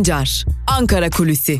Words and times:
Sancar, 0.00 0.44
Ankara 0.66 1.10
Kulüsi. 1.10 1.58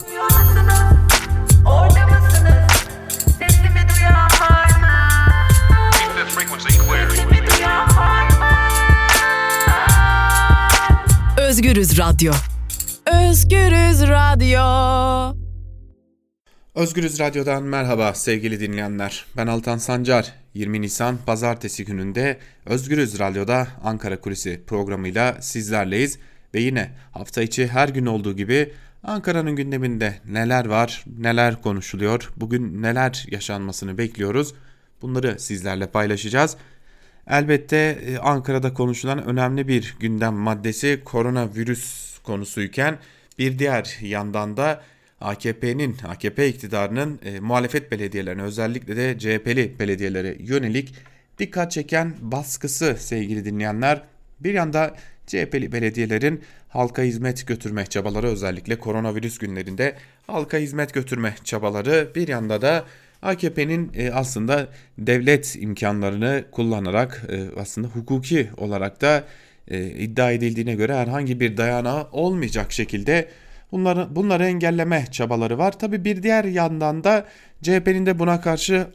Özgürüz 11.39 11.99
Radyo. 11.99 12.33
Özgürüz 13.07 14.03
Radyo. 14.03 14.61
Özgürüz 16.75 17.21
Radyo'dan 17.21 17.63
merhaba 17.63 18.15
sevgili 18.15 18.61
dinleyenler. 18.61 19.25
Ben 19.37 19.47
Altan 19.47 19.79
Sancar. 19.79 20.33
20 20.55 20.81
Nisan 20.81 21.19
Pazartesi 21.27 21.85
gününde 21.85 22.39
Özgürüz 22.67 23.19
Radyo'da 23.19 23.69
Ankara 23.85 24.21
Kulisi 24.21 24.63
programıyla 24.67 25.43
sizlerleyiz. 25.43 26.19
Ve 26.55 26.61
yine 26.61 26.91
hafta 27.13 27.43
içi 27.43 27.67
her 27.67 27.89
gün 27.89 28.07
olduğu 28.07 28.37
gibi 28.37 28.73
Ankara'nın 29.03 29.57
gündeminde 29.57 30.15
neler 30.29 30.67
var, 30.67 31.05
neler 31.19 31.63
konuşuluyor, 31.63 32.31
bugün 32.37 32.83
neler 32.83 33.27
yaşanmasını 33.31 33.99
bekliyoruz. 33.99 34.55
Bunları 35.03 35.41
sizlerle 35.41 35.87
paylaşacağız. 35.87 36.57
Elbette 37.27 37.77
e, 37.77 38.19
Ankara'da 38.19 38.75
konuşulan 38.75 39.25
önemli 39.25 39.69
bir 39.69 39.97
gündem 40.01 40.35
maddesi 40.35 41.01
koronavirüs 41.05 42.19
konusuyken 42.19 42.99
bir 43.39 43.59
diğer 43.59 43.99
yandan 44.01 44.57
da 44.57 44.83
AKP'nin, 45.21 45.97
AKP 46.09 46.49
iktidarının 46.49 47.21
e, 47.25 47.41
muhalefet 47.41 47.93
belediyelerine 47.93 48.43
özellikle 48.43 48.97
de 48.97 49.19
CHP'li 49.19 49.79
belediyelere 49.79 50.37
yönelik 50.41 50.95
dikkat 51.39 51.73
çeken 51.73 52.15
baskısı 52.21 52.97
sevgili 52.99 53.45
dinleyenler. 53.45 54.03
Bir 54.41 54.55
yanda 54.55 54.97
CHP'li 55.31 55.73
belediyelerin 55.73 56.41
halka 56.69 57.03
hizmet 57.03 57.47
götürme 57.47 57.87
çabaları 57.87 58.27
özellikle 58.27 58.79
koronavirüs 58.79 59.39
günlerinde 59.39 59.95
halka 60.27 60.59
hizmet 60.59 60.95
götürme 60.95 61.35
çabaları 61.45 62.09
bir 62.15 62.29
yanda 62.29 62.63
da 62.63 62.85
AKP'nin 63.23 63.93
e, 63.95 64.11
aslında 64.11 64.69
devlet 64.99 65.57
imkanlarını 65.61 66.45
kullanarak 66.51 67.23
e, 67.29 67.61
aslında 67.61 67.89
hukuki 67.89 68.51
olarak 68.57 69.01
da 69.01 69.25
e, 69.69 69.87
iddia 69.87 70.33
edildiğine 70.33 70.75
göre 70.75 70.95
herhangi 70.95 71.41
bir 71.41 71.57
dayanağı 71.57 72.09
olmayacak 72.13 72.73
şekilde 72.73 73.29
bunları 73.73 74.17
bunları 74.17 74.45
engelleme 74.45 75.07
çabaları 75.11 75.59
var. 75.59 75.79
Tabi 75.79 76.05
bir 76.05 76.23
diğer 76.23 76.45
yandan 76.45 77.05
da 77.05 77.27
CHP'nin 77.63 78.07
de 78.07 78.19
buna 78.19 78.41
karşı 78.41 78.87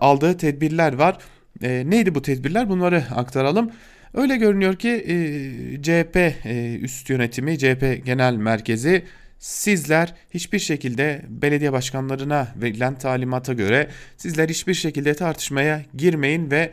aldığı 0.00 0.36
tedbirler 0.36 0.92
var. 0.92 1.18
neydi 1.62 2.14
bu 2.14 2.22
tedbirler? 2.22 2.68
Bunları 2.68 3.04
aktaralım. 3.14 3.70
Öyle 4.14 4.36
görünüyor 4.36 4.76
ki 4.76 4.88
e, 4.88 5.82
CHP 5.82 6.16
e, 6.16 6.78
üst 6.80 7.10
yönetimi, 7.10 7.58
CHP 7.58 8.06
genel 8.06 8.34
merkezi 8.34 9.02
sizler 9.38 10.14
hiçbir 10.30 10.58
şekilde 10.58 11.22
belediye 11.28 11.72
başkanlarına 11.72 12.48
verilen 12.62 12.98
talimata 12.98 13.52
göre 13.52 13.88
sizler 14.16 14.48
hiçbir 14.48 14.74
şekilde 14.74 15.14
tartışmaya 15.14 15.82
girmeyin 15.94 16.50
ve 16.50 16.70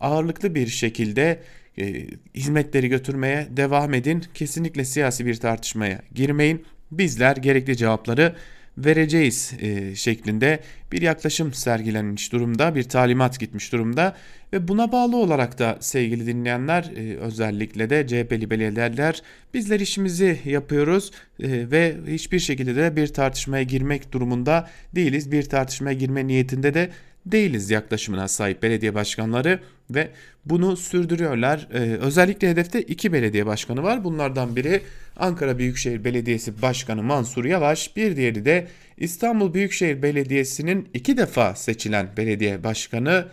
ağırlıklı 0.00 0.54
bir 0.54 0.66
şekilde 0.66 1.40
e, 1.78 2.06
hizmetleri 2.34 2.88
götürmeye 2.88 3.46
devam 3.50 3.94
edin. 3.94 4.24
Kesinlikle 4.34 4.84
siyasi 4.84 5.26
bir 5.26 5.34
tartışmaya 5.34 6.02
girmeyin. 6.14 6.64
Bizler 6.90 7.36
gerekli 7.36 7.76
cevapları 7.76 8.36
vereceğiz 8.78 9.52
e, 9.60 9.94
şeklinde 9.94 10.60
bir 10.92 11.02
yaklaşım 11.02 11.52
sergilenmiş 11.52 12.32
durumda, 12.32 12.74
bir 12.74 12.82
talimat 12.82 13.40
gitmiş 13.40 13.72
durumda 13.72 14.16
ve 14.56 14.68
buna 14.68 14.92
bağlı 14.92 15.16
olarak 15.16 15.58
da 15.58 15.76
sevgili 15.80 16.26
dinleyenler 16.26 16.92
e, 16.96 17.16
özellikle 17.16 17.90
de 17.90 18.06
CHP'li 18.06 18.50
belediyeler 18.50 19.22
bizler 19.54 19.80
işimizi 19.80 20.38
yapıyoruz 20.44 21.10
e, 21.40 21.70
ve 21.70 21.96
hiçbir 22.06 22.38
şekilde 22.38 22.76
de 22.76 22.96
bir 22.96 23.06
tartışmaya 23.06 23.62
girmek 23.62 24.12
durumunda 24.12 24.68
değiliz. 24.94 25.32
Bir 25.32 25.42
tartışmaya 25.42 25.92
girme 25.92 26.26
niyetinde 26.26 26.74
de 26.74 26.90
değiliz 27.26 27.70
yaklaşımına 27.70 28.28
sahip 28.28 28.62
belediye 28.62 28.94
başkanları 28.94 29.60
ve 29.90 30.08
bunu 30.44 30.76
sürdürüyorlar. 30.76 31.68
Ee, 31.74 31.78
özellikle 31.78 32.50
hedefte 32.50 32.82
iki 32.82 33.12
belediye 33.12 33.46
başkanı 33.46 33.82
var. 33.82 34.04
Bunlardan 34.04 34.56
biri 34.56 34.82
Ankara 35.16 35.58
Büyükşehir 35.58 36.04
Belediyesi 36.04 36.62
Başkanı 36.62 37.02
Mansur 37.02 37.44
Yavaş, 37.44 37.96
bir 37.96 38.16
diğeri 38.16 38.44
de 38.44 38.66
İstanbul 38.96 39.54
Büyükşehir 39.54 40.02
Belediyesi'nin 40.02 40.88
iki 40.94 41.16
defa 41.16 41.54
seçilen 41.54 42.08
belediye 42.16 42.64
başkanı 42.64 43.26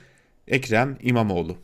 Ekrem 0.47 0.97
İmamoğlu. 1.01 1.57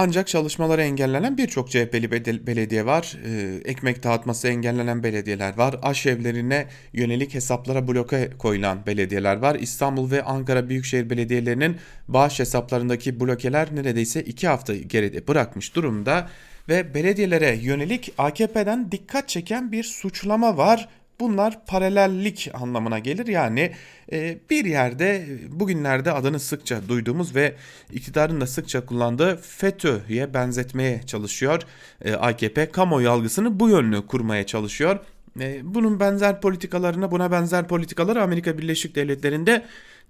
Ancak 0.00 0.28
çalışmaları 0.28 0.82
engellenen 0.82 1.38
birçok 1.38 1.70
CHP'li 1.70 2.10
belediye 2.46 2.86
var. 2.86 3.16
Ee, 3.24 3.60
ekmek 3.64 4.02
dağıtması 4.02 4.48
engellenen 4.48 5.02
belediyeler 5.02 5.56
var. 5.56 5.76
Aş 5.82 6.06
evlerine 6.06 6.66
yönelik 6.92 7.34
hesaplara 7.34 7.88
bloke 7.88 8.30
koyulan 8.38 8.86
belediyeler 8.86 9.36
var. 9.36 9.54
İstanbul 9.54 10.10
ve 10.10 10.22
Ankara 10.22 10.68
Büyükşehir 10.68 11.10
Belediyelerinin 11.10 11.76
bağış 12.08 12.40
hesaplarındaki 12.40 13.20
blokeler 13.20 13.68
neredeyse 13.74 14.22
iki 14.22 14.48
hafta 14.48 14.74
geride 14.74 15.28
bırakmış 15.28 15.74
durumda. 15.74 16.28
Ve 16.68 16.94
belediyelere 16.94 17.56
yönelik 17.62 18.12
AKP'den 18.18 18.92
dikkat 18.92 19.28
çeken 19.28 19.72
bir 19.72 19.84
suçlama 19.84 20.56
var. 20.56 20.88
Bunlar 21.20 21.66
paralellik 21.66 22.50
anlamına 22.54 22.98
gelir. 22.98 23.26
Yani 23.26 23.72
e, 24.12 24.38
bir 24.50 24.64
yerde 24.64 25.26
bugünlerde 25.48 26.12
adını 26.12 26.40
sıkça 26.40 26.88
duyduğumuz 26.88 27.34
ve 27.34 27.54
iktidarın 27.92 28.40
da 28.40 28.46
sıkça 28.46 28.86
kullandığı 28.86 29.36
FETÖ'ye 29.36 30.34
benzetmeye 30.34 31.02
çalışıyor. 31.06 31.62
E, 32.04 32.12
AKP 32.12 32.70
kamuoyu 32.70 33.10
algısını 33.10 33.60
bu 33.60 33.68
yönlü 33.68 34.06
kurmaya 34.06 34.46
çalışıyor. 34.46 34.98
E, 35.40 35.60
bunun 35.62 36.00
benzer 36.00 36.40
politikalarına 36.40 37.10
buna 37.10 37.32
benzer 37.32 37.68
politikaları 37.68 38.22
Amerika 38.22 38.58
Birleşik 38.58 38.94
Devletleri'nde 38.94 39.64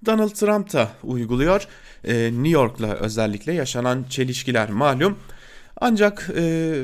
Donald 0.07 0.31
Trump 0.31 0.73
da 0.73 0.91
uyguluyor. 1.03 1.69
New 2.05 2.49
York'la 2.49 2.95
özellikle 2.95 3.53
yaşanan 3.53 4.05
çelişkiler 4.11 4.71
malum. 4.71 5.19
Ancak 5.81 6.31
e, 6.37 6.75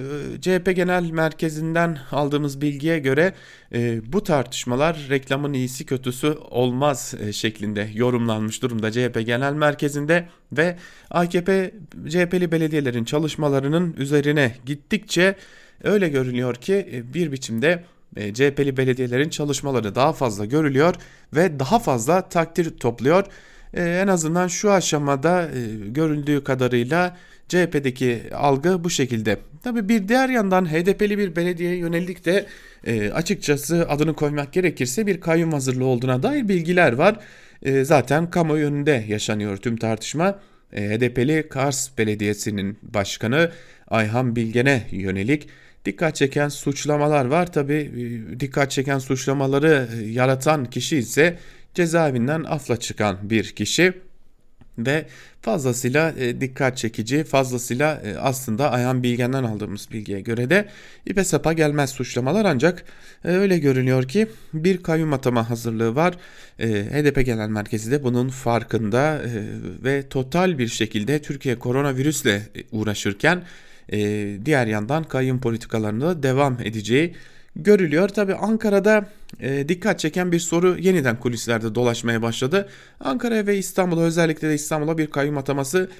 CHP 0.40 0.76
Genel 0.76 1.10
Merkezi'nden 1.10 1.98
aldığımız 2.12 2.60
bilgiye 2.60 2.98
göre 2.98 3.34
e, 3.72 4.12
bu 4.12 4.22
tartışmalar 4.22 5.06
reklamın 5.10 5.52
iyisi 5.52 5.86
kötüsü 5.86 6.38
olmaz 6.50 7.14
e, 7.20 7.32
şeklinde 7.32 7.90
yorumlanmış 7.94 8.62
durumda 8.62 8.92
CHP 8.92 9.26
Genel 9.26 9.52
Merkezi'nde 9.52 10.28
ve 10.52 10.76
AKP 11.10 11.74
CHP'li 12.08 12.52
belediyelerin 12.52 13.04
çalışmalarının 13.04 13.94
üzerine 13.98 14.56
gittikçe 14.66 15.36
öyle 15.84 16.08
görünüyor 16.08 16.54
ki 16.54 16.88
e, 16.92 17.14
bir 17.14 17.32
biçimde 17.32 17.84
e, 18.16 18.34
CHP'li 18.34 18.76
belediyelerin 18.76 19.28
çalışmaları 19.28 19.94
daha 19.94 20.12
fazla 20.12 20.44
görülüyor 20.44 20.94
ve 21.32 21.58
daha 21.58 21.78
fazla 21.78 22.28
takdir 22.28 22.78
topluyor. 22.78 23.24
E, 23.74 23.82
en 23.82 24.08
azından 24.08 24.48
şu 24.48 24.72
aşamada 24.72 25.42
e, 25.42 25.88
görüldüğü 25.88 26.44
kadarıyla 26.44 27.16
CHP'deki 27.54 28.22
algı 28.34 28.84
bu 28.84 28.90
şekilde. 28.90 29.38
Tabi 29.62 29.88
bir 29.88 30.08
diğer 30.08 30.28
yandan 30.28 30.66
HDP'li 30.72 31.18
bir 31.18 31.36
belediyeye 31.36 31.76
yönelik 31.76 32.24
de 32.24 32.46
e, 32.86 33.10
açıkçası 33.10 33.86
adını 33.88 34.14
koymak 34.14 34.52
gerekirse 34.52 35.06
bir 35.06 35.20
kayyum 35.20 35.52
hazırlığı 35.52 35.84
olduğuna 35.84 36.22
dair 36.22 36.48
bilgiler 36.48 36.92
var. 36.92 37.16
E, 37.62 37.84
zaten 37.84 38.30
kamuoyu 38.30 38.66
önünde 38.66 39.04
yaşanıyor 39.08 39.56
tüm 39.56 39.76
tartışma. 39.76 40.40
E, 40.72 40.88
HDP'li 40.88 41.48
Kars 41.48 41.98
Belediyesi'nin 41.98 42.78
başkanı 42.82 43.50
Ayhan 43.88 44.36
Bilgen'e 44.36 44.86
yönelik 44.90 45.48
dikkat 45.84 46.16
çeken 46.16 46.48
suçlamalar 46.48 47.24
var. 47.24 47.52
Tabi 47.52 47.74
e, 47.74 48.40
dikkat 48.40 48.70
çeken 48.70 48.98
suçlamaları 48.98 49.88
yaratan 50.06 50.64
kişi 50.64 50.96
ise 50.96 51.38
cezaevinden 51.74 52.44
afla 52.44 52.76
çıkan 52.76 53.30
bir 53.30 53.44
kişi 53.44 53.92
ve 54.78 55.06
fazlasıyla 55.42 56.14
e, 56.18 56.40
dikkat 56.40 56.76
çekici, 56.76 57.24
fazlasıyla 57.24 58.02
e, 58.04 58.16
aslında 58.16 58.70
Ayhan 58.70 59.02
Bilgen'den 59.02 59.44
aldığımız 59.44 59.88
bilgiye 59.92 60.20
göre 60.20 60.50
de 60.50 60.68
ipe 61.06 61.24
sapa 61.24 61.52
gelmez 61.52 61.90
suçlamalar 61.90 62.44
ancak 62.44 62.84
e, 63.24 63.28
öyle 63.28 63.58
görünüyor 63.58 64.08
ki 64.08 64.26
bir 64.54 64.82
kayyum 64.82 65.12
atama 65.12 65.50
hazırlığı 65.50 65.94
var. 65.94 66.14
HDP 66.58 67.26
Genel 67.26 67.48
Merkezi 67.48 67.90
de 67.90 68.04
bunun 68.04 68.28
farkında 68.28 69.20
ve 69.84 70.08
total 70.08 70.58
bir 70.58 70.68
şekilde 70.68 71.22
Türkiye 71.22 71.58
koronavirüsle 71.58 72.42
uğraşırken 72.72 73.42
diğer 74.44 74.66
yandan 74.66 75.04
kayyum 75.04 75.40
politikalarında 75.40 76.22
devam 76.22 76.58
edeceği 76.64 77.14
görülüyor. 77.56 78.08
Tabi 78.08 78.34
Ankara'da 78.34 79.08
e, 79.40 79.68
dikkat 79.68 79.98
çeken 79.98 80.32
bir 80.32 80.38
soru 80.38 80.78
yeniden 80.78 81.16
kulislerde 81.16 81.74
dolaşmaya 81.74 82.22
başladı. 82.22 82.68
Ankara 83.00 83.46
ve 83.46 83.58
İstanbul'a 83.58 84.02
özellikle 84.02 84.48
de 84.48 84.54
İstanbul'a 84.54 84.98
bir 84.98 85.06
kayyum 85.06 85.38
ataması 85.38 85.90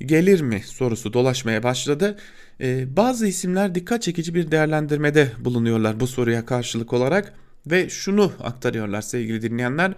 gelir 0.00 0.40
mi 0.40 0.62
sorusu 0.66 1.12
dolaşmaya 1.12 1.62
başladı. 1.62 2.16
E, 2.60 2.96
bazı 2.96 3.26
isimler 3.26 3.74
dikkat 3.74 4.02
çekici 4.02 4.34
bir 4.34 4.50
değerlendirmede 4.50 5.32
bulunuyorlar 5.38 6.00
bu 6.00 6.06
soruya 6.06 6.46
karşılık 6.46 6.92
olarak 6.92 7.32
ve 7.66 7.88
şunu 7.88 8.32
aktarıyorlar 8.42 9.02
sevgili 9.02 9.42
dinleyenler. 9.42 9.94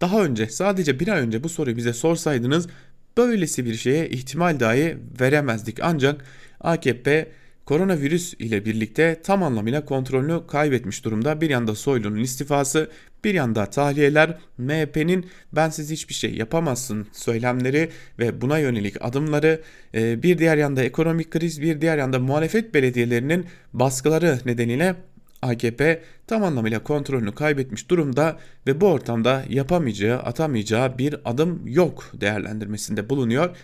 Daha 0.00 0.24
önce 0.24 0.46
sadece 0.46 1.00
bir 1.00 1.08
ay 1.08 1.20
önce 1.20 1.44
bu 1.44 1.48
soruyu 1.48 1.76
bize 1.76 1.92
sorsaydınız 1.92 2.68
böylesi 3.16 3.64
bir 3.64 3.74
şeye 3.74 4.08
ihtimal 4.08 4.60
dahi 4.60 4.98
veremezdik. 5.20 5.78
Ancak 5.82 6.24
AKP 6.60 7.28
koronavirüs 7.64 8.34
ile 8.34 8.64
birlikte 8.64 9.20
tam 9.22 9.42
anlamıyla 9.42 9.84
kontrolünü 9.84 10.46
kaybetmiş 10.46 11.04
durumda. 11.04 11.40
Bir 11.40 11.50
yanda 11.50 11.74
Soylu'nun 11.74 12.18
istifası, 12.18 12.90
bir 13.24 13.34
yanda 13.34 13.66
tahliyeler, 13.66 14.38
MHP'nin 14.58 15.26
ben 15.52 15.70
siz 15.70 15.90
hiçbir 15.90 16.14
şey 16.14 16.34
yapamazsın 16.34 17.06
söylemleri 17.12 17.90
ve 18.18 18.40
buna 18.40 18.58
yönelik 18.58 19.04
adımları, 19.04 19.62
e, 19.94 20.22
bir 20.22 20.38
diğer 20.38 20.56
yanda 20.56 20.82
ekonomik 20.82 21.30
kriz, 21.30 21.62
bir 21.62 21.80
diğer 21.80 21.98
yanda 21.98 22.18
muhalefet 22.18 22.74
belediyelerinin 22.74 23.46
baskıları 23.72 24.38
nedeniyle 24.44 24.94
AKP 25.42 26.02
tam 26.26 26.44
anlamıyla 26.44 26.82
kontrolünü 26.82 27.34
kaybetmiş 27.34 27.90
durumda 27.90 28.38
ve 28.66 28.80
bu 28.80 28.86
ortamda 28.86 29.44
yapamayacağı, 29.48 30.18
atamayacağı 30.18 30.98
bir 30.98 31.16
adım 31.24 31.62
yok 31.66 32.10
değerlendirmesinde 32.14 33.10
bulunuyor. 33.10 33.56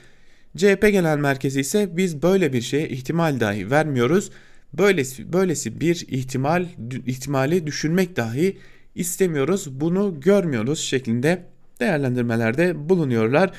CHP 0.57 0.93
Genel 0.93 1.19
Merkezi 1.19 1.61
ise 1.61 1.97
biz 1.97 2.23
böyle 2.23 2.53
bir 2.53 2.61
şeye 2.61 2.89
ihtimal 2.89 3.41
dahi 3.41 3.71
vermiyoruz. 3.71 4.31
Böylesi, 4.73 5.33
böylesi 5.33 5.81
bir 5.81 6.07
ihtimal 6.09 6.67
ihtimali 7.07 7.67
düşünmek 7.67 8.17
dahi 8.17 8.59
istemiyoruz. 8.95 9.81
Bunu 9.81 10.21
görmüyoruz 10.21 10.81
şeklinde 10.81 11.43
değerlendirmelerde 11.81 12.89
bulunuyorlar. 12.89 13.51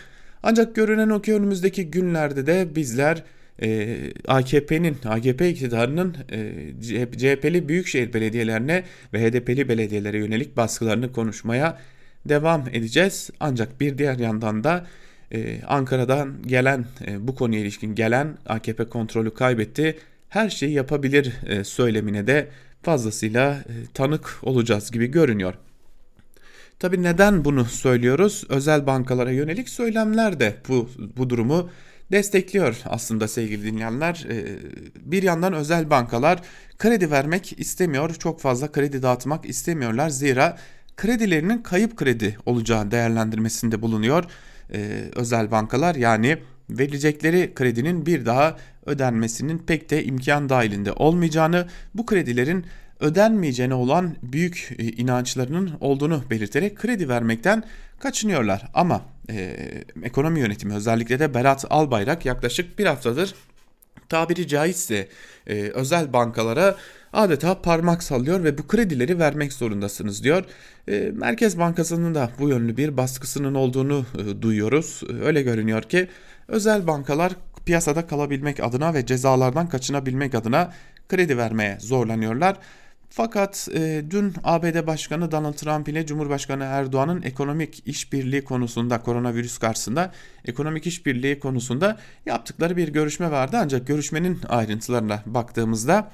Ancak 0.43 0.75
görünen 0.75 1.09
o 1.09 1.21
ki 1.21 1.33
önümüzdeki 1.33 1.91
günlerde 1.91 2.47
de 2.47 2.75
bizler 2.75 3.23
e, 3.61 3.97
AKP'nin, 4.27 4.97
AKP 5.05 5.49
iktidarının 5.49 6.15
e, 6.31 6.53
CHP'li 7.17 7.69
büyükşehir 7.69 8.13
belediyelerine 8.13 8.83
ve 9.13 9.31
HDP'li 9.31 9.69
belediyelere 9.69 10.17
yönelik 10.17 10.57
baskılarını 10.57 11.11
konuşmaya 11.11 11.77
devam 12.25 12.67
edeceğiz. 12.73 13.29
Ancak 13.39 13.81
bir 13.81 13.97
diğer 13.97 14.19
yandan 14.19 14.63
da 14.63 14.85
e, 15.31 15.61
Ankara'dan 15.67 16.43
gelen 16.43 16.85
e, 17.07 17.27
bu 17.27 17.35
konuya 17.35 17.61
ilişkin 17.61 17.95
gelen 17.95 18.37
AKP 18.45 18.89
kontrolü 18.89 19.33
kaybetti. 19.33 19.97
Her 20.29 20.49
şeyi 20.49 20.73
yapabilir 20.73 21.33
e, 21.47 21.63
söylemine 21.63 22.27
de 22.27 22.47
fazlasıyla 22.83 23.51
e, 23.51 23.73
tanık 23.93 24.39
olacağız 24.43 24.91
gibi 24.91 25.07
görünüyor. 25.07 25.53
Tabi 26.79 27.03
neden 27.03 27.45
bunu 27.45 27.65
söylüyoruz? 27.65 28.43
Özel 28.49 28.87
bankalara 28.87 29.31
yönelik 29.31 29.69
söylemler 29.69 30.39
de 30.39 30.55
bu, 30.69 30.89
bu 31.17 31.29
durumu 31.29 31.69
destekliyor 32.11 32.81
aslında 32.85 33.27
sevgili 33.27 33.63
dinleyenler. 33.63 34.27
Bir 34.95 35.23
yandan 35.23 35.53
özel 35.53 35.89
bankalar 35.89 36.41
kredi 36.77 37.11
vermek 37.11 37.59
istemiyor, 37.59 38.13
çok 38.13 38.41
fazla 38.41 38.71
kredi 38.71 39.01
dağıtmak 39.01 39.45
istemiyorlar. 39.45 40.09
Zira 40.09 40.57
kredilerinin 40.97 41.57
kayıp 41.57 41.97
kredi 41.97 42.37
olacağı 42.45 42.91
değerlendirmesinde 42.91 43.81
bulunuyor 43.81 44.23
e, 44.73 45.03
özel 45.15 45.51
bankalar 45.51 45.95
yani 45.95 46.37
verilecekleri 46.69 47.53
kredinin 47.53 48.05
bir 48.05 48.25
daha 48.25 48.57
ödenmesinin 48.85 49.57
pek 49.57 49.89
de 49.89 50.03
imkan 50.03 50.49
dahilinde 50.49 50.91
olmayacağını, 50.91 51.67
bu 51.93 52.05
kredilerin 52.05 52.65
ödenmeyeceğine 52.99 53.73
olan 53.73 54.15
büyük 54.23 54.75
e, 54.79 54.83
inançlarının 54.83 55.71
olduğunu 55.79 56.23
belirterek 56.29 56.75
kredi 56.77 57.09
vermekten 57.09 57.63
kaçınıyorlar. 57.99 58.69
Ama 58.73 59.01
e, 59.29 59.57
ekonomi 60.03 60.39
yönetimi 60.39 60.73
özellikle 60.73 61.19
de 61.19 61.33
Berat 61.33 61.65
Albayrak 61.69 62.25
yaklaşık 62.25 62.79
bir 62.79 62.85
haftadır 62.85 63.35
tabiri 64.09 64.47
caizse 64.47 65.07
e, 65.47 65.53
özel 65.55 66.13
bankalara 66.13 66.75
adeta 67.13 67.61
parmak 67.61 68.03
sallıyor 68.03 68.43
ve 68.43 68.57
bu 68.57 68.67
kredileri 68.67 69.19
vermek 69.19 69.53
zorundasınız 69.53 70.23
diyor. 70.23 70.43
E, 70.87 71.11
Merkez 71.13 71.59
Bankası'nın 71.59 72.15
da 72.15 72.29
bu 72.39 72.49
yönlü 72.49 72.77
bir 72.77 72.97
baskısının 72.97 73.55
olduğunu 73.55 74.05
e, 74.17 74.41
duyuyoruz. 74.41 75.01
E, 75.09 75.25
öyle 75.25 75.41
görünüyor 75.41 75.81
ki 75.83 76.07
özel 76.47 76.87
bankalar 76.87 77.33
piyasada 77.65 78.07
kalabilmek 78.07 78.59
adına 78.59 78.93
ve 78.93 79.05
cezalardan 79.05 79.69
kaçınabilmek 79.69 80.35
adına 80.35 80.73
kredi 81.09 81.37
vermeye 81.37 81.77
zorlanıyorlar. 81.79 82.57
Fakat 83.09 83.67
e, 83.73 84.03
dün 84.09 84.33
ABD 84.43 84.87
Başkanı 84.87 85.31
Donald 85.31 85.53
Trump 85.53 85.89
ile 85.89 86.05
Cumhurbaşkanı 86.05 86.63
Erdoğan'ın 86.63 87.21
ekonomik 87.21 87.83
işbirliği 87.85 88.43
konusunda 88.43 89.01
koronavirüs 89.01 89.57
karşısında 89.57 90.11
ekonomik 90.45 90.87
işbirliği 90.87 91.39
konusunda 91.39 91.97
yaptıkları 92.25 92.77
bir 92.77 92.87
görüşme 92.87 93.31
vardı. 93.31 93.57
Ancak 93.61 93.87
görüşmenin 93.87 94.39
ayrıntılarına 94.49 95.23
baktığımızda 95.25 96.11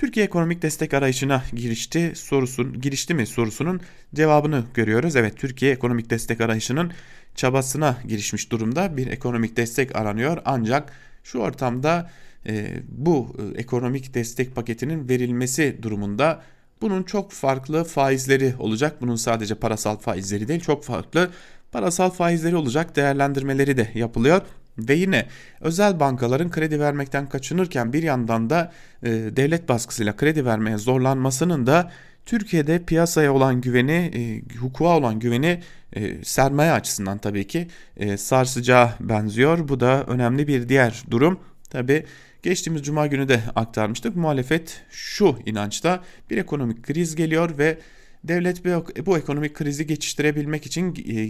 Türkiye 0.00 0.26
ekonomik 0.26 0.62
destek 0.62 0.94
arayışına 0.94 1.42
girişti 1.52 2.12
sorusun 2.14 2.80
girişti 2.80 3.14
mi 3.14 3.26
sorusunun 3.26 3.80
cevabını 4.14 4.64
görüyoruz. 4.74 5.16
Evet 5.16 5.36
Türkiye 5.36 5.72
ekonomik 5.72 6.10
destek 6.10 6.40
arayışının 6.40 6.92
çabasına 7.34 7.96
girişmiş 8.08 8.52
durumda. 8.52 8.96
Bir 8.96 9.06
ekonomik 9.06 9.56
destek 9.56 9.96
aranıyor 9.96 10.42
ancak 10.44 10.92
şu 11.24 11.38
ortamda 11.38 12.10
e, 12.46 12.82
bu 12.88 13.36
e, 13.38 13.60
ekonomik 13.60 14.14
destek 14.14 14.54
paketinin 14.54 15.08
verilmesi 15.08 15.78
durumunda 15.82 16.42
bunun 16.80 17.02
çok 17.02 17.32
farklı 17.32 17.84
faizleri 17.84 18.54
olacak. 18.58 19.00
Bunun 19.00 19.16
sadece 19.16 19.54
parasal 19.54 19.96
faizleri 19.96 20.48
değil 20.48 20.60
çok 20.60 20.84
farklı 20.84 21.30
parasal 21.72 22.10
faizleri 22.10 22.56
olacak 22.56 22.96
değerlendirmeleri 22.96 23.76
de 23.76 23.90
yapılıyor. 23.94 24.42
Ve 24.88 24.94
yine 24.94 25.26
özel 25.60 26.00
bankaların 26.00 26.50
kredi 26.50 26.80
vermekten 26.80 27.28
kaçınırken 27.28 27.92
bir 27.92 28.02
yandan 28.02 28.50
da 28.50 28.72
e, 29.02 29.10
devlet 29.10 29.68
baskısıyla 29.68 30.16
kredi 30.16 30.44
vermeye 30.44 30.78
zorlanmasının 30.78 31.66
da 31.66 31.90
Türkiye'de 32.26 32.84
piyasaya 32.84 33.32
olan 33.32 33.60
güveni, 33.60 33.92
e, 33.92 34.54
hukuka 34.56 34.96
olan 34.96 35.18
güveni 35.18 35.60
e, 35.92 36.24
sermaye 36.24 36.72
açısından 36.72 37.18
tabii 37.18 37.46
ki 37.46 37.68
e, 37.96 38.16
sarsacağı 38.16 38.90
benziyor. 39.00 39.68
Bu 39.68 39.80
da 39.80 40.04
önemli 40.04 40.48
bir 40.48 40.68
diğer 40.68 41.02
durum. 41.10 41.40
Tabii 41.70 42.06
geçtiğimiz 42.42 42.82
cuma 42.82 43.06
günü 43.06 43.28
de 43.28 43.40
aktarmıştık. 43.54 44.16
Muhalefet 44.16 44.82
şu 44.90 45.38
inançta 45.46 46.00
bir 46.30 46.36
ekonomik 46.36 46.82
kriz 46.82 47.16
geliyor 47.16 47.58
ve 47.58 47.78
devlet 48.24 48.64
bu 49.06 49.18
ekonomik 49.18 49.54
krizi 49.54 49.86
geçiştirebilmek 49.86 50.66
için 50.66 50.94
e, 51.06 51.24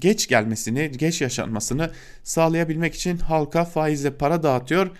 geç, 0.00 0.28
gelmesini, 0.28 0.92
geç 0.92 1.20
yaşanmasını 1.20 1.90
sağlayabilmek 2.24 2.94
için 2.94 3.18
halka 3.18 3.64
faizle 3.64 4.10
para 4.10 4.42
dağıtıyor. 4.42 4.90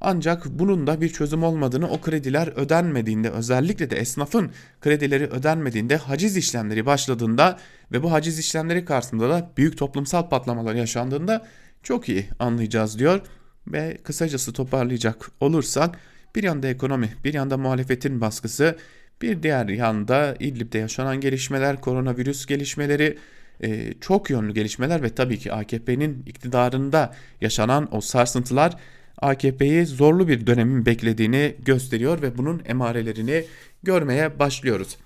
Ancak 0.00 0.46
bunun 0.46 0.86
da 0.86 1.00
bir 1.00 1.08
çözüm 1.08 1.42
olmadığını 1.42 1.90
o 1.90 2.00
krediler 2.00 2.48
ödenmediğinde 2.56 3.30
özellikle 3.30 3.90
de 3.90 3.96
esnafın 3.96 4.50
kredileri 4.80 5.26
ödenmediğinde 5.26 5.96
haciz 5.96 6.36
işlemleri 6.36 6.86
başladığında 6.86 7.58
ve 7.92 8.02
bu 8.02 8.12
haciz 8.12 8.38
işlemleri 8.38 8.84
karşısında 8.84 9.28
da 9.28 9.50
büyük 9.56 9.78
toplumsal 9.78 10.28
patlamalar 10.28 10.74
yaşandığında 10.74 11.46
çok 11.82 12.08
iyi 12.08 12.28
anlayacağız 12.38 12.98
diyor. 12.98 13.20
Ve 13.66 13.98
kısacası 14.02 14.52
toparlayacak 14.52 15.30
olursak 15.40 15.98
bir 16.34 16.42
yanda 16.42 16.68
ekonomi 16.68 17.14
bir 17.24 17.34
yanda 17.34 17.56
muhalefetin 17.56 18.20
baskısı 18.20 18.76
bir 19.22 19.42
diğer 19.42 19.68
yanda 19.68 20.36
İdlib'de 20.40 20.78
yaşanan 20.78 21.20
gelişmeler, 21.20 21.80
koronavirüs 21.80 22.46
gelişmeleri, 22.46 23.18
e, 23.62 23.94
çok 24.00 24.30
yönlü 24.30 24.54
gelişmeler 24.54 25.02
ve 25.02 25.14
tabii 25.14 25.38
ki 25.38 25.52
AKP'nin 25.52 26.22
iktidarında 26.26 27.14
yaşanan 27.40 27.96
o 27.96 28.00
sarsıntılar 28.00 28.76
AKP'yi 29.22 29.86
zorlu 29.86 30.28
bir 30.28 30.46
dönemin 30.46 30.86
beklediğini 30.86 31.54
gösteriyor 31.58 32.22
ve 32.22 32.38
bunun 32.38 32.62
emarelerini 32.66 33.44
görmeye 33.82 34.38
başlıyoruz. 34.38 34.96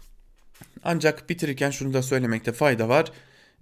Ancak 0.84 1.30
bitirirken 1.30 1.70
şunu 1.70 1.94
da 1.94 2.02
söylemekte 2.02 2.52
fayda 2.52 2.88
var. 2.88 3.12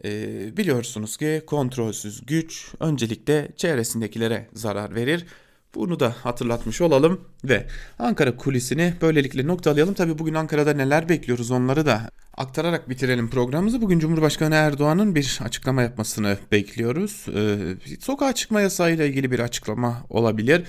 E, 0.04 0.56
biliyorsunuz 0.56 1.16
ki 1.16 1.42
kontrolsüz 1.46 2.26
güç 2.26 2.72
öncelikle 2.80 3.48
çevresindekilere 3.56 4.46
zarar 4.54 4.94
verir. 4.94 5.26
Bunu 5.74 6.00
da 6.00 6.14
hatırlatmış 6.22 6.80
olalım 6.80 7.20
ve 7.44 7.66
Ankara 7.98 8.36
kulisini 8.36 8.94
böylelikle 9.00 9.46
noktalayalım. 9.46 9.94
Tabi 9.94 10.18
bugün 10.18 10.34
Ankara'da 10.34 10.72
neler 10.72 11.08
bekliyoruz 11.08 11.50
onları 11.50 11.86
da 11.86 12.10
aktararak 12.36 12.88
bitirelim 12.88 13.30
programımızı. 13.30 13.82
Bugün 13.82 13.98
Cumhurbaşkanı 13.98 14.54
Erdoğan'ın 14.54 15.14
bir 15.14 15.38
açıklama 15.44 15.82
yapmasını 15.82 16.38
bekliyoruz. 16.52 17.26
Ee, 17.36 17.56
sokağa 18.00 18.32
çıkma 18.32 18.60
yasağı 18.60 18.92
ile 18.92 19.08
ilgili 19.08 19.30
bir 19.30 19.38
açıklama 19.38 20.06
olabilir. 20.08 20.62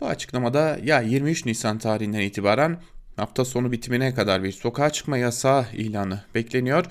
Bu 0.00 0.06
açıklamada 0.06 0.78
ya 0.84 1.00
23 1.00 1.46
Nisan 1.46 1.78
tarihinden 1.78 2.20
itibaren 2.20 2.80
hafta 3.16 3.44
sonu 3.44 3.72
bitimine 3.72 4.14
kadar 4.14 4.42
bir 4.42 4.52
sokağa 4.52 4.90
çıkma 4.90 5.18
yasağı 5.18 5.66
ilanı 5.72 6.20
bekleniyor. 6.34 6.84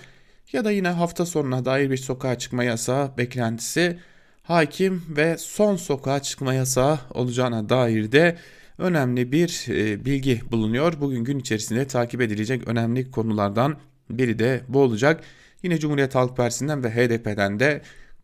Ya 0.54 0.66
da 0.66 0.72
yine 0.72 0.90
hafta 0.90 1.26
sonuna 1.26 1.66
dair 1.66 1.90
bir 1.92 1.98
sokağa 1.98 2.38
çıkma 2.38 2.64
yasağı 2.64 3.18
beklentisi 3.18 4.00
hakim 4.44 5.04
ve 5.10 5.38
son 5.38 5.76
sokağa 5.76 6.22
çıkma 6.22 6.54
yasağı 6.54 7.00
olacağına 7.14 7.70
dair 7.70 8.12
de 8.12 8.38
önemli 8.78 9.32
bir 9.32 9.66
e, 9.70 10.06
bilgi 10.06 10.42
bulunuyor. 10.52 11.02
Bugün 11.02 11.24
gün 11.24 11.40
içerisinde 11.40 11.88
takip 11.88 12.22
edilecek 12.22 12.68
önemli 12.68 13.12
konulardan 13.12 13.78
biri 14.10 14.40
de 14.40 14.62
bu 14.68 14.80
olacak. 14.80 15.24
Yine 15.64 15.80
Cumhuriyet 15.80 16.16
Halk 16.16 16.38
Partisi'nden 16.38 16.84
ve 16.84 16.90
HDP'den 16.90 17.60
de 17.60 17.82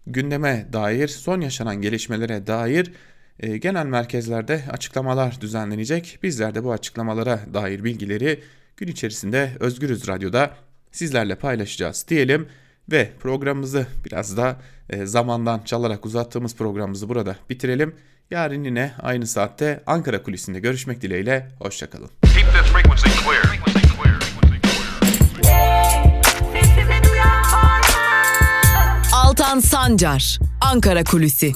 gündeme 0.07 0.67
dair 0.73 1.07
son 1.07 1.41
yaşanan 1.41 1.81
gelişmelere 1.81 2.47
dair 2.47 2.91
e, 3.39 3.57
genel 3.57 3.85
merkezlerde 3.85 4.63
açıklamalar 4.69 5.41
düzenlenecek. 5.41 6.19
Bizler 6.23 6.55
de 6.55 6.63
bu 6.63 6.71
açıklamalara 6.71 7.39
dair 7.53 7.83
bilgileri 7.83 8.43
gün 8.77 8.87
içerisinde 8.87 9.51
Özgürüz 9.59 10.07
Radyo'da 10.07 10.55
sizlerle 10.91 11.35
paylaşacağız 11.35 12.05
diyelim 12.07 12.47
ve 12.91 13.11
programımızı 13.19 13.87
biraz 14.05 14.37
da 14.37 14.57
e, 14.89 15.05
zamandan 15.05 15.59
çalarak 15.65 16.05
uzattığımız 16.05 16.55
programımızı 16.55 17.09
burada 17.09 17.35
bitirelim. 17.49 17.95
Yarın 18.31 18.63
yine 18.63 18.91
aynı 19.01 19.27
saatte 19.27 19.83
Ankara 19.87 20.23
kulisinde 20.23 20.59
görüşmek 20.59 21.01
dileğiyle. 21.01 21.47
Hoşçakalın. 21.59 22.09
Altan 29.13 29.59
Sancar, 29.59 30.39
Ankara 30.61 31.03
Kulüsi. 31.03 31.53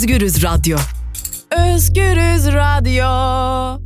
Özgürüz 0.00 0.42
Radyo. 0.42 0.78
Özgürüz 1.50 2.46
Radyo. 2.46 3.80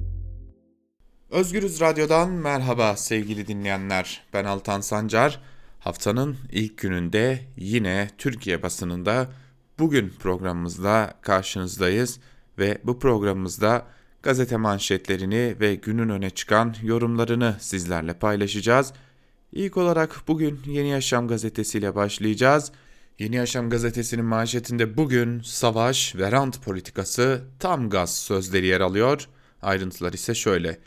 Özgürüz 1.30 1.80
Radyo'dan 1.80 2.30
merhaba 2.30 2.97
sevgili 2.97 3.47
dinleyenler. 3.47 4.23
Ben 4.33 4.44
Altan 4.44 4.80
Sancar. 4.80 5.40
Haftanın 5.78 6.37
ilk 6.52 6.78
gününde 6.78 7.40
yine 7.56 8.11
Türkiye 8.18 8.62
basınında 8.62 9.28
bugün 9.78 10.09
programımızda 10.18 11.14
karşınızdayız 11.23 12.21
ve 12.59 12.78
bu 12.85 12.99
programımızda 12.99 13.87
gazete 14.23 14.56
manşetlerini 14.56 15.56
ve 15.61 15.75
günün 15.75 16.09
öne 16.09 16.30
çıkan 16.30 16.75
yorumlarını 16.83 17.56
sizlerle 17.61 18.14
paylaşacağız. 18.14 18.92
İlk 19.52 19.76
olarak 19.76 20.23
bugün 20.28 20.61
Yeni 20.66 20.88
Yaşam 20.88 21.28
gazetesiyle 21.28 21.94
başlayacağız. 21.94 22.73
Yeni 23.18 23.37
Yaşam 23.37 23.71
gazetesinin 23.71 24.25
manşetinde 24.25 24.97
bugün 24.97 25.40
savaş 25.40 26.16
ve 26.16 26.33
rant 26.33 26.62
politikası 26.62 27.42
tam 27.59 27.90
gaz 27.90 28.16
sözleri 28.16 28.66
yer 28.66 28.80
alıyor. 28.80 29.28
Ayrıntılar 29.62 30.12
ise 30.12 30.35
şöyle. 30.35 30.78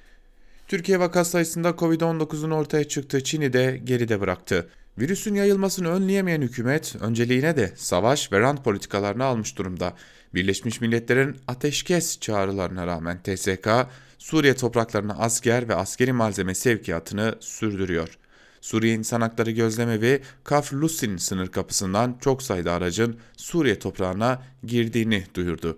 Türkiye 0.68 1.00
vaka 1.00 1.26
sayısında 1.26 1.70
Covid-19'un 1.70 2.52
ortaya 2.52 2.84
çıktığı 2.84 3.24
Çin'i 3.24 3.54
de 3.54 3.82
geride 3.84 4.22
bıraktı. 4.22 4.70
Virüsün 5.00 5.36
yayılmasını 5.36 5.90
önleyemeyen 5.90 6.42
hükümet 6.42 6.96
önceliğine 7.02 7.58
de 7.58 7.74
savaş 7.76 8.32
ve 8.32 8.40
rant 8.40 8.64
politikalarını 8.64 9.24
almış 9.24 9.58
durumda. 9.58 9.94
Birleşmiş 10.34 10.82
Milletler'in 10.82 11.38
ateşkes 11.48 12.20
çağrılarına 12.20 12.88
rağmen 12.88 13.20
TSK, 13.24 13.70
Suriye 14.18 14.56
topraklarına 14.56 15.14
asker 15.14 15.70
ve 15.70 15.76
askeri 15.76 16.14
malzeme 16.14 16.56
sevkiyatını 16.56 17.36
sürdürüyor. 17.40 18.18
Suriye 18.62 18.94
İnsan 18.94 19.22
Hakları 19.22 19.52
Gözlemevi 19.52 20.22
Kafr 20.44 20.76
Lusin 20.76 21.18
sınır 21.18 21.48
kapısından 21.48 22.18
çok 22.22 22.44
sayıda 22.44 22.74
aracın 22.74 23.18
Suriye 23.38 23.80
toprağına 23.80 24.44
girdiğini 24.64 25.24
duyurdu. 25.36 25.78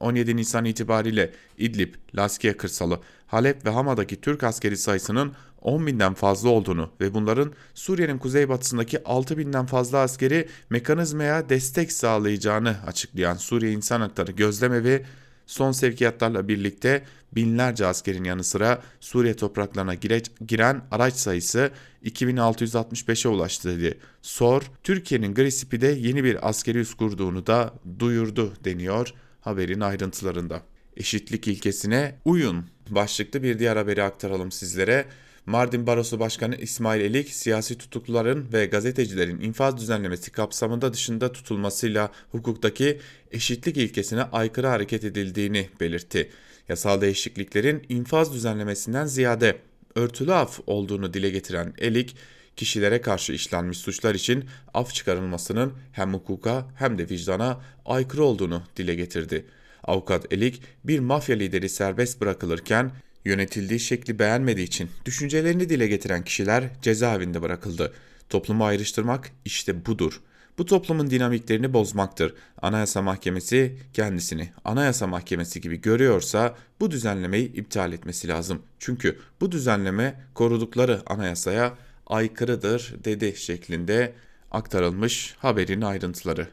17 0.00 0.36
Nisan 0.36 0.64
itibariyle 0.64 1.32
İdlib, 1.58 1.94
Laskiye 2.14 2.56
kırsalı, 2.56 3.00
Halep 3.26 3.66
ve 3.66 3.70
Hama'daki 3.70 4.20
Türk 4.20 4.42
askeri 4.42 4.76
sayısının 4.76 5.32
10 5.62 5.86
binden 5.86 6.14
fazla 6.14 6.48
olduğunu 6.48 6.90
ve 7.00 7.14
bunların 7.14 7.52
Suriye'nin 7.74 8.18
kuzeybatısındaki 8.18 9.04
6 9.04 9.38
binden 9.38 9.66
fazla 9.66 9.98
askeri 9.98 10.48
mekanizmaya 10.70 11.48
destek 11.48 11.92
sağlayacağını 11.92 12.76
açıklayan 12.86 13.36
Suriye 13.36 13.72
İnsan 13.72 14.00
Hakları 14.00 14.32
Gözlemevi 14.32 15.04
son 15.50 15.72
sevkiyatlarla 15.72 16.48
birlikte 16.48 17.04
binlerce 17.32 17.86
askerin 17.86 18.24
yanı 18.24 18.44
sıra 18.44 18.82
Suriye 19.00 19.36
topraklarına 19.36 19.94
gire, 19.94 20.22
giren 20.46 20.82
araç 20.90 21.14
sayısı 21.14 21.70
2665'e 22.04 23.28
ulaştı 23.28 23.78
dedi. 23.78 23.98
SOR, 24.22 24.62
Türkiye'nin 24.82 25.34
Grisipi'de 25.34 25.86
yeni 25.86 26.24
bir 26.24 26.48
askeri 26.48 26.78
üs 26.78 26.94
kurduğunu 26.94 27.46
da 27.46 27.74
duyurdu 27.98 28.52
deniyor 28.64 29.14
haberin 29.40 29.80
ayrıntılarında. 29.80 30.62
Eşitlik 30.96 31.48
ilkesine 31.48 32.14
uyun 32.24 32.66
başlıklı 32.90 33.42
bir 33.42 33.58
diğer 33.58 33.76
haberi 33.76 34.02
aktaralım 34.02 34.52
sizlere. 34.52 35.06
Mardin 35.46 35.86
Barosu 35.86 36.20
Başkanı 36.20 36.56
İsmail 36.56 37.00
Elik, 37.00 37.30
siyasi 37.30 37.78
tutukluların 37.78 38.52
ve 38.52 38.66
gazetecilerin 38.66 39.40
infaz 39.40 39.76
düzenlemesi 39.76 40.30
kapsamında 40.30 40.92
dışında 40.92 41.32
tutulmasıyla 41.32 42.12
hukuktaki 42.32 43.00
eşitlik 43.30 43.76
ilkesine 43.76 44.22
aykırı 44.22 44.66
hareket 44.66 45.04
edildiğini 45.04 45.68
belirtti. 45.80 46.30
Yasal 46.68 47.00
değişikliklerin 47.00 47.86
infaz 47.88 48.34
düzenlemesinden 48.34 49.06
ziyade 49.06 49.58
örtülü 49.94 50.32
af 50.32 50.60
olduğunu 50.66 51.14
dile 51.14 51.30
getiren 51.30 51.74
Elik, 51.78 52.16
kişilere 52.56 53.00
karşı 53.00 53.32
işlenmiş 53.32 53.78
suçlar 53.78 54.14
için 54.14 54.44
af 54.74 54.94
çıkarılmasının 54.94 55.72
hem 55.92 56.14
hukuka 56.14 56.68
hem 56.76 56.98
de 56.98 57.08
vicdana 57.08 57.60
aykırı 57.84 58.24
olduğunu 58.24 58.62
dile 58.76 58.94
getirdi. 58.94 59.46
Avukat 59.84 60.32
Elik 60.32 60.62
bir 60.84 61.00
mafya 61.00 61.36
lideri 61.36 61.68
serbest 61.68 62.20
bırakılırken 62.20 62.92
yönetildiği 63.24 63.80
şekli 63.80 64.18
beğenmediği 64.18 64.66
için 64.66 64.90
düşüncelerini 65.04 65.68
dile 65.68 65.86
getiren 65.86 66.24
kişiler 66.24 66.64
cezaevinde 66.82 67.42
bırakıldı. 67.42 67.92
Toplumu 68.28 68.64
ayrıştırmak 68.64 69.30
işte 69.44 69.86
budur. 69.86 70.20
Bu 70.58 70.66
toplumun 70.66 71.10
dinamiklerini 71.10 71.72
bozmaktır. 71.72 72.34
Anayasa 72.62 73.02
Mahkemesi 73.02 73.76
kendisini 73.92 74.52
Anayasa 74.64 75.06
Mahkemesi 75.06 75.60
gibi 75.60 75.80
görüyorsa 75.80 76.56
bu 76.80 76.90
düzenlemeyi 76.90 77.52
iptal 77.52 77.92
etmesi 77.92 78.28
lazım. 78.28 78.62
Çünkü 78.78 79.18
bu 79.40 79.52
düzenleme 79.52 80.20
korudukları 80.34 81.02
anayasaya 81.06 81.74
aykırıdır 82.06 82.94
dedi 83.04 83.34
şeklinde 83.36 84.12
aktarılmış 84.50 85.34
haberin 85.38 85.80
ayrıntıları. 85.80 86.48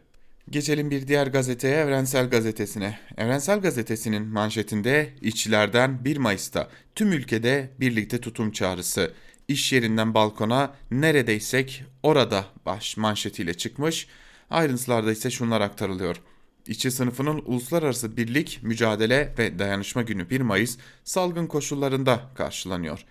Geçelim 0.50 0.92
bir 0.92 1.08
diğer 1.08 1.27
gazeteye 1.27 1.75
Evrensel 1.75 2.30
Gazetesi'ne. 2.30 3.00
Evrensel 3.18 3.62
Gazetesi'nin 3.62 4.27
manşetinde 4.27 5.13
işçilerden 5.22 6.06
1 6.06 6.18
Mayıs'ta 6.18 6.70
tüm 6.96 7.12
ülkede 7.12 7.70
birlikte 7.80 8.22
tutum 8.22 8.51
çağrısı. 8.51 9.13
İş 9.48 9.74
yerinden 9.74 10.13
balkona 10.13 10.75
neredeysek 10.92 11.84
orada 12.04 12.46
baş 12.66 12.98
manşetiyle 12.98 13.54
çıkmış. 13.54 14.08
Ayrıntılarda 14.50 15.12
ise 15.12 15.32
şunlar 15.32 15.62
aktarılıyor. 15.62 16.22
İşçi 16.68 16.92
sınıfının 16.92 17.42
uluslararası 17.46 18.18
birlik, 18.18 18.60
mücadele 18.62 19.34
ve 19.38 19.60
dayanışma 19.60 20.01
günü 20.01 20.30
1 20.30 20.42
Mayıs 20.42 20.77
salgın 21.04 21.48
koşullarında 21.48 22.22
karşılanıyor. 22.36 23.06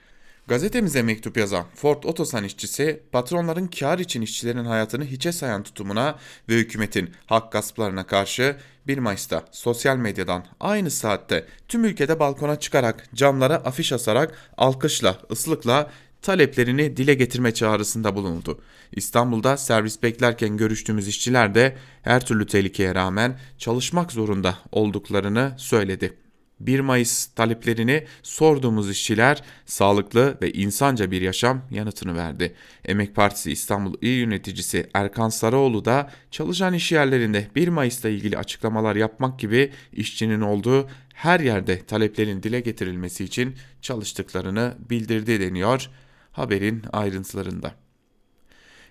Gazetemize 0.49 1.03
mektup 1.03 1.37
yazan 1.37 1.65
Ford 1.75 2.03
Otosan 2.03 2.45
işçisi 2.45 3.03
patronların 3.13 3.67
kar 3.67 3.99
için 3.99 4.23
işçilerin 4.23 4.65
hayatını 4.65 5.05
hiçe 5.05 5.33
sayan 5.33 5.63
tutumuna 5.63 6.19
ve 6.49 6.55
hükümetin 6.55 7.11
hak 7.27 7.53
gasplarına 7.53 8.07
karşı 8.07 8.57
1 8.87 8.99
Mayıs'ta 8.99 9.45
sosyal 9.53 9.97
medyadan 9.97 10.45
aynı 10.61 10.91
saatte 10.91 11.47
tüm 11.69 11.85
ülkede 11.85 12.21
balkona 12.21 12.61
çıkarak 12.61 13.09
camlara 13.15 13.55
afiş 13.55 13.93
asarak 13.93 14.53
alkışla, 14.57 15.19
ıslıkla 15.31 15.91
taleplerini 16.23 16.97
dile 16.97 17.15
getirme 17.15 17.55
çağrısında 17.55 18.17
bulundu. 18.17 18.61
İstanbul'da 18.93 19.57
servis 19.57 20.03
beklerken 20.03 20.57
görüştüğümüz 20.57 21.09
işçiler 21.09 21.55
de 21.55 21.77
her 22.03 22.27
türlü 22.27 22.47
tehlikeye 22.47 22.95
rağmen 22.95 23.39
çalışmak 23.59 24.13
zorunda 24.13 24.59
olduklarını 24.73 25.55
söyledi. 25.59 26.26
1 26.61 26.81
Mayıs 26.81 27.27
taleplerini 27.27 28.07
sorduğumuz 28.23 28.91
işçiler 28.91 29.43
sağlıklı 29.67 30.39
ve 30.43 30.53
insanca 30.53 31.11
bir 31.11 31.23
yaşam 31.23 31.63
yanıtını 31.71 32.17
verdi. 32.17 32.55
Emek 32.85 33.15
Partisi 33.15 33.53
İstanbul 33.53 33.95
İl 34.01 34.19
Yöneticisi 34.19 34.91
Erkan 34.95 35.29
Sarıoğlu 35.29 35.85
da 35.85 36.11
çalışan 36.31 36.75
iş 36.75 36.93
yerlerinde 36.93 37.49
1 37.55 37.69
Mayıs'ta 37.69 38.09
ilgili 38.09 38.39
açıklamalar 38.39 38.97
yapmak 38.97 39.39
gibi 39.39 39.73
işçinin 39.93 40.41
olduğu 40.41 40.89
her 41.15 41.41
yerde 41.41 41.87
taleplerin 41.87 42.43
dile 42.43 42.61
getirilmesi 42.61 43.25
için 43.25 43.57
çalıştıklarını 43.83 44.75
bildirdi 44.91 45.41
deniyor 45.41 45.91
haberin 46.33 46.83
ayrıntılarında. 46.93 47.75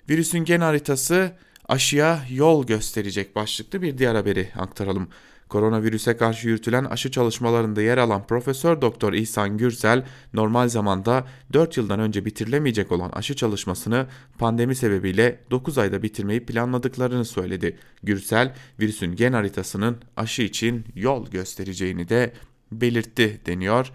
Virüsün 0.09 0.39
gen 0.39 0.61
haritası 0.61 1.31
aşıya 1.67 2.25
yol 2.29 2.67
gösterecek 2.67 3.35
başlıklı 3.35 3.81
bir 3.81 3.97
diğer 3.97 4.15
haberi 4.15 4.49
aktaralım. 4.55 5.09
Koronavirüse 5.49 6.17
karşı 6.17 6.47
yürütülen 6.47 6.85
aşı 6.85 7.11
çalışmalarında 7.11 7.81
yer 7.81 7.97
alan 7.97 8.27
Profesör 8.27 8.81
Doktor 8.81 9.13
İhsan 9.13 9.57
Gürsel, 9.57 10.05
normal 10.33 10.67
zamanda 10.67 11.27
4 11.53 11.77
yıldan 11.77 11.99
önce 11.99 12.25
bitirilemeyecek 12.25 12.91
olan 12.91 13.09
aşı 13.09 13.35
çalışmasını 13.35 14.07
pandemi 14.37 14.75
sebebiyle 14.75 15.39
9 15.51 15.77
ayda 15.77 16.03
bitirmeyi 16.03 16.45
planladıklarını 16.45 17.25
söyledi. 17.25 17.77
Gürsel, 18.03 18.53
virüsün 18.79 19.15
gen 19.15 19.33
haritasının 19.33 19.97
aşı 20.17 20.41
için 20.41 20.85
yol 20.95 21.29
göstereceğini 21.29 22.09
de 22.09 22.33
belirtti 22.71 23.41
deniyor 23.45 23.91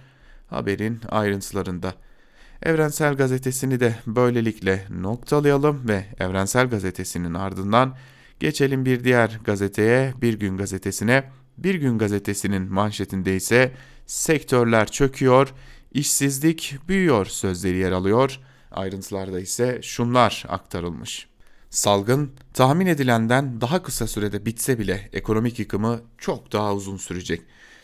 haberin 0.50 1.00
ayrıntılarında. 1.08 1.94
Evrensel 2.62 3.14
Gazetesi'ni 3.14 3.80
de 3.80 3.94
böylelikle 4.06 4.84
noktalayalım 4.90 5.88
ve 5.88 6.04
Evrensel 6.18 6.68
Gazetesi'nin 6.68 7.34
ardından 7.34 7.96
geçelim 8.40 8.84
bir 8.84 9.04
diğer 9.04 9.40
gazeteye, 9.44 10.14
Bir 10.22 10.38
Gün 10.38 10.56
Gazetesi'ne. 10.56 11.24
Bir 11.60 11.74
Gün 11.74 11.98
Gazetesi'nin 11.98 12.72
manşetinde 12.72 13.36
ise 13.36 13.72
sektörler 14.06 14.86
çöküyor, 14.86 15.54
işsizlik 15.92 16.76
büyüyor 16.88 17.26
sözleri 17.26 17.76
yer 17.76 17.92
alıyor. 17.92 18.40
Ayrıntılarda 18.70 19.40
ise 19.40 19.80
şunlar 19.82 20.44
aktarılmış. 20.48 21.28
Salgın 21.70 22.32
tahmin 22.54 22.86
edilenden 22.86 23.60
daha 23.60 23.82
kısa 23.82 24.06
sürede 24.06 24.46
bitse 24.46 24.78
bile 24.78 25.08
ekonomik 25.12 25.58
yıkımı 25.58 26.00
çok 26.18 26.52
daha 26.52 26.74
uzun 26.74 26.96
sürecek. 26.96 27.42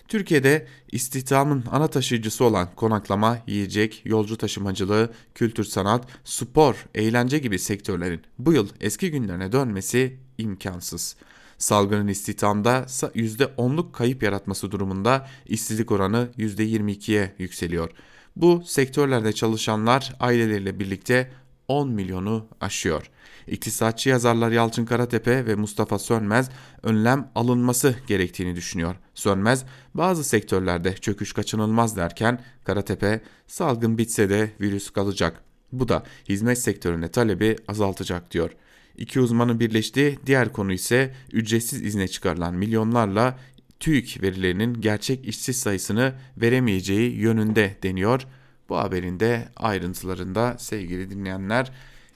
Türkiye'de 0.09 0.66
istihdamın 0.92 1.64
ana 1.71 1.88
taşıyıcısı 1.88 2.45
olan 2.45 2.68
konaklama, 2.76 3.38
yiyecek, 3.47 4.02
yolcu 4.04 4.37
taşımacılığı, 4.37 5.12
kültür 5.35 5.64
sanat, 5.64 6.09
spor, 6.25 6.87
eğlence 6.95 7.38
gibi 7.38 7.59
sektörlerin 7.59 8.23
bu 8.38 8.52
yıl 8.52 8.68
eski 8.80 9.11
günlerine 9.11 9.52
dönmesi 9.52 10.16
imkansız. 10.38 11.16
Salgının 11.58 12.08
istihdamda 12.08 12.78
%10'luk 12.78 13.92
kayıp 13.92 14.22
yaratması 14.22 14.70
durumunda 14.70 15.28
işsizlik 15.46 15.92
oranı 15.92 16.28
%22'ye 16.38 17.34
yükseliyor. 17.38 17.90
Bu 18.36 18.62
sektörlerde 18.66 19.32
çalışanlar 19.32 20.16
aileleriyle 20.20 20.80
birlikte 20.80 21.30
10 21.68 21.88
milyonu 21.88 22.46
aşıyor. 22.60 23.10
İktisatçı 23.46 24.08
yazarlar 24.08 24.50
Yalçın 24.50 24.84
Karatepe 24.84 25.46
ve 25.46 25.54
Mustafa 25.54 25.98
Sönmez 25.98 26.50
önlem 26.82 27.30
alınması 27.34 27.94
gerektiğini 28.06 28.56
düşünüyor. 28.56 28.94
Sönmez 29.14 29.64
bazı 29.94 30.25
sektörlerde 30.25 30.94
çöküş 30.94 31.32
kaçınılmaz 31.32 31.96
derken 31.96 32.40
Karatepe 32.64 33.20
salgın 33.46 33.98
bitse 33.98 34.30
de 34.30 34.50
virüs 34.60 34.90
kalacak. 34.90 35.42
Bu 35.72 35.88
da 35.88 36.02
hizmet 36.28 36.58
sektöründe 36.58 37.08
talebi 37.08 37.56
azaltacak 37.68 38.30
diyor. 38.30 38.50
İki 38.97 39.21
uzmanın 39.21 39.61
birleştiği 39.61 40.19
diğer 40.26 40.53
konu 40.53 40.73
ise 40.73 41.15
ücretsiz 41.33 41.83
izne 41.83 42.09
çıkarılan 42.09 42.55
milyonlarla 42.55 43.38
TÜİK 43.81 44.23
verilerinin 44.23 44.81
gerçek 44.81 45.29
işsiz 45.29 45.57
sayısını 45.61 46.15
veremeyeceği 46.37 47.17
yönünde 47.17 47.76
deniyor. 47.83 48.26
Bu 48.69 48.76
haberin 48.76 49.21
de 49.21 49.49
ayrıntılarında 49.57 50.57
sevgili 50.59 51.11
dinleyenler 51.11 51.73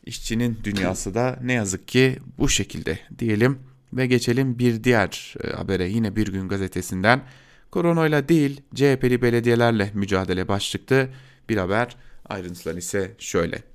işçinin 0.07 0.59
dünyası 0.65 1.15
da 1.15 1.39
ne 1.43 1.53
yazık 1.53 1.89
ki 1.89 2.19
bu 2.39 2.49
şekilde 2.49 2.99
diyelim 3.19 3.59
ve 3.93 4.07
geçelim 4.07 4.59
bir 4.59 4.85
diğer 4.85 5.35
e, 5.45 5.51
habere 5.51 5.89
yine 5.89 6.17
Bir 6.17 6.29
Gün 6.29 6.49
Gazetesi'nden. 6.49 7.23
Koronayla 7.71 8.29
değil 8.29 8.61
CHP'li 8.75 9.23
belediyelerle 9.23 9.91
mücadele 9.95 10.49
başlıklı 10.49 11.09
bir 11.49 11.57
haber 11.57 11.97
ayrıntılar 12.29 12.75
ise 12.75 13.15
şöyle. 13.19 13.70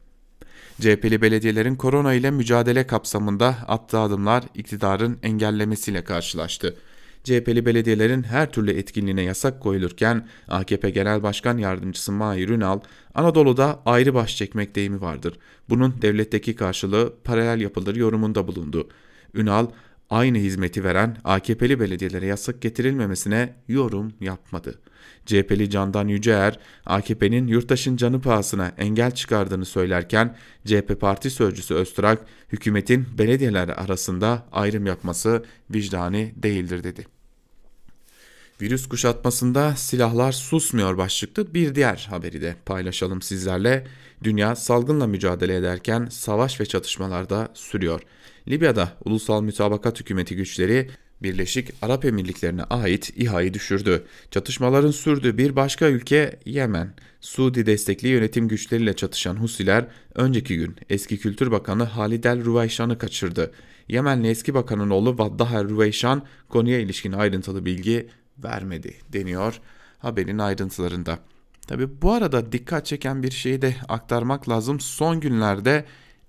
CHP'li 0.82 1.22
belediyelerin 1.22 1.76
korona 1.76 2.14
ile 2.14 2.32
mücadele 2.32 2.88
kapsamında 2.88 3.48
attığı 3.68 4.00
adımlar 4.00 4.44
iktidarın 4.56 5.18
engellemesiyle 5.24 6.04
karşılaştı. 6.04 6.76
CHP'li 7.24 7.66
belediyelerin 7.66 8.24
her 8.24 8.52
türlü 8.52 8.72
etkinliğine 8.72 9.22
yasak 9.22 9.62
koyulurken 9.62 10.28
AKP 10.48 10.90
Genel 10.90 11.24
Başkan 11.24 11.58
Yardımcısı 11.58 12.12
Mahir 12.12 12.50
Ünal, 12.50 12.80
Anadolu'da 13.16 13.80
ayrı 13.86 14.14
baş 14.14 14.38
çekmek 14.38 14.76
deyimi 14.76 15.02
vardır. 15.02 15.40
Bunun 15.70 16.02
devletteki 16.02 16.56
karşılığı 16.56 17.14
paralel 17.24 17.62
yapılır 17.62 17.96
yorumunda 17.96 18.48
bulundu. 18.48 18.90
Ünal, 19.34 19.68
aynı 20.10 20.38
hizmeti 20.38 20.84
veren 20.84 21.18
AKP'li 21.24 21.80
belediyelere 21.80 22.26
yasak 22.26 22.62
getirilmemesine 22.62 23.54
yorum 23.68 24.14
yapmadı. 24.20 24.80
CHP'li 25.26 25.70
Candan 25.70 26.08
Yüceer, 26.08 26.60
AKP'nin 26.86 27.48
yurttaşın 27.48 27.98
canı 27.98 28.22
pahasına 28.22 28.72
engel 28.78 29.12
çıkardığını 29.12 29.66
söylerken 29.66 30.36
CHP 30.66 31.02
Parti 31.02 31.30
Sözcüsü 31.30 31.74
Öztürk, 31.74 32.20
hükümetin 32.52 33.08
belediyeler 33.18 33.70
arasında 33.70 34.46
ayrım 34.52 34.86
yapması 34.86 35.46
vicdani 35.70 36.34
değildir 36.36 36.84
dedi. 36.84 37.08
Virüs 38.62 38.90
kuşatmasında 38.90 39.76
silahlar 39.76 40.32
susmuyor 40.32 40.98
başlıklı 40.98 41.54
bir 41.54 41.76
diğer 41.76 42.08
haberi 42.10 42.42
de 42.42 42.56
paylaşalım 42.66 43.22
sizlerle. 43.22 43.88
Dünya 44.24 44.56
salgınla 44.56 45.08
mücadele 45.08 45.56
ederken 45.56 46.08
savaş 46.12 46.62
ve 46.62 46.66
çatışmalar 46.66 47.30
da 47.30 47.50
sürüyor. 47.54 48.02
Libya'da 48.48 48.92
Ulusal 49.06 49.42
Mütabakat 49.42 50.00
Hükümeti 50.00 50.36
güçleri 50.36 50.90
Birleşik 51.24 51.74
Arap 51.82 52.06
Emirlikleri'ne 52.06 52.64
ait 52.64 53.14
İHA'yı 53.16 53.54
düşürdü. 53.54 54.06
Çatışmaların 54.32 54.92
sürdüğü 54.92 55.38
bir 55.38 55.56
başka 55.56 55.88
ülke 55.88 56.40
Yemen. 56.46 56.94
Suudi 57.22 57.66
destekli 57.66 58.08
yönetim 58.08 58.48
güçleriyle 58.48 58.96
çatışan 58.96 59.36
Husiler 59.36 59.88
önceki 60.16 60.58
gün 60.58 60.76
eski 60.90 61.18
Kültür 61.20 61.52
Bakanı 61.52 61.84
Halid 61.84 62.24
el 62.24 62.46
Ruvayşan'ı 62.46 62.98
kaçırdı. 62.98 63.52
Yemenli 63.88 64.28
eski 64.28 64.54
bakanın 64.54 64.90
oğlu 64.90 65.18
Vaddah 65.18 65.52
el 65.54 65.70
Ruvayşan 65.70 66.24
konuya 66.50 66.80
ilişkin 66.80 67.12
ayrıntılı 67.12 67.66
bilgi 67.66 68.10
vermedi 68.44 68.94
deniyor 69.14 69.60
haberin 70.00 70.38
ayrıntılarında. 70.38 71.20
Tabi 71.68 72.02
bu 72.02 72.12
arada 72.12 72.52
dikkat 72.52 72.86
çeken 72.86 73.24
bir 73.24 73.32
şeyi 73.32 73.62
de 73.62 73.76
aktarmak 73.90 74.50
lazım. 74.50 74.80
Son 74.80 75.20
günlerde 75.20 75.86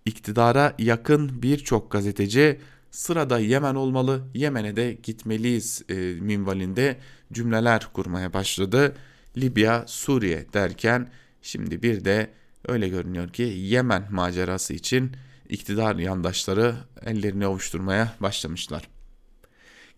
iktidara 0.06 0.74
yakın 0.78 1.42
birçok 1.42 1.90
gazeteci 1.90 2.60
sırada 2.90 3.38
Yemen 3.38 3.74
olmalı, 3.74 4.22
Yemen'e 4.34 4.76
de 4.76 4.98
gitmeliyiz 5.02 5.82
e, 5.88 5.94
minvalinde 6.20 6.96
cümleler 7.32 7.88
kurmaya 7.92 8.32
başladı. 8.32 8.96
Libya, 9.36 9.84
Suriye 9.86 10.46
derken 10.52 11.10
şimdi 11.42 11.82
bir 11.82 12.04
de 12.04 12.30
öyle 12.68 12.88
görünüyor 12.88 13.28
ki 13.28 13.42
Yemen 13.42 14.08
macerası 14.10 14.74
için 14.74 15.12
iktidar 15.48 15.96
yandaşları 15.96 16.74
ellerini 17.06 17.46
ovuşturmaya 17.46 18.14
başlamışlar. 18.20 18.88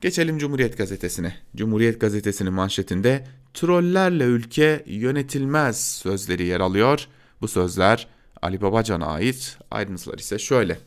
Geçelim 0.01 0.38
Cumhuriyet 0.38 0.79
Gazetesi'ne. 0.79 1.37
Cumhuriyet 1.57 2.01
Gazetesi'nin 2.01 2.53
manşetinde 2.53 3.25
trollerle 3.55 4.25
ülke 4.25 4.85
yönetilmez 4.87 5.85
sözleri 5.87 6.47
yer 6.47 6.61
alıyor. 6.61 7.07
Bu 7.40 7.49
sözler 7.49 8.09
Ali 8.42 8.61
Babacan'a 8.61 9.07
ait 9.07 9.59
ayrıntılar 9.70 10.18
ise 10.18 10.38
şöyle. 10.38 10.79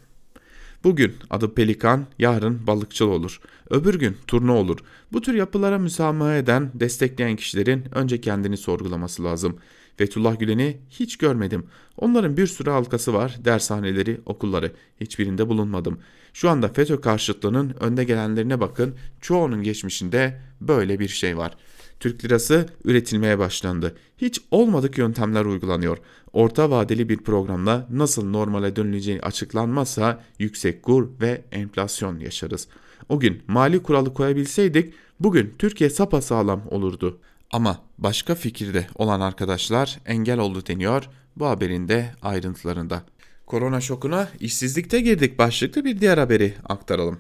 Bugün 0.83 1.15
adı 1.29 1.53
pelikan, 1.53 2.05
yarın 2.19 2.67
balıkçıl 2.67 3.07
olur. 3.07 3.41
Öbür 3.69 3.99
gün 3.99 4.17
turna 4.27 4.53
olur. 4.53 4.77
Bu 5.13 5.21
tür 5.21 5.33
yapılara 5.33 5.77
müsamaha 5.77 6.35
eden, 6.35 6.71
destekleyen 6.73 7.35
kişilerin 7.35 7.85
önce 7.91 8.21
kendini 8.21 8.57
sorgulaması 8.57 9.23
lazım. 9.23 9.57
Fethullah 9.97 10.39
Gülen'i 10.39 10.77
hiç 10.89 11.17
görmedim. 11.17 11.65
Onların 11.97 12.37
bir 12.37 12.47
sürü 12.47 12.69
halkası 12.69 13.13
var, 13.13 13.37
dershaneleri, 13.45 14.21
okulları. 14.25 14.71
Hiçbirinde 15.01 15.49
bulunmadım. 15.49 15.99
Şu 16.33 16.49
anda 16.49 16.67
FETÖ 16.67 17.01
karşıtlığının 17.01 17.75
önde 17.79 18.03
gelenlerine 18.03 18.59
bakın. 18.59 18.95
Çoğunun 19.21 19.63
geçmişinde 19.63 20.41
böyle 20.61 20.99
bir 20.99 21.07
şey 21.07 21.37
var. 21.37 21.57
Türk 22.01 22.25
lirası 22.25 22.65
üretilmeye 22.85 23.39
başlandı. 23.39 23.95
Hiç 24.17 24.41
olmadık 24.51 24.97
yöntemler 24.97 25.45
uygulanıyor. 25.45 25.97
Orta 26.33 26.69
vadeli 26.69 27.09
bir 27.09 27.17
programla 27.17 27.87
nasıl 27.91 28.29
normale 28.29 28.75
dönüleceği 28.75 29.21
açıklanmazsa 29.21 30.23
yüksek 30.39 30.83
kur 30.83 31.09
ve 31.21 31.41
enflasyon 31.51 32.19
yaşarız. 32.19 32.67
O 33.09 33.19
gün 33.19 33.43
mali 33.47 33.83
kuralı 33.83 34.13
koyabilseydik 34.13 34.93
bugün 35.19 35.53
Türkiye 35.59 35.89
sapasağlam 35.89 36.61
olurdu. 36.69 37.19
Ama 37.51 37.81
başka 37.97 38.35
fikirde 38.35 38.87
olan 38.95 39.21
arkadaşlar 39.21 39.99
engel 40.05 40.39
oldu 40.39 40.63
deniyor 40.67 41.09
bu 41.35 41.45
haberin 41.45 41.87
de 41.87 42.11
ayrıntılarında. 42.21 43.03
Korona 43.45 43.81
şokuna 43.81 44.29
işsizlikte 44.39 45.01
girdik 45.01 45.37
başlıklı 45.37 45.85
bir 45.85 46.01
diğer 46.01 46.17
haberi 46.17 46.53
aktaralım. 46.63 47.19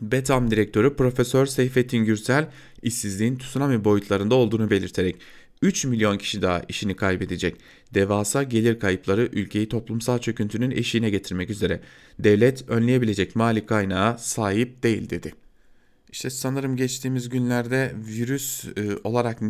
Betam 0.00 0.50
direktörü 0.50 0.96
Profesör 0.96 1.46
Seyfettin 1.46 2.04
Gürsel 2.04 2.48
işsizliğin 2.82 3.36
tsunami 3.36 3.84
boyutlarında 3.84 4.34
olduğunu 4.34 4.70
belirterek 4.70 5.16
3 5.62 5.84
milyon 5.84 6.18
kişi 6.18 6.42
daha 6.42 6.62
işini 6.68 6.96
kaybedecek. 6.96 7.56
Devasa 7.94 8.42
gelir 8.42 8.78
kayıpları 8.78 9.28
ülkeyi 9.32 9.68
toplumsal 9.68 10.18
çöküntünün 10.18 10.70
eşiğine 10.70 11.10
getirmek 11.10 11.50
üzere. 11.50 11.80
Devlet 12.18 12.68
önleyebilecek 12.68 13.36
mali 13.36 13.66
kaynağa 13.66 14.18
sahip 14.18 14.82
değil 14.82 15.10
dedi. 15.10 15.34
İşte 16.12 16.30
sanırım 16.30 16.76
geçtiğimiz 16.76 17.28
günlerde 17.28 17.92
virüs 18.08 18.64
e, 18.64 18.70
olarak 19.04 19.42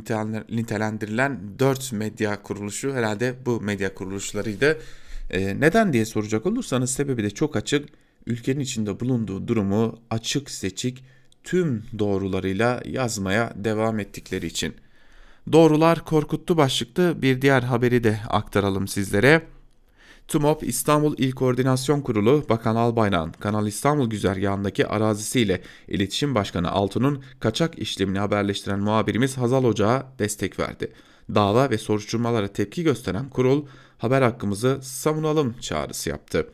nitelendirilen 0.51 1.41
4 1.59 1.93
medya 1.93 2.43
kuruluşu 2.43 2.93
herhalde 2.93 3.35
bu 3.47 3.61
medya 3.61 3.95
kuruluşlarıydı. 3.95 4.79
E, 5.31 5.61
neden 5.61 5.93
diye 5.93 6.05
soracak 6.05 6.47
olursanız 6.47 6.91
sebebi 6.91 7.23
de 7.23 7.31
çok 7.31 7.57
açık. 7.57 7.89
Ülkenin 8.27 8.61
içinde 8.61 9.01
bulunduğu 9.01 9.49
durumu 9.49 9.99
açık 10.11 10.51
seçik 10.51 11.05
tüm 11.45 11.85
doğrularıyla 11.99 12.83
yazmaya 12.85 13.53
devam 13.57 13.99
ettikleri 13.99 14.47
için. 14.47 14.75
Doğrular 15.53 16.05
korkuttu 16.05 16.57
başlıklı 16.57 17.23
bir 17.23 17.43
diğer 17.43 17.63
haberi 17.63 18.05
de 18.05 18.21
aktaralım 18.29 18.89
sizlere. 18.89 19.43
TUMOP 20.29 20.63
İstanbul 20.63 21.15
İl 21.19 21.33
Koordinasyon 21.33 22.01
Kurulu 22.01 22.45
Bakan 22.49 22.77
Albayrak'ın 22.77 23.33
Kanal 23.33 23.67
İstanbul 23.67 24.11
güzergahındaki 24.11 24.87
arazisiyle 24.87 25.63
İletişim 25.89 26.35
Başkanı 26.35 26.71
Altun'un 26.71 27.25
kaçak 27.41 27.79
işlemini 27.79 28.19
haberleştiren 28.19 28.81
muhabirimiz 28.81 29.39
Hazal 29.39 29.65
Ocağa 29.65 30.13
destek 30.19 30.59
verdi. 30.59 30.93
Dava 31.35 31.71
ve 31.71 31.79
soruşturmalara 31.79 32.49
tepki 32.49 32.83
gösteren 32.83 33.29
kurul 33.29 33.67
haber 33.99 34.23
hakkımızı 34.23 34.79
savunalım 34.83 35.55
çağrısı 35.61 36.11
yaptı. 36.11 36.47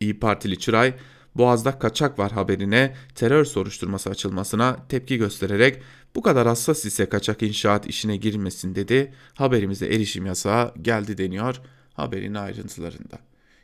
İyi 0.00 0.20
Partili 0.20 0.58
Çıray, 0.58 0.94
Boğaz'da 1.36 1.78
kaçak 1.78 2.18
var 2.18 2.32
haberine 2.32 2.94
terör 3.14 3.44
soruşturması 3.44 4.10
açılmasına 4.10 4.76
tepki 4.88 5.16
göstererek 5.16 5.82
bu 6.14 6.22
kadar 6.22 6.46
hassas 6.46 6.84
ise 6.84 7.08
kaçak 7.08 7.42
inşaat 7.42 7.86
işine 7.86 8.16
girmesin 8.16 8.74
dedi. 8.74 9.14
Haberimize 9.34 9.86
erişim 9.86 10.26
yasağı 10.26 10.74
geldi 10.82 11.18
deniyor 11.18 11.60
haberin 11.94 12.34
ayrıntılarında. 12.34 13.18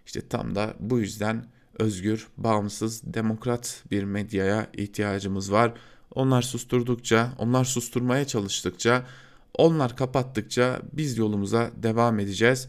İşte 0.06 0.28
tam 0.28 0.54
da 0.54 0.74
bu 0.80 0.98
yüzden 0.98 1.44
özgür, 1.78 2.28
bağımsız, 2.37 3.02
demokrat 3.14 3.85
bir 3.90 4.04
medyaya 4.04 4.66
ihtiyacımız 4.72 5.52
var. 5.52 5.72
onlar 6.14 6.42
susturdukça, 6.42 7.33
onlar 7.38 7.64
susturmaya 7.64 8.24
çalıştıkça, 8.24 9.06
onlar 9.54 9.96
kapattıkça 9.96 10.83
biz 10.92 11.18
yolumuza 11.18 11.70
devam 11.76 12.18
edeceğiz. 12.18 12.68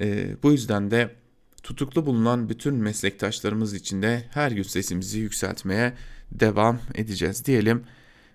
E, 0.00 0.36
bu 0.42 0.52
yüzden 0.52 0.90
de 0.90 1.14
tutuklu 1.62 2.06
bulunan 2.06 2.48
bütün 2.48 2.74
meslektaşlarımız 2.74 3.74
için 3.74 4.02
de 4.02 4.24
her 4.30 4.50
gün 4.50 4.62
sesimizi 4.62 5.18
yükseltmeye 5.18 5.92
devam 6.30 6.78
edeceğiz 6.94 7.44
diyelim. 7.44 7.82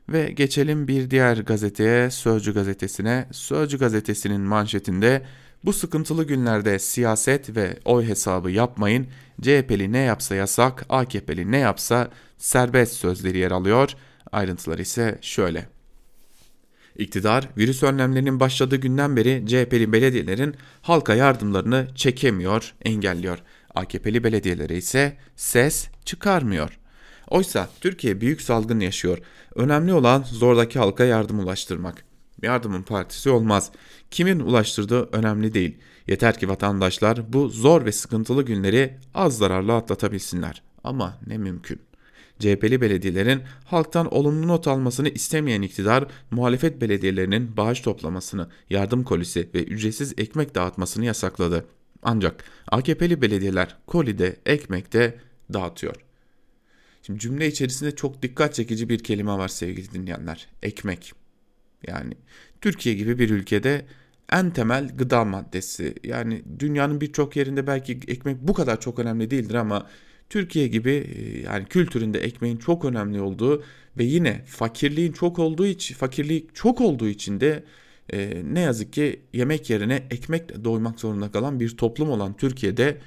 Ve 0.09 0.31
geçelim 0.31 0.87
bir 0.87 1.11
diğer 1.11 1.37
gazeteye, 1.37 2.11
Sözcü 2.11 2.53
gazetesine. 2.53 3.27
Sözcü 3.31 3.77
gazetesinin 3.77 4.41
manşetinde 4.41 5.21
bu 5.63 5.73
sıkıntılı 5.73 6.23
günlerde 6.23 6.79
siyaset 6.79 7.55
ve 7.55 7.79
oy 7.85 8.05
hesabı 8.05 8.51
yapmayın. 8.51 9.07
CHP'li 9.41 9.91
ne 9.91 9.97
yapsa 9.97 10.35
yasak, 10.35 10.85
AKP'li 10.89 11.51
ne 11.51 11.57
yapsa 11.57 12.09
serbest 12.37 12.93
sözleri 12.93 13.37
yer 13.37 13.51
alıyor. 13.51 13.93
Ayrıntılar 14.31 14.79
ise 14.79 15.17
şöyle. 15.21 15.76
İktidar 16.97 17.49
virüs 17.57 17.83
önlemlerinin 17.83 18.39
başladığı 18.39 18.75
günden 18.75 19.15
beri 19.15 19.43
CHP'li 19.47 19.93
belediyelerin 19.93 20.55
halka 20.81 21.15
yardımlarını 21.15 21.87
çekemiyor, 21.95 22.73
engelliyor. 22.85 23.37
AKP'li 23.75 24.23
belediyelere 24.23 24.77
ise 24.77 25.17
ses 25.35 25.87
çıkarmıyor. 26.05 26.79
Oysa 27.27 27.69
Türkiye 27.81 28.21
büyük 28.21 28.41
salgın 28.41 28.79
yaşıyor. 28.79 29.17
Önemli 29.55 29.93
olan 29.93 30.23
zordaki 30.23 30.79
halka 30.79 31.03
yardım 31.03 31.39
ulaştırmak. 31.39 32.05
Yardımın 32.41 32.81
partisi 32.81 33.29
olmaz. 33.29 33.71
Kimin 34.11 34.39
ulaştırdığı 34.39 35.09
önemli 35.11 35.53
değil. 35.53 35.77
Yeter 36.07 36.39
ki 36.39 36.49
vatandaşlar 36.49 37.33
bu 37.33 37.49
zor 37.49 37.85
ve 37.85 37.91
sıkıntılı 37.91 38.43
günleri 38.43 38.97
az 39.13 39.37
zararlı 39.37 39.75
atlatabilsinler. 39.75 40.61
Ama 40.83 41.17
ne 41.27 41.37
mümkün. 41.37 41.86
CHP'li 42.39 42.81
belediyelerin 42.81 43.41
halktan 43.65 44.13
olumlu 44.13 44.47
not 44.47 44.67
almasını 44.67 45.09
istemeyen 45.09 45.61
iktidar, 45.61 46.07
muhalefet 46.31 46.81
belediyelerinin 46.81 47.57
bağış 47.57 47.81
toplamasını, 47.81 48.49
yardım 48.69 49.03
kolisi 49.03 49.49
ve 49.53 49.63
ücretsiz 49.63 50.13
ekmek 50.17 50.55
dağıtmasını 50.55 51.05
yasakladı. 51.05 51.65
Ancak 52.03 52.43
AKP'li 52.67 53.21
belediyeler 53.21 53.77
kolide, 53.87 54.35
ekmekte 54.45 55.19
dağıtıyor. 55.53 55.95
Şimdi 57.01 57.19
cümle 57.19 57.47
içerisinde 57.47 57.95
çok 57.95 58.21
dikkat 58.21 58.53
çekici 58.53 58.89
bir 58.89 58.99
kelime 58.99 59.31
var 59.31 59.47
sevgili 59.47 59.91
dinleyenler. 59.91 60.47
Ekmek. 60.63 61.13
Yani 61.87 62.13
Türkiye 62.61 62.95
gibi 62.95 63.19
bir 63.19 63.29
ülkede 63.29 63.85
en 64.31 64.51
temel 64.51 64.97
gıda 64.97 65.25
maddesi. 65.25 65.95
Yani 66.03 66.43
dünyanın 66.59 67.01
birçok 67.01 67.35
yerinde 67.35 67.67
belki 67.67 67.99
ekmek 68.07 68.37
bu 68.41 68.53
kadar 68.53 68.81
çok 68.81 68.99
önemli 68.99 69.31
değildir 69.31 69.55
ama 69.55 69.87
Türkiye 70.29 70.67
gibi 70.67 70.91
e, 70.91 71.39
yani 71.41 71.65
kültüründe 71.65 72.19
ekmeğin 72.19 72.57
çok 72.57 72.85
önemli 72.85 73.21
olduğu 73.21 73.63
ve 73.97 74.03
yine 74.03 74.43
fakirliğin 74.45 75.11
çok 75.11 75.39
olduğu 75.39 75.65
için 75.65 75.95
fakirlik 75.95 76.55
çok 76.55 76.81
olduğu 76.81 77.07
için 77.07 77.39
de 77.39 77.63
e, 78.13 78.41
ne 78.45 78.59
yazık 78.59 78.93
ki 78.93 79.21
yemek 79.33 79.69
yerine 79.69 80.03
ekmekle 80.11 80.63
doymak 80.63 80.99
zorunda 80.99 81.31
kalan 81.31 81.59
bir 81.59 81.77
toplum 81.77 82.09
olan 82.09 82.37
Türkiye'de 82.37 82.97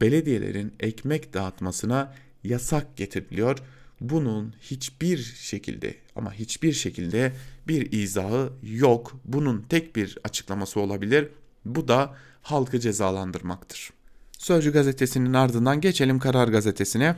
belediyelerin 0.00 0.72
ekmek 0.80 1.34
dağıtmasına 1.34 2.14
yasak 2.44 2.96
getiriliyor. 2.96 3.58
Bunun 4.00 4.54
hiçbir 4.60 5.18
şekilde 5.18 5.94
ama 6.16 6.32
hiçbir 6.32 6.72
şekilde 6.72 7.32
bir 7.68 7.92
izahı 7.92 8.52
yok. 8.62 9.20
Bunun 9.24 9.62
tek 9.68 9.96
bir 9.96 10.18
açıklaması 10.24 10.80
olabilir. 10.80 11.28
Bu 11.64 11.88
da 11.88 12.14
halkı 12.42 12.80
cezalandırmaktır. 12.80 13.95
Sözcü 14.38 14.72
gazetesinin 14.72 15.32
ardından 15.32 15.80
geçelim 15.80 16.18
Karar 16.18 16.48
gazetesine. 16.48 17.16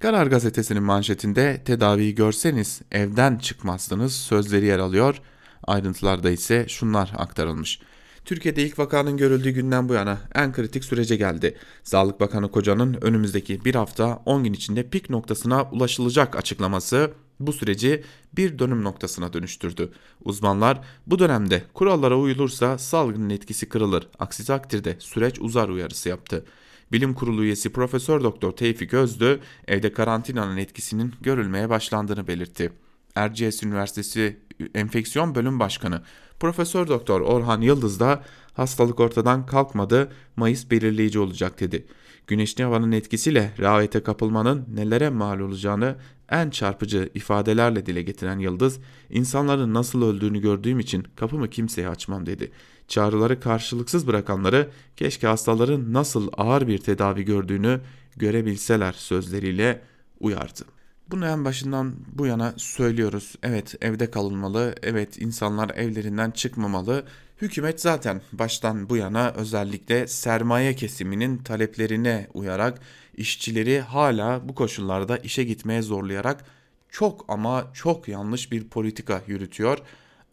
Karar 0.00 0.26
gazetesinin 0.26 0.82
manşetinde 0.82 1.62
tedaviyi 1.64 2.14
görseniz 2.14 2.80
evden 2.92 3.36
çıkmazdınız 3.38 4.16
sözleri 4.16 4.66
yer 4.66 4.78
alıyor. 4.78 5.20
Ayrıntılarda 5.64 6.30
ise 6.30 6.68
şunlar 6.68 7.12
aktarılmış. 7.16 7.80
Türkiye'de 8.24 8.62
ilk 8.62 8.78
vakanın 8.78 9.16
görüldüğü 9.16 9.50
günden 9.50 9.88
bu 9.88 9.94
yana 9.94 10.18
en 10.34 10.52
kritik 10.52 10.84
sürece 10.84 11.16
geldi. 11.16 11.56
Sağlık 11.82 12.20
Bakanı 12.20 12.50
Koca'nın 12.50 12.98
önümüzdeki 13.00 13.64
bir 13.64 13.74
hafta 13.74 14.22
10 14.26 14.44
gün 14.44 14.52
içinde 14.52 14.88
pik 14.88 15.10
noktasına 15.10 15.62
ulaşılacak 15.62 16.36
açıklaması 16.36 17.10
bu 17.40 17.52
süreci 17.52 18.04
bir 18.36 18.58
dönüm 18.58 18.84
noktasına 18.84 19.32
dönüştürdü. 19.32 19.92
Uzmanlar 20.24 20.80
bu 21.06 21.18
dönemde 21.18 21.62
kurallara 21.74 22.18
uyulursa 22.18 22.78
salgının 22.78 23.30
etkisi 23.30 23.68
kırılır. 23.68 24.08
Aksi 24.18 24.46
takdirde 24.46 24.96
süreç 24.98 25.40
uzar 25.40 25.68
uyarısı 25.68 26.08
yaptı. 26.08 26.44
Bilim 26.92 27.14
Kurulu 27.14 27.44
üyesi 27.44 27.72
Profesör 27.72 28.24
Doktor 28.24 28.52
Tevfik 28.52 28.94
Özdü 28.94 29.40
evde 29.68 29.92
karantinanın 29.92 30.56
etkisinin 30.56 31.14
görülmeye 31.20 31.70
başlandığını 31.70 32.28
belirtti. 32.28 32.72
Erciyes 33.14 33.62
Üniversitesi 33.62 34.40
Enfeksiyon 34.74 35.34
Bölüm 35.34 35.60
Başkanı 35.60 36.02
Profesör 36.40 36.88
Doktor 36.88 37.20
Orhan 37.20 37.60
Yıldız 37.60 38.00
da 38.00 38.24
hastalık 38.54 39.00
ortadan 39.00 39.46
kalkmadı, 39.46 40.12
Mayıs 40.36 40.70
belirleyici 40.70 41.18
olacak 41.18 41.60
dedi. 41.60 41.86
Güneşli 42.26 42.64
havanın 42.64 42.92
etkisiyle 42.92 43.52
rehavete 43.58 44.02
kapılmanın 44.02 44.66
nelere 44.74 45.10
mal 45.10 45.40
olacağını 45.40 45.96
en 46.30 46.50
çarpıcı 46.50 47.10
ifadelerle 47.14 47.86
dile 47.86 48.02
getiren 48.02 48.38
Yıldız, 48.38 48.78
insanların 49.10 49.74
nasıl 49.74 50.02
öldüğünü 50.02 50.40
gördüğüm 50.40 50.80
için 50.80 51.06
kapımı 51.16 51.50
kimseye 51.50 51.88
açmam 51.88 52.26
dedi. 52.26 52.52
Çağrıları 52.88 53.40
karşılıksız 53.40 54.06
bırakanları 54.06 54.70
keşke 54.96 55.26
hastaların 55.26 55.92
nasıl 55.92 56.28
ağır 56.36 56.68
bir 56.68 56.78
tedavi 56.78 57.24
gördüğünü 57.24 57.80
görebilseler 58.16 58.92
sözleriyle 58.92 59.82
uyardı. 60.20 60.64
Bunu 61.10 61.26
en 61.26 61.44
başından 61.44 61.94
bu 62.12 62.26
yana 62.26 62.54
söylüyoruz. 62.56 63.34
Evet 63.42 63.74
evde 63.80 64.10
kalınmalı, 64.10 64.74
evet 64.82 65.22
insanlar 65.22 65.70
evlerinden 65.70 66.30
çıkmamalı. 66.30 67.04
Hükümet 67.40 67.80
zaten 67.80 68.20
baştan 68.32 68.88
bu 68.88 68.96
yana 68.96 69.30
özellikle 69.30 70.06
sermaye 70.06 70.74
kesiminin 70.74 71.38
taleplerine 71.38 72.28
uyarak 72.34 72.80
işçileri 73.16 73.80
hala 73.80 74.48
bu 74.48 74.54
koşullarda 74.54 75.16
işe 75.16 75.44
gitmeye 75.44 75.82
zorlayarak 75.82 76.44
çok 76.88 77.24
ama 77.28 77.70
çok 77.74 78.08
yanlış 78.08 78.52
bir 78.52 78.68
politika 78.68 79.22
yürütüyor. 79.26 79.78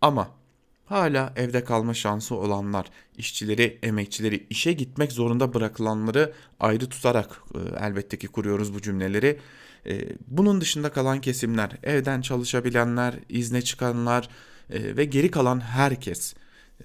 Ama 0.02 0.30
hala 0.86 1.34
evde 1.36 1.64
kalma 1.64 1.94
şansı 1.94 2.36
olanlar, 2.36 2.86
işçileri, 3.18 3.80
emekçileri 3.84 4.48
işe 4.50 4.74
gitmek 4.74 5.12
zorunda 5.12 5.54
bırakılanları 5.54 6.34
ayrı 6.60 6.90
tutarak 6.90 7.42
e, 7.56 7.86
elbette 7.86 8.18
ki 8.18 8.28
kuruyoruz 8.28 8.74
bu 8.74 8.82
cümleleri. 8.82 9.40
E, 9.86 10.10
bunun 10.28 10.62
dışında 10.62 10.92
kalan 10.92 11.22
kesimler, 11.22 11.72
evden 11.84 12.22
çalışabilenler, 12.22 13.14
izne 13.30 13.62
çıkanlar 13.62 14.30
e, 14.70 14.98
ve 14.98 15.06
geri 15.06 15.32
kalan 15.32 15.60
herkes. 15.60 16.34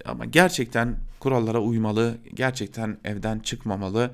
Ama 0.05 0.25
gerçekten 0.25 0.97
kurallara 1.19 1.59
uymalı, 1.59 2.17
gerçekten 2.33 2.97
evden 3.03 3.39
çıkmamalı. 3.39 4.11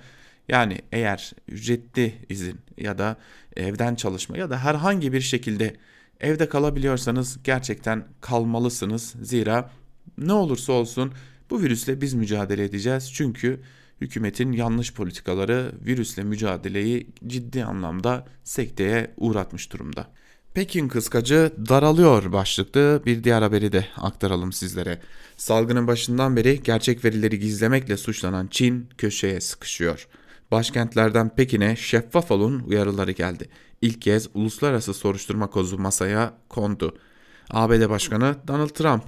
Yani 0.50 0.82
eğer 0.92 1.32
ücretli 1.48 2.14
izin 2.30 2.60
ya 2.78 2.98
da 2.98 3.18
evden 3.56 3.96
çalışma 3.96 4.38
ya 4.38 4.50
da 4.50 4.58
herhangi 4.58 5.14
bir 5.14 5.22
şekilde 5.22 5.76
evde 6.20 6.50
kalabiliyorsanız 6.50 7.44
gerçekten 7.44 8.06
kalmalısınız. 8.22 9.16
Zira 9.22 9.70
ne 10.18 10.34
olursa 10.34 10.74
olsun 10.74 11.14
bu 11.50 11.62
virüsle 11.62 12.02
biz 12.02 12.14
mücadele 12.14 12.64
edeceğiz. 12.64 13.14
Çünkü 13.14 13.60
hükümetin 14.02 14.52
yanlış 14.52 14.94
politikaları 14.94 15.72
virüsle 15.86 16.24
mücadeleyi 16.24 17.08
ciddi 17.28 17.66
anlamda 17.66 18.26
sekteye 18.44 19.12
uğratmış 19.18 19.74
durumda. 19.74 20.08
Pekin 20.56 20.88
kıskacı 20.88 21.52
daralıyor 21.70 22.32
başlıklı 22.32 23.02
bir 23.06 23.24
diğer 23.24 23.42
haberi 23.42 23.72
de 23.72 23.88
aktaralım 23.98 24.52
sizlere. 24.52 25.02
Salgının 25.38 25.88
başından 25.88 26.36
beri 26.36 26.64
gerçek 26.64 27.06
verileri 27.06 27.40
gizlemekle 27.40 27.98
suçlanan 27.98 28.48
Çin 28.48 28.90
köşeye 28.98 29.42
sıkışıyor. 29.42 30.08
Başkentlerden 30.52 31.36
Pekin'e 31.36 31.76
şeffaf 31.76 32.32
olun 32.32 32.60
uyarıları 32.60 33.12
geldi. 33.12 33.50
İlk 33.82 34.02
kez 34.02 34.30
uluslararası 34.34 34.94
soruşturma 34.94 35.50
kozu 35.50 35.78
masaya 35.78 36.34
kondu. 36.50 36.98
ABD 37.52 37.90
Başkanı 37.90 38.36
Donald 38.48 38.70
Trump 38.70 39.04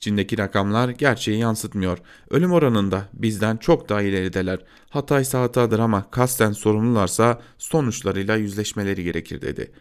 Çin'deki 0.00 0.38
rakamlar 0.38 0.88
gerçeği 0.88 1.38
yansıtmıyor. 1.38 1.98
Ölüm 2.30 2.52
oranında 2.52 3.08
bizden 3.12 3.56
çok 3.56 3.88
daha 3.88 4.02
ilerideler. 4.02 4.58
Hataysa 4.90 5.40
hatadır 5.40 5.78
ama 5.78 6.10
kasten 6.10 6.52
sorumlularsa 6.52 7.40
sonuçlarıyla 7.58 8.36
yüzleşmeleri 8.36 9.04
gerekir 9.04 9.40
dedi. 9.40 9.72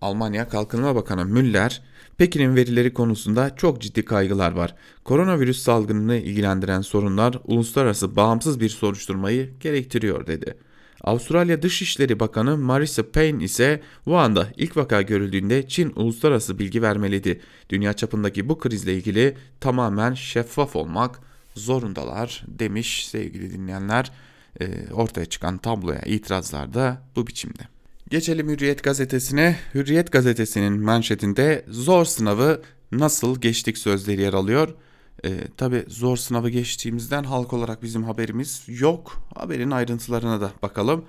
Almanya 0.00 0.48
Kalkınma 0.48 0.94
Bakanı 0.94 1.24
Müller, 1.24 1.82
Pekin'in 2.18 2.56
verileri 2.56 2.94
konusunda 2.94 3.56
çok 3.56 3.80
ciddi 3.80 4.04
kaygılar 4.04 4.52
var. 4.52 4.74
Koronavirüs 5.04 5.62
salgınını 5.62 6.16
ilgilendiren 6.16 6.80
sorunlar 6.80 7.38
uluslararası 7.44 8.16
bağımsız 8.16 8.60
bir 8.60 8.68
soruşturmayı 8.68 9.58
gerektiriyor 9.60 10.26
dedi. 10.26 10.56
Avustralya 11.04 11.62
Dışişleri 11.62 12.20
Bakanı 12.20 12.56
Marisa 12.56 13.10
Payne 13.10 13.44
ise 13.44 13.82
Wuhan'da 14.04 14.48
ilk 14.56 14.76
vaka 14.76 15.02
görüldüğünde 15.02 15.68
Çin 15.68 15.92
uluslararası 15.96 16.58
bilgi 16.58 16.82
vermeliydi. 16.82 17.40
Dünya 17.70 17.92
çapındaki 17.92 18.48
bu 18.48 18.58
krizle 18.58 18.94
ilgili 18.94 19.36
tamamen 19.60 20.14
şeffaf 20.14 20.76
olmak 20.76 21.20
zorundalar 21.54 22.44
demiş 22.48 23.08
sevgili 23.08 23.52
dinleyenler. 23.52 24.12
E, 24.60 24.92
ortaya 24.92 25.26
çıkan 25.26 25.58
tabloya 25.58 26.00
itirazlar 26.00 26.74
da 26.74 27.02
bu 27.16 27.26
biçimde. 27.26 27.75
Geçelim 28.10 28.48
Hürriyet 28.48 28.82
gazetesine. 28.82 29.56
Hürriyet 29.74 30.12
gazetesinin 30.12 30.80
manşetinde 30.80 31.64
zor 31.68 32.04
sınavı 32.04 32.62
nasıl 32.92 33.40
geçtik 33.40 33.78
sözleri 33.78 34.20
yer 34.22 34.32
alıyor. 34.32 34.74
E, 35.24 35.48
Tabi 35.56 35.84
zor 35.88 36.16
sınavı 36.16 36.50
geçtiğimizden 36.50 37.24
halk 37.24 37.52
olarak 37.52 37.82
bizim 37.82 38.04
haberimiz 38.04 38.64
yok. 38.68 39.22
Haberin 39.34 39.70
ayrıntılarına 39.70 40.40
da 40.40 40.50
bakalım. 40.62 41.04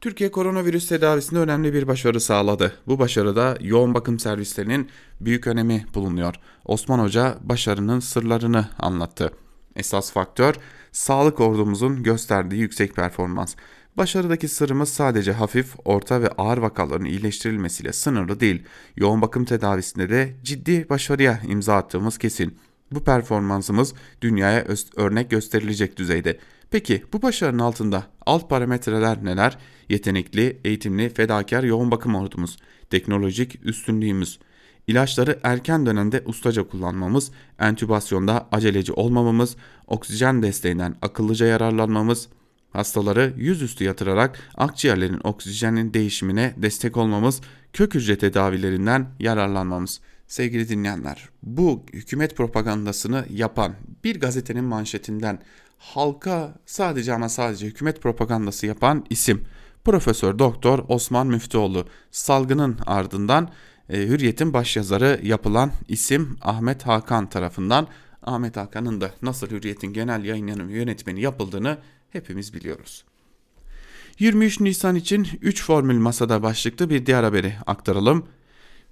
Türkiye 0.00 0.30
koronavirüs 0.30 0.88
tedavisinde 0.88 1.40
önemli 1.40 1.72
bir 1.72 1.86
başarı 1.86 2.20
sağladı. 2.20 2.72
Bu 2.86 2.98
başarıda 2.98 3.58
yoğun 3.60 3.94
bakım 3.94 4.18
servislerinin 4.18 4.90
büyük 5.20 5.46
önemi 5.46 5.86
bulunuyor. 5.94 6.34
Osman 6.64 6.98
Hoca 6.98 7.38
başarının 7.42 8.00
sırlarını 8.00 8.68
anlattı. 8.78 9.30
Esas 9.76 10.12
faktör 10.12 10.54
sağlık 10.92 11.40
ordumuzun 11.40 12.02
gösterdiği 12.02 12.60
yüksek 12.60 12.96
performans. 12.96 13.54
Başarıdaki 13.96 14.48
sırrımız 14.48 14.88
sadece 14.88 15.32
hafif, 15.32 15.74
orta 15.84 16.22
ve 16.22 16.28
ağır 16.28 16.58
vakaların 16.58 17.06
iyileştirilmesiyle 17.06 17.92
sınırlı 17.92 18.40
değil. 18.40 18.62
Yoğun 18.96 19.22
bakım 19.22 19.44
tedavisinde 19.44 20.10
de 20.10 20.34
ciddi 20.42 20.88
başarıya 20.88 21.40
imza 21.48 21.76
attığımız 21.76 22.18
kesin. 22.18 22.58
Bu 22.92 23.04
performansımız 23.04 23.94
dünyaya 24.20 24.64
örnek 24.96 25.30
gösterilecek 25.30 25.96
düzeyde. 25.96 26.38
Peki 26.70 27.04
bu 27.12 27.22
başarının 27.22 27.58
altında 27.58 28.06
alt 28.26 28.50
parametreler 28.50 29.24
neler? 29.24 29.58
Yetenekli, 29.88 30.60
eğitimli, 30.64 31.08
fedakar 31.08 31.64
yoğun 31.64 31.90
bakım 31.90 32.14
ordumuz, 32.14 32.56
teknolojik 32.90 33.58
üstünlüğümüz, 33.64 34.38
ilaçları 34.86 35.38
erken 35.42 35.86
dönemde 35.86 36.22
ustaca 36.26 36.68
kullanmamız, 36.68 37.30
entübasyonda 37.58 38.48
aceleci 38.52 38.92
olmamamız, 38.92 39.56
oksijen 39.86 40.42
desteğinden 40.42 40.96
akıllıca 41.02 41.46
yararlanmamız, 41.46 42.28
hastaları 42.76 43.34
yüzüstü 43.36 43.84
yatırarak 43.84 44.38
akciğerlerin 44.54 45.20
oksijenin 45.24 45.94
değişimine 45.94 46.54
destek 46.56 46.96
olmamız, 46.96 47.40
kök 47.72 47.94
hücre 47.94 48.18
tedavilerinden 48.18 49.10
yararlanmamız. 49.20 50.00
Sevgili 50.26 50.68
dinleyenler, 50.68 51.28
bu 51.42 51.82
hükümet 51.92 52.36
propagandasını 52.36 53.24
yapan 53.30 53.74
bir 54.04 54.20
gazetenin 54.20 54.64
manşetinden 54.64 55.38
halka 55.78 56.54
sadece 56.66 57.14
ama 57.14 57.28
sadece 57.28 57.66
hükümet 57.66 58.02
propagandası 58.02 58.66
yapan 58.66 59.04
isim 59.10 59.44
Profesör 59.84 60.38
Doktor 60.38 60.84
Osman 60.88 61.26
Müftüoğlu. 61.26 61.86
Salgının 62.10 62.78
ardından 62.86 63.50
e, 63.88 63.98
Hürriyet'in 63.98 64.52
başyazarı 64.52 65.20
yapılan 65.22 65.72
isim 65.88 66.36
Ahmet 66.42 66.86
Hakan 66.86 67.28
tarafından 67.28 67.88
Ahmet 68.22 68.56
Hakan'ın 68.56 69.00
da 69.00 69.10
nasıl 69.22 69.50
Hürriyet'in 69.50 69.92
genel 69.92 70.24
yayın 70.24 70.68
yönetmeni 70.68 71.20
yapıldığını 71.20 71.78
hepimiz 72.16 72.54
biliyoruz. 72.54 73.04
23 74.18 74.60
Nisan 74.60 74.94
için 74.94 75.28
3 75.42 75.62
formül 75.62 75.98
masada 75.98 76.42
başlıklı 76.42 76.90
bir 76.90 77.06
diğer 77.06 77.22
haberi 77.22 77.52
aktaralım. 77.66 78.26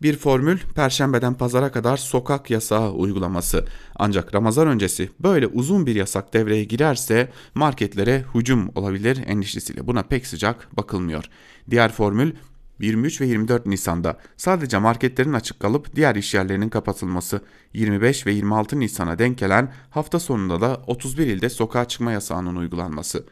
Bir 0.02 0.16
formül 0.16 0.58
perşembeden 0.74 1.34
pazara 1.34 1.72
kadar 1.72 1.96
sokak 1.96 2.50
yasağı 2.50 2.92
uygulaması. 2.92 3.66
Ancak 3.96 4.34
Ramazan 4.34 4.68
öncesi 4.68 5.10
böyle 5.20 5.46
uzun 5.46 5.86
bir 5.86 5.94
yasak 5.94 6.34
devreye 6.34 6.64
girerse 6.64 7.30
marketlere 7.54 8.24
hücum 8.34 8.70
olabilir 8.74 9.18
endişesiyle 9.26 9.86
buna 9.86 10.02
pek 10.02 10.26
sıcak 10.26 10.76
bakılmıyor. 10.76 11.24
Diğer 11.70 11.92
formül 11.92 12.32
23 12.80 13.20
ve 13.20 13.26
24 13.26 13.66
Nisan'da 13.66 14.18
sadece 14.36 14.78
marketlerin 14.78 15.32
açık 15.32 15.60
kalıp 15.60 15.96
diğer 15.96 16.14
işyerlerinin 16.14 16.68
kapatılması, 16.68 17.40
25 17.72 18.26
ve 18.26 18.32
26 18.32 18.80
Nisan'a 18.80 19.18
denk 19.18 19.38
gelen 19.38 19.72
hafta 19.90 20.20
sonunda 20.20 20.60
da 20.60 20.82
31 20.86 21.26
ilde 21.26 21.48
sokağa 21.48 21.88
çıkma 21.88 22.12
yasağının 22.12 22.56
uygulanması. 22.56 23.24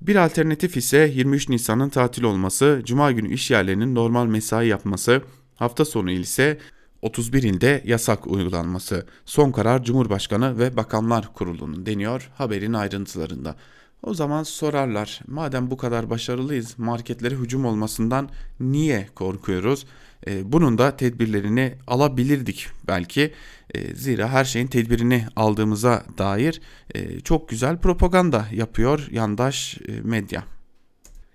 Bir 0.00 0.16
alternatif 0.16 0.76
ise 0.76 1.12
23 1.14 1.48
Nisan'ın 1.48 1.88
tatil 1.88 2.22
olması, 2.22 2.82
cuma 2.84 3.12
günü 3.12 3.32
iş 3.32 3.50
yerlerinin 3.50 3.94
normal 3.94 4.26
mesai 4.26 4.68
yapması, 4.68 5.22
hafta 5.56 5.84
sonu 5.84 6.10
ise 6.10 6.58
31 7.02 7.42
ilde 7.42 7.82
yasak 7.84 8.26
uygulanması. 8.26 9.06
Son 9.24 9.52
karar 9.52 9.84
Cumhurbaşkanı 9.84 10.58
ve 10.58 10.76
Bakanlar 10.76 11.32
Kurulu'nun 11.34 11.86
deniyor 11.86 12.30
haberin 12.34 12.72
ayrıntılarında. 12.72 13.56
O 14.02 14.14
zaman 14.14 14.42
sorarlar 14.42 15.20
madem 15.26 15.70
bu 15.70 15.76
kadar 15.76 16.10
başarılıyız 16.10 16.78
marketlere 16.78 17.34
hücum 17.34 17.64
olmasından 17.64 18.28
niye 18.60 19.08
korkuyoruz? 19.14 19.86
E, 20.26 20.52
bunun 20.52 20.78
da 20.78 20.96
tedbirlerini 20.96 21.74
alabilirdik 21.86 22.68
belki. 22.88 23.32
E, 23.74 23.94
zira 23.94 24.28
her 24.28 24.44
şeyin 24.44 24.66
tedbirini 24.66 25.26
aldığımıza 25.36 26.04
dair 26.18 26.60
e, 26.94 27.20
çok 27.20 27.48
güzel 27.48 27.78
propaganda 27.78 28.46
yapıyor 28.52 29.08
yandaş 29.10 29.78
e, 29.88 30.00
medya. 30.00 30.44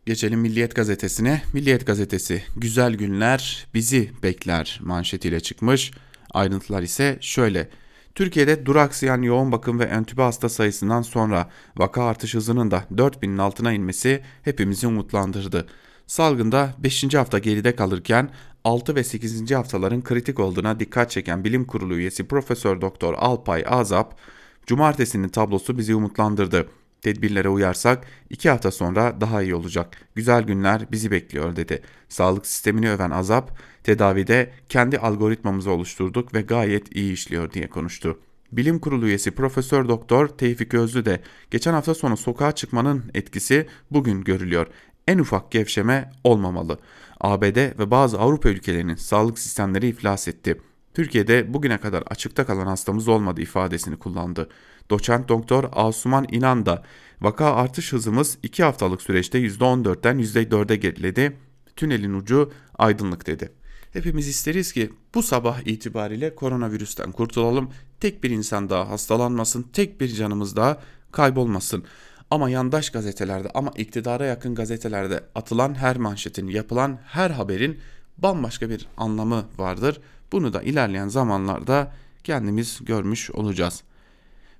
Geçelim 0.05 0.39
Milliyet 0.39 0.75
Gazetesi'ne. 0.75 1.41
Milliyet 1.53 1.87
Gazetesi 1.87 2.43
güzel 2.57 2.93
günler 2.93 3.67
bizi 3.73 4.11
bekler 4.23 4.79
manşetiyle 4.83 5.39
çıkmış. 5.39 5.91
Ayrıntılar 6.31 6.81
ise 6.81 7.17
şöyle. 7.21 7.69
Türkiye'de 8.15 8.65
duraksayan 8.65 9.21
yoğun 9.21 9.51
bakım 9.51 9.79
ve 9.79 9.83
entübe 9.83 10.21
hasta 10.21 10.49
sayısından 10.49 11.01
sonra 11.01 11.49
vaka 11.77 12.03
artış 12.03 12.35
hızının 12.35 12.71
da 12.71 12.83
4000'in 12.95 13.37
altına 13.37 13.71
inmesi 13.71 14.23
hepimizi 14.41 14.87
umutlandırdı. 14.87 15.67
Salgında 16.07 16.73
5. 16.79 17.13
hafta 17.13 17.39
geride 17.39 17.75
kalırken 17.75 18.29
6 18.63 18.95
ve 18.95 19.03
8. 19.03 19.51
haftaların 19.51 20.03
kritik 20.03 20.39
olduğuna 20.39 20.79
dikkat 20.79 21.11
çeken 21.11 21.43
bilim 21.43 21.65
kurulu 21.65 21.95
üyesi 21.95 22.27
Profesör 22.27 22.81
Doktor 22.81 23.13
Alpay 23.13 23.63
Azap, 23.67 24.19
"Cumartesinin 24.65 25.29
tablosu 25.29 25.77
bizi 25.77 25.95
umutlandırdı. 25.95 26.67
Tedbirlere 27.01 27.49
uyarsak 27.49 28.07
2 28.29 28.49
hafta 28.49 28.71
sonra 28.71 29.21
daha 29.21 29.41
iyi 29.41 29.55
olacak. 29.55 29.97
Güzel 30.15 30.43
günler 30.43 30.91
bizi 30.91 31.11
bekliyor 31.11 31.55
dedi. 31.55 31.81
Sağlık 32.09 32.47
sistemini 32.47 32.91
öven 32.91 33.11
Azap, 33.11 33.57
tedavide 33.83 34.51
kendi 34.69 34.97
algoritmamızı 34.97 35.71
oluşturduk 35.71 36.33
ve 36.33 36.41
gayet 36.41 36.95
iyi 36.95 37.13
işliyor 37.13 37.51
diye 37.51 37.69
konuştu. 37.69 38.19
Bilim 38.51 38.79
Kurulu 38.79 39.07
üyesi 39.07 39.31
Profesör 39.31 39.87
Doktor 39.87 40.27
Tevfik 40.27 40.73
Özlü 40.73 41.05
de 41.05 41.21
geçen 41.51 41.73
hafta 41.73 41.93
sonu 41.93 42.17
sokağa 42.17 42.51
çıkmanın 42.51 43.03
etkisi 43.13 43.67
bugün 43.91 44.23
görülüyor. 44.23 44.67
En 45.07 45.19
ufak 45.19 45.51
gevşeme 45.51 46.11
olmamalı. 46.23 46.79
ABD 47.21 47.79
ve 47.79 47.91
bazı 47.91 48.19
Avrupa 48.19 48.49
ülkelerinin 48.49 48.95
sağlık 48.95 49.39
sistemleri 49.39 49.87
iflas 49.87 50.27
etti. 50.27 50.61
Türkiye'de 50.93 51.53
bugüne 51.53 51.77
kadar 51.77 52.03
açıkta 52.07 52.45
kalan 52.45 52.67
hastamız 52.67 53.07
olmadı 53.07 53.41
ifadesini 53.41 53.95
kullandı. 53.95 54.49
Doçent 54.89 55.29
doktor 55.29 55.63
Asuman 55.71 56.25
İnan 56.31 56.65
da 56.65 56.83
vaka 57.21 57.55
artış 57.55 57.93
hızımız 57.93 58.37
2 58.43 58.63
haftalık 58.63 59.01
süreçte 59.01 59.39
%14'ten 59.39 60.19
%4'e 60.19 60.75
geriledi. 60.75 61.37
Tünelin 61.75 62.13
ucu 62.13 62.51
aydınlık 62.77 63.27
dedi. 63.27 63.62
Hepimiz 63.93 64.27
isteriz 64.27 64.71
ki 64.71 64.89
bu 65.15 65.23
sabah 65.23 65.59
itibariyle 65.67 66.35
koronavirüsten 66.35 67.11
kurtulalım. 67.11 67.71
Tek 67.99 68.23
bir 68.23 68.29
insan 68.29 68.69
daha 68.69 68.89
hastalanmasın, 68.89 69.63
tek 69.73 70.01
bir 70.01 70.07
canımız 70.07 70.55
daha 70.55 70.77
kaybolmasın. 71.11 71.83
Ama 72.31 72.49
yandaş 72.49 72.89
gazetelerde 72.89 73.49
ama 73.53 73.71
iktidara 73.77 74.25
yakın 74.25 74.55
gazetelerde 74.55 75.23
atılan 75.35 75.75
her 75.75 75.97
manşetin, 75.97 76.47
yapılan 76.47 76.99
her 77.05 77.29
haberin 77.29 77.79
bambaşka 78.17 78.69
bir 78.69 78.87
anlamı 78.97 79.45
vardır. 79.57 80.01
Bunu 80.31 80.53
da 80.53 80.61
ilerleyen 80.61 81.07
zamanlarda 81.07 81.91
kendimiz 82.23 82.79
görmüş 82.85 83.31
olacağız. 83.31 83.83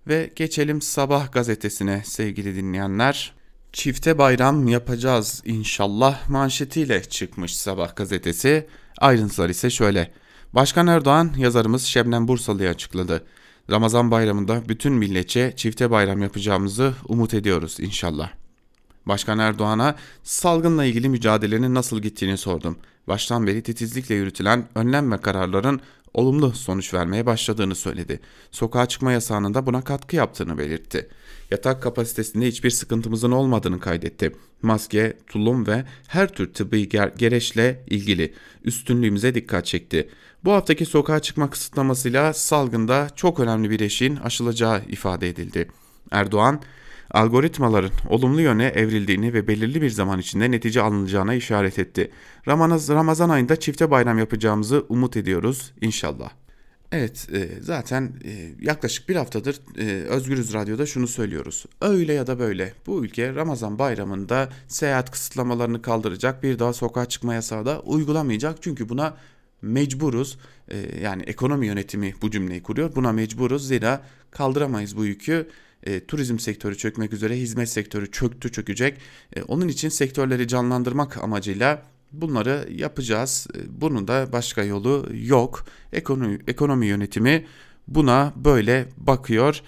Ve 0.08 0.32
geçelim 0.36 0.82
Sabah 0.82 1.32
gazetesine 1.32 2.02
sevgili 2.06 2.56
dinleyenler. 2.56 3.34
Çifte 3.74 4.18
bayram 4.18 4.68
yapacağız 4.68 5.42
inşallah 5.46 6.30
manşetiyle 6.30 7.04
çıkmış 7.04 7.58
Sabah 7.58 7.96
gazetesi. 7.96 8.68
Ayrıntılar 8.98 9.50
ise 9.50 9.70
şöyle. 9.70 10.12
Başkan 10.54 10.88
Erdoğan 10.88 11.32
yazarımız 11.38 11.84
Şebnem 11.84 12.28
Bursalı'ya 12.28 12.72
açıkladı. 12.72 13.26
Ramazan 13.72 14.12
bayramında 14.12 14.70
bütün 14.70 14.94
milletçe 14.94 15.54
çifte 15.56 15.92
bayram 15.92 16.22
yapacağımızı 16.22 16.94
umut 17.08 17.34
ediyoruz 17.34 17.78
inşallah. 17.80 18.32
Başkan 19.06 19.40
Erdoğan'a 19.40 19.96
salgınla 20.24 20.86
ilgili 20.86 21.10
mücadelenin 21.10 21.76
nasıl 21.76 22.02
gittiğini 22.02 22.38
sordum. 22.38 22.78
Baştan 23.08 23.48
beri 23.48 23.64
titizlikle 23.64 24.16
yürütülen 24.16 24.68
önlem 24.76 25.12
ve 25.12 25.18
kararların 25.18 25.82
olumlu 26.14 26.52
sonuç 26.52 26.94
vermeye 26.94 27.26
başladığını 27.26 27.76
söyledi. 27.76 28.20
Sokağa 28.52 28.86
çıkma 28.86 29.12
yasağının 29.12 29.54
da 29.54 29.66
buna 29.66 29.82
katkı 29.84 30.16
yaptığını 30.16 30.58
belirtti. 30.58 31.10
Yatak 31.54 31.84
kapasitesinde 31.84 32.48
hiçbir 32.48 32.70
sıkıntımızın 32.70 33.32
olmadığını 33.32 33.80
kaydetti. 33.80 34.36
Maske, 34.62 35.18
tulum 35.28 35.68
ve 35.68 35.86
her 36.08 36.34
tür 36.34 36.54
tıbbi 36.54 36.88
ger- 36.88 37.18
gereçle 37.18 37.84
ilgili 37.88 38.34
üstünlüğümüze 38.64 39.36
dikkat 39.36 39.66
çekti. 39.66 40.10
Bu 40.44 40.52
haftaki 40.52 40.86
sokağa 40.86 41.20
çıkma 41.20 41.50
kısıtlamasıyla 41.50 42.34
salgında 42.34 43.08
çok 43.16 43.40
önemli 43.40 43.70
bir 43.70 43.80
eşiğin 43.80 44.16
aşılacağı 44.16 44.82
ifade 44.88 45.30
edildi. 45.30 45.68
Erdoğan, 46.12 46.62
algoritmaların 47.12 47.92
olumlu 48.10 48.42
yöne 48.42 48.66
evrildiğini 48.66 49.34
ve 49.34 49.48
belirli 49.48 49.82
bir 49.82 49.90
zaman 49.90 50.20
içinde 50.20 50.52
netice 50.52 50.82
alınacağına 50.82 51.34
işaret 51.34 51.80
etti. 51.80 52.12
Ramazan 52.48 53.30
ayında 53.30 53.56
çifte 53.56 53.92
bayram 53.92 54.20
yapacağımızı 54.20 54.86
umut 54.90 55.18
ediyoruz 55.18 55.74
inşallah. 55.82 56.43
Evet 56.96 57.28
e, 57.34 57.50
zaten 57.62 58.14
e, 58.26 58.52
yaklaşık 58.62 59.10
bir 59.10 59.16
haftadır 59.16 59.60
e, 59.78 59.84
Özgürüz 60.04 60.54
Radyo'da 60.54 60.86
şunu 60.86 61.08
söylüyoruz. 61.08 61.66
Öyle 61.82 62.14
ya 62.14 62.28
da 62.28 62.40
böyle 62.40 62.74
bu 62.88 63.06
ülke 63.06 63.36
Ramazan 63.36 63.80
bayramında 63.80 64.50
seyahat 64.68 65.12
kısıtlamalarını 65.12 65.82
kaldıracak 65.82 66.44
bir 66.44 66.60
daha 66.60 66.74
sokağa 66.74 67.06
çıkma 67.06 67.34
yasağı 67.34 67.66
da 67.66 67.80
uygulamayacak. 67.80 68.58
Çünkü 68.62 68.90
buna 68.90 69.18
mecburuz 69.62 70.38
yani 71.02 71.24
ekonomi 71.24 71.68
yönetimi 71.68 72.14
bu 72.22 72.32
cümleyi 72.32 72.64
kuruyor 72.64 72.96
buna 72.96 73.12
mecburuz 73.12 73.68
zira 73.68 74.04
kaldıramayız 74.32 74.98
bu 74.98 75.06
yükü. 75.06 75.50
turizm 76.08 76.40
sektörü 76.40 76.78
çökmek 76.78 77.14
üzere 77.14 77.38
hizmet 77.38 77.70
sektörü 77.70 78.12
çöktü 78.12 78.52
çökecek. 78.52 78.98
onun 79.48 79.68
için 79.68 79.90
sektörleri 79.90 80.48
canlandırmak 80.48 81.18
amacıyla 81.18 81.93
Bunları 82.14 82.68
yapacağız. 82.72 83.48
Ee, 83.56 83.60
bunun 83.82 84.08
da 84.08 84.32
başka 84.32 84.64
yolu 84.64 85.08
yok. 85.14 85.66
Ekonomi, 85.94 86.40
ekonomi 86.48 86.86
yönetimi 86.86 87.46
buna 87.88 88.34
böyle 88.36 88.86
bakıyor. 88.98 89.62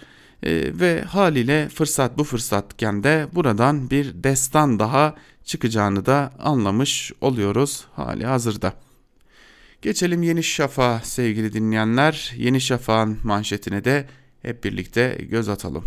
E, 0.43 0.79
ve 0.79 1.01
haliyle 1.01 1.69
fırsat 1.69 2.17
bu 2.17 2.23
fırsatken 2.23 3.03
de 3.03 3.27
buradan 3.34 3.89
bir 3.89 4.23
destan 4.23 4.79
daha 4.79 5.15
çıkacağını 5.43 6.05
da 6.05 6.31
anlamış 6.39 7.12
oluyoruz 7.21 7.86
hali 7.95 8.25
hazırda. 8.25 8.73
Geçelim 9.81 10.23
Yeni 10.23 10.43
Şafak'a 10.43 11.05
sevgili 11.05 11.53
dinleyenler. 11.53 12.34
Yeni 12.38 12.62
Şafak'ın 12.62 13.19
manşetine 13.23 13.84
de 13.84 14.08
hep 14.41 14.63
birlikte 14.63 15.17
göz 15.29 15.49
atalım. 15.49 15.84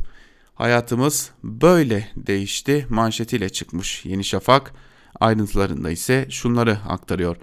Hayatımız 0.54 1.30
böyle 1.42 2.08
değişti 2.16 2.86
manşetiyle 2.88 3.48
çıkmış 3.48 4.04
Yeni 4.04 4.24
Şafak. 4.24 4.72
Ayrıntılarında 5.20 5.90
ise 5.90 6.26
şunları 6.30 6.78
aktarıyor. 6.88 7.36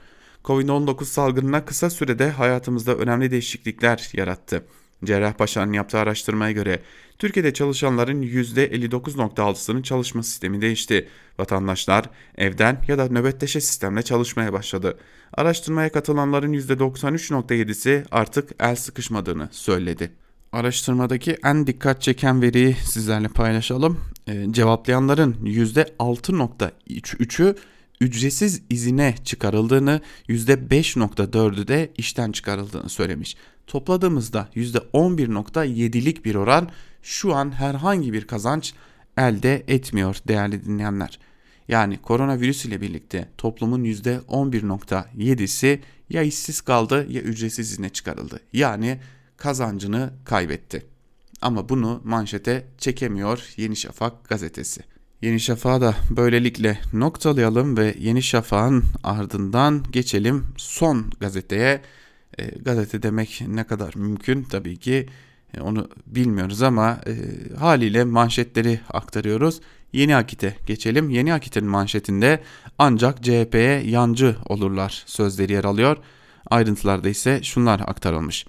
Covid-19 0.43 1.06
salgınına 1.06 1.65
kısa 1.65 1.89
sürede 1.89 2.30
hayatımızda 2.30 2.95
önemli 2.95 3.32
değişiklikler 3.32 4.10
yarattı. 4.13 4.65
Cerrahpaşa'nın 5.06 5.73
yaptığı 5.73 5.97
araştırmaya 5.99 6.51
göre 6.51 6.82
Türkiye'de 7.19 7.54
çalışanların 7.54 8.21
%59.6'sının 8.21 9.84
çalışma 9.84 10.23
sistemi 10.23 10.62
değişti. 10.62 11.10
Vatandaşlar 11.39 12.10
evden 12.38 12.82
ya 12.88 12.97
da 12.97 13.08
nöbetleşe 13.08 13.62
sistemle 13.62 14.01
çalışmaya 14.01 14.54
başladı. 14.54 14.97
Araştırmaya 15.34 15.91
katılanların 15.91 16.54
%93.7'si 16.54 18.06
artık 18.12 18.49
el 18.60 18.75
sıkışmadığını 18.75 19.49
söyledi. 19.51 20.12
Araştırmadaki 20.55 21.37
en 21.43 21.67
dikkat 21.67 22.01
çeken 22.01 22.41
veriyi 22.41 22.73
sizlerle 22.73 23.27
paylaşalım. 23.27 23.99
Ee, 24.27 24.45
cevaplayanların 24.51 25.33
%6.3'ü 25.33 27.55
ücretsiz 28.01 28.61
izine 28.69 29.15
çıkarıldığını, 29.23 30.01
%5.4'ü 30.29 31.67
de 31.67 31.91
işten 31.97 32.31
çıkarıldığını 32.31 32.89
söylemiş. 32.89 33.35
Topladığımızda 33.67 34.49
%11.7'lik 34.55 36.25
bir 36.25 36.35
oran 36.35 36.69
şu 37.01 37.35
an 37.35 37.51
herhangi 37.51 38.13
bir 38.13 38.27
kazanç 38.27 38.73
elde 39.17 39.63
etmiyor 39.67 40.17
değerli 40.27 40.65
dinleyenler. 40.65 41.19
Yani 41.67 41.97
koronavirüs 41.97 42.65
ile 42.65 42.81
birlikte 42.81 43.29
toplumun 43.37 43.83
%11.7'si 43.83 45.79
ya 46.09 46.21
işsiz 46.21 46.61
kaldı 46.61 47.07
ya 47.09 47.21
ücretsiz 47.21 47.71
izine 47.71 47.89
çıkarıldı. 47.89 48.39
Yani 48.53 48.99
kazancını 49.45 50.13
kaybetti. 50.23 50.86
Ama 51.41 51.69
bunu 51.69 52.01
manşete 52.03 52.65
çekemiyor 52.77 53.43
Yeni 53.58 53.75
Şafak 53.75 54.29
gazetesi. 54.29 54.81
Yeni 55.21 55.39
Şafak'ı 55.39 55.81
da 55.81 55.95
böylelikle 56.10 56.79
noktalayalım 56.93 57.77
ve 57.77 57.95
Yeni 57.99 58.23
Şafak'ın 58.23 58.84
ardından 59.03 59.84
geçelim 59.91 60.45
son 60.58 61.12
gazeteye. 61.19 61.81
E, 62.39 62.45
gazete 62.45 63.03
demek 63.03 63.43
ne 63.47 63.63
kadar 63.63 63.95
mümkün 63.95 64.43
tabii 64.43 64.77
ki 64.77 65.10
e, 65.53 65.62
onu 65.62 65.89
bilmiyoruz 66.08 66.62
ama 66.62 66.99
e, 67.08 67.13
haliyle 67.55 68.03
manşetleri 68.03 68.79
aktarıyoruz. 68.89 69.62
Yeni 69.93 70.15
Akit'e 70.15 70.55
geçelim. 70.65 71.10
Yeni 71.10 71.34
Akit'in 71.34 71.65
manşetinde 71.65 72.43
ancak 72.77 73.23
CHP'ye 73.23 73.81
yancı 73.86 74.36
olurlar 74.45 75.03
sözleri 75.05 75.53
yer 75.53 75.63
alıyor. 75.63 75.97
Ayrıntılarda 76.49 77.10
ise 77.10 77.43
şunlar 77.43 77.79
aktarılmış. 77.79 78.45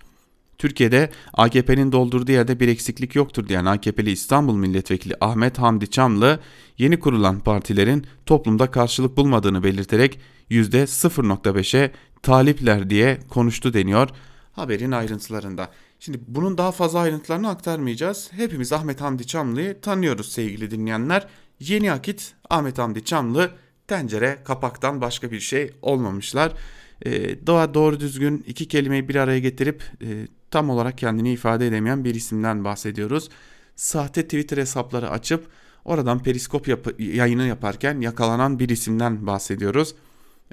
Türkiye'de 0.59 1.11
AKP'nin 1.35 1.93
doldurduğu 1.93 2.33
yerde 2.33 2.61
bir 2.61 2.69
eksiklik 2.69 3.15
yoktur 3.15 3.49
diyen 3.49 3.65
AKP'li 3.65 4.11
İstanbul 4.11 4.57
Milletvekili 4.57 5.15
Ahmet 5.21 5.59
Hamdi 5.59 5.91
Çamlı 5.91 6.41
yeni 6.79 7.01
kurulan 7.01 7.41
partilerin 7.41 8.07
toplumda 8.27 8.71
karşılık 8.71 9.17
bulmadığını 9.17 9.63
belirterek 9.63 10.21
%0.5'e 10.51 11.93
talipler 12.23 12.91
diye 12.91 13.19
konuştu 13.29 13.75
deniyor 13.75 14.09
haberin 14.57 14.93
ayrıntılarında. 14.93 15.69
Şimdi 16.01 16.21
bunun 16.29 16.59
daha 16.59 16.73
fazla 16.73 16.99
ayrıntılarını 16.99 17.49
aktarmayacağız. 17.49 18.31
Hepimiz 18.33 18.73
Ahmet 18.73 19.01
Hamdi 19.01 19.27
Çamlı'yı 19.27 19.81
tanıyoruz 19.81 20.33
sevgili 20.33 20.71
dinleyenler. 20.71 21.27
Yeni 21.61 21.93
akit 21.93 22.35
Ahmet 22.51 22.79
Hamdi 22.79 23.05
Çamlı 23.05 23.51
tencere 23.89 24.39
kapaktan 24.45 25.01
başka 25.01 25.31
bir 25.31 25.41
şey 25.41 25.73
olmamışlar. 25.83 26.53
Ee, 27.05 27.47
doğa 27.47 27.75
doğru 27.75 28.01
düzgün 28.01 28.45
iki 28.47 28.69
kelimeyi 28.69 29.09
bir 29.09 29.15
araya 29.15 29.39
getirip 29.39 29.83
e, 30.03 30.27
tam 30.51 30.71
olarak 30.71 30.99
kendini 30.99 31.33
ifade 31.33 31.67
edemeyen 31.67 32.05
bir 32.05 32.15
isimden 32.15 32.65
bahsediyoruz. 32.65 33.29
Sahte 33.77 34.23
Twitter 34.23 34.57
hesapları 34.57 35.11
açıp 35.11 35.47
oradan 35.85 36.23
periskop 36.23 36.69
yap 36.69 36.87
yayını 36.99 37.47
yaparken 37.47 38.01
yakalanan 38.01 38.59
bir 38.59 38.69
isimden 38.69 39.27
bahsediyoruz. 39.27 39.95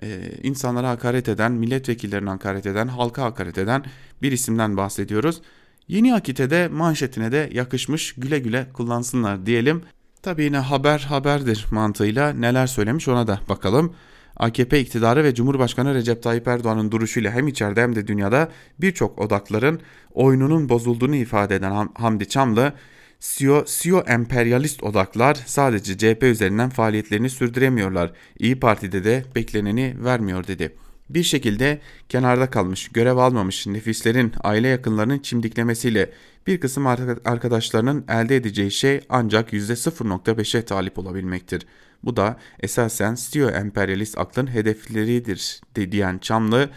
Ee, 0.04 0.32
insanlara 0.44 0.90
hakaret 0.90 1.30
eden, 1.30 1.52
milletvekillerine 1.52 2.30
hakaret 2.30 2.66
eden, 2.66 2.88
halka 2.88 3.24
hakaret 3.24 3.58
eden 3.58 3.84
bir 4.22 4.32
isimden 4.32 4.78
bahsediyoruz. 4.78 5.42
Yeni 5.88 6.16
Akite'de 6.16 6.68
manşetine 6.68 7.32
de 7.32 7.50
yakışmış 7.54 8.14
güle 8.14 8.40
güle 8.40 8.68
kullansınlar 8.74 9.46
diyelim. 9.46 9.82
Tabii 10.22 10.44
yine 10.44 10.58
haber 10.58 11.00
haberdir 11.00 11.66
mantığıyla 11.72 12.34
neler 12.34 12.68
söylemiş 12.68 13.08
ona 13.08 13.28
da 13.28 13.40
bakalım. 13.50 13.96
AKP 14.38 14.80
iktidarı 14.80 15.24
ve 15.24 15.36
Cumhurbaşkanı 15.36 15.94
Recep 15.94 16.24
Tayyip 16.24 16.48
Erdoğan'ın 16.48 16.92
duruşuyla 16.92 17.32
hem 17.32 17.48
içeride 17.48 17.82
hem 17.82 17.96
de 17.96 18.08
dünyada 18.08 18.50
birçok 18.82 19.20
odakların 19.20 19.80
oyununun 20.14 20.70
bozulduğunu 20.70 21.16
ifade 21.16 21.56
eden 21.56 21.72
Ham 21.72 21.94
Hamdi 21.96 22.30
Çamlı, 22.30 22.74
Siyo, 23.20 23.64
Siyo 23.66 24.02
emperyalist 24.08 24.84
odaklar 24.84 25.36
sadece 25.46 25.98
CHP 25.98 26.24
üzerinden 26.24 26.70
faaliyetlerini 26.70 27.30
sürdüremiyorlar. 27.30 28.12
İyi 28.40 28.60
Parti'de 28.60 29.04
de 29.04 29.26
bekleneni 29.36 29.96
vermiyor 30.04 30.48
dedi. 30.48 30.76
Bir 31.10 31.24
şekilde 31.24 31.80
kenarda 32.10 32.50
kalmış, 32.50 32.88
görev 32.88 33.18
almamış 33.18 33.68
nefislerin 33.68 34.34
aile 34.44 34.68
yakınlarının 34.68 35.20
çimdiklemesiyle 35.20 36.12
bir 36.48 36.60
kısım 36.60 36.88
arkadaşlarının 37.26 38.06
elde 38.10 38.36
edeceği 38.36 38.72
şey 38.72 39.02
ancak 39.10 39.54
%0.5'e 39.54 40.66
talip 40.66 41.00
olabilmektir. 41.00 41.66
Bu 42.04 42.16
da 42.16 42.38
esasen 42.60 43.16
Stio 43.16 43.50
emperyalist 43.50 44.18
aklın 44.18 44.48
hedefleridir 44.48 45.62
de 45.76 45.92
diyen 45.92 46.18
Çamlı, 46.18 46.70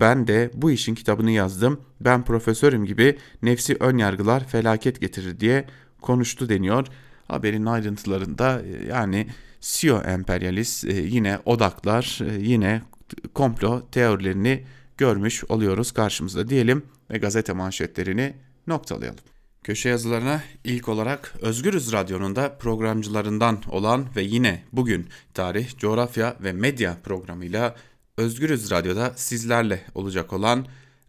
ben 0.00 0.26
de 0.26 0.50
bu 0.54 0.70
işin 0.70 0.94
kitabını 0.94 1.30
yazdım, 1.30 1.80
ben 2.00 2.24
profesörüm 2.24 2.84
gibi 2.84 3.18
nefsi 3.42 3.76
ön 3.80 3.98
yargılar 3.98 4.46
felaket 4.46 5.00
getirir 5.00 5.40
diye 5.40 5.66
konuştu 6.00 6.48
deniyor. 6.48 6.86
Haberin 7.28 7.66
ayrıntılarında 7.66 8.62
e, 8.62 8.86
yani 8.88 9.26
Sio 9.60 10.02
emperyalist 10.02 10.84
e, 10.84 10.92
yine 10.92 11.38
odaklar, 11.44 12.18
e, 12.30 12.40
yine 12.40 12.82
komplo 13.34 13.90
teorilerini 13.90 14.64
görmüş 14.98 15.44
oluyoruz 15.44 15.92
karşımızda 15.92 16.48
diyelim 16.48 16.82
ve 17.10 17.18
gazete 17.18 17.52
manşetlerini 17.52 18.34
noktalayalım. 18.66 19.33
Köşe 19.64 19.88
yazılarına 19.88 20.42
ilk 20.64 20.88
olarak 20.88 21.34
Özgürüz 21.40 21.92
Radyo'nun 21.92 22.36
da 22.36 22.58
programcılarından 22.58 23.62
olan 23.70 24.06
ve 24.16 24.22
yine 24.22 24.62
bugün 24.72 25.08
tarih, 25.34 25.78
coğrafya 25.78 26.36
ve 26.40 26.52
medya 26.52 26.96
programıyla 27.04 27.76
Özgürüz 28.16 28.70
Radyo'da 28.70 29.12
sizlerle 29.16 29.84
olacak 29.94 30.32
olan 30.32 30.66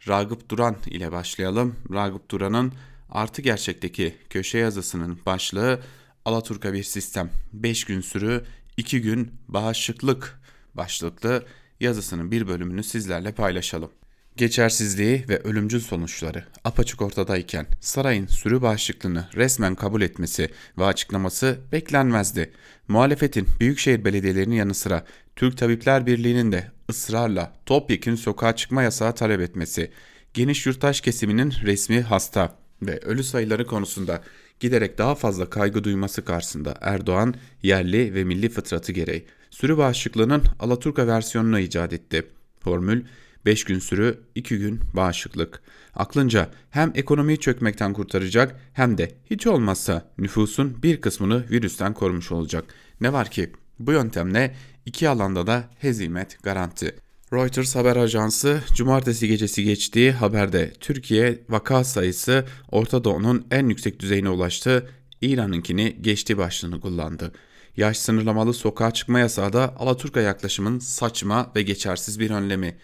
Ragıp 0.08 0.50
Duran 0.50 0.76
ile 0.86 1.12
başlayalım. 1.12 1.76
Ragıp 1.94 2.32
Duran'ın 2.32 2.74
Artı 3.10 3.42
Gerçek'teki 3.42 4.16
köşe 4.30 4.58
yazısının 4.58 5.20
başlığı 5.26 5.80
Alaturka 6.26 6.74
bir 6.74 6.84
sistem 6.84 7.30
5 7.54 7.84
gün 7.84 8.02
sürü 8.02 8.46
2 8.78 9.02
gün 9.02 9.32
bağışıklık 9.48 10.40
başlıklı 10.74 11.46
yazısının 11.80 12.32
bir 12.32 12.48
bölümünü 12.48 12.84
sizlerle 12.84 13.32
paylaşalım. 13.32 13.92
Geçersizliği 14.38 15.26
ve 15.30 15.40
ölümcül 15.40 15.80
sonuçları 15.80 16.44
apaçık 16.64 17.02
ortadayken 17.02 17.66
sarayın 17.80 18.28
sürü 18.28 18.62
bağışıklığını 18.62 19.28
resmen 19.36 19.76
kabul 19.76 20.02
etmesi 20.02 20.50
ve 20.78 20.86
açıklaması 20.86 21.58
beklenmezdi. 21.72 22.52
Muhalefetin 22.88 23.48
büyükşehir 23.60 24.06
belediyelerinin 24.06 24.56
yanı 24.56 24.74
sıra 24.74 25.06
Türk 25.36 25.58
Tabipler 25.58 26.06
Birliği'nin 26.06 26.52
de 26.52 26.72
ısrarla 26.90 27.54
topyekün 27.66 28.16
sokağa 28.16 28.56
çıkma 28.56 28.84
yasağı 28.84 29.16
talep 29.16 29.42
etmesi, 29.42 29.92
geniş 30.34 30.66
yurttaş 30.66 31.02
kesiminin 31.02 31.54
resmi 31.64 32.02
hasta 32.02 32.56
ve 32.82 33.00
ölü 33.00 33.24
sayıları 33.24 33.68
konusunda 33.68 34.22
giderek 34.60 34.98
daha 34.98 35.16
fazla 35.16 35.50
kaygı 35.50 35.84
duyması 35.84 36.26
karşısında 36.26 36.78
Erdoğan 36.82 37.36
yerli 37.64 38.14
ve 38.14 38.24
milli 38.24 38.50
fıtratı 38.50 38.92
gereği 38.92 39.26
sürü 39.50 39.78
bağışıklığının 39.78 40.44
Alaturka 40.60 41.08
versiyonunu 41.08 41.60
icat 41.60 41.94
etti. 41.94 42.24
Formül 42.60 43.04
5 43.46 43.64
gün 43.64 43.80
sürü, 43.80 44.20
2 44.36 44.58
gün 44.58 44.82
bağışıklık. 44.94 45.62
Aklınca 45.94 46.50
hem 46.70 46.92
ekonomiyi 46.96 47.40
çökmekten 47.40 47.94
kurtaracak 47.94 48.62
hem 48.74 48.98
de 48.98 49.12
hiç 49.32 49.48
olmazsa 49.48 50.12
nüfusun 50.18 50.84
bir 50.84 51.02
kısmını 51.02 51.50
virüsten 51.52 51.94
korumuş 51.94 52.32
olacak. 52.32 52.66
Ne 53.02 53.14
var 53.14 53.32
ki 53.32 53.52
bu 53.80 53.92
yöntemle 53.92 54.56
iki 54.86 55.10
alanda 55.10 55.48
da 55.48 55.64
hezimet 55.80 56.44
garanti. 56.44 56.96
Reuters 57.34 57.76
haber 57.76 57.96
ajansı 57.96 58.60
cumartesi 58.76 59.28
gecesi 59.28 59.64
geçtiği 59.64 60.12
haberde 60.12 60.74
Türkiye 60.80 61.40
vaka 61.50 61.84
sayısı 61.84 62.46
Orta 62.72 63.04
Doğu'nun 63.04 63.48
en 63.52 63.70
yüksek 63.70 64.00
düzeyine 64.00 64.30
ulaştı, 64.30 64.90
İran'ınkini 65.22 65.98
geçti 66.02 66.38
başlığını 66.38 66.82
kullandı. 66.82 67.32
Yaş 67.78 67.98
sınırlamalı 67.98 68.54
sokağa 68.54 68.92
çıkma 68.92 69.20
yasağı 69.20 69.54
da 69.54 69.76
Alaturka 69.78 70.22
yaklaşımın 70.22 70.80
saçma 70.80 71.52
ve 71.56 71.62
geçersiz 71.62 72.20
bir 72.20 72.30
önlemi. 72.30 72.78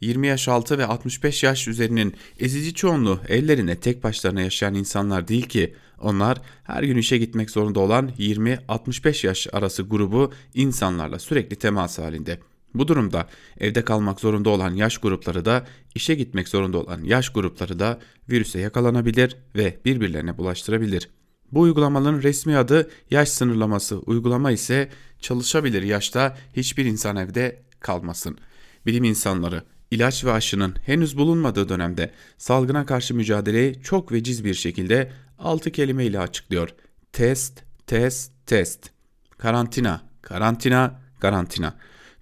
20 0.00 0.26
yaş 0.26 0.48
altı 0.48 0.78
ve 0.78 0.86
65 0.86 1.42
yaş 1.42 1.68
üzerinin 1.68 2.14
ezici 2.38 2.74
çoğunluğu 2.74 3.20
ellerine 3.28 3.76
tek 3.76 4.04
başlarına 4.04 4.40
yaşayan 4.40 4.74
insanlar 4.74 5.28
değil 5.28 5.48
ki 5.48 5.74
onlar 6.00 6.40
her 6.64 6.82
gün 6.82 6.96
işe 6.96 7.18
gitmek 7.18 7.50
zorunda 7.50 7.80
olan 7.80 8.10
20-65 8.18 9.26
yaş 9.26 9.46
arası 9.52 9.82
grubu 9.82 10.32
insanlarla 10.54 11.18
sürekli 11.18 11.56
temas 11.56 11.98
halinde. 11.98 12.38
Bu 12.74 12.88
durumda 12.88 13.28
evde 13.60 13.84
kalmak 13.84 14.20
zorunda 14.20 14.50
olan 14.50 14.74
yaş 14.74 14.98
grupları 14.98 15.44
da 15.44 15.66
işe 15.94 16.14
gitmek 16.14 16.48
zorunda 16.48 16.78
olan 16.78 17.04
yaş 17.04 17.28
grupları 17.28 17.78
da 17.78 17.98
virüse 18.30 18.60
yakalanabilir 18.60 19.36
ve 19.56 19.78
birbirlerine 19.84 20.38
bulaştırabilir. 20.38 21.08
Bu 21.52 21.60
uygulamaların 21.60 22.22
resmi 22.22 22.56
adı 22.56 22.90
yaş 23.10 23.28
sınırlaması 23.28 23.98
uygulama 23.98 24.50
ise 24.50 24.90
çalışabilir 25.20 25.82
yaşta 25.82 26.36
hiçbir 26.56 26.84
insan 26.84 27.16
evde 27.16 27.62
kalmasın. 27.80 28.38
Bilim 28.86 29.04
insanları 29.04 29.62
ilaç 29.90 30.24
ve 30.24 30.32
aşının 30.32 30.74
henüz 30.86 31.16
bulunmadığı 31.16 31.68
dönemde 31.68 32.10
salgına 32.38 32.86
karşı 32.86 33.14
mücadeleyi 33.14 33.82
çok 33.82 34.12
veciz 34.12 34.44
bir 34.44 34.54
şekilde 34.54 35.12
6 35.38 35.72
kelimeyle 35.72 36.20
açıklıyor. 36.20 36.68
Test, 37.12 37.62
test, 37.86 38.32
test. 38.46 38.90
Karantina, 39.38 40.00
karantina, 40.22 41.00
karantina. 41.20 41.74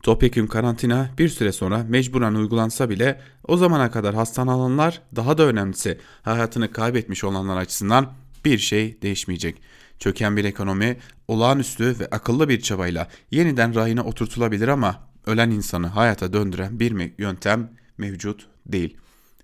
Topyekün 0.02 0.46
karantina 0.46 1.10
bir 1.18 1.28
süre 1.28 1.52
sonra 1.52 1.84
mecburen 1.88 2.34
uygulansa 2.34 2.90
bile 2.90 3.20
o 3.48 3.56
zamana 3.56 3.90
kadar 3.90 4.14
hastalananlar 4.14 5.02
daha 5.16 5.38
da 5.38 5.42
önemlisi 5.42 5.98
hayatını 6.22 6.72
kaybetmiş 6.72 7.24
olanlar 7.24 7.56
açısından 7.56 8.12
bir 8.44 8.58
şey 8.58 9.02
değişmeyecek. 9.02 9.62
Çöken 9.98 10.36
bir 10.36 10.44
ekonomi 10.44 10.96
olağanüstü 11.28 11.96
ve 12.00 12.08
akıllı 12.10 12.48
bir 12.48 12.60
çabayla 12.60 13.08
yeniden 13.30 13.74
rayına 13.74 14.04
oturtulabilir 14.04 14.68
ama 14.68 15.08
ölen 15.26 15.50
insanı 15.50 15.86
hayata 15.86 16.32
döndüren 16.32 16.80
bir 16.80 17.12
yöntem 17.18 17.70
mevcut 17.98 18.46
değil. 18.66 18.96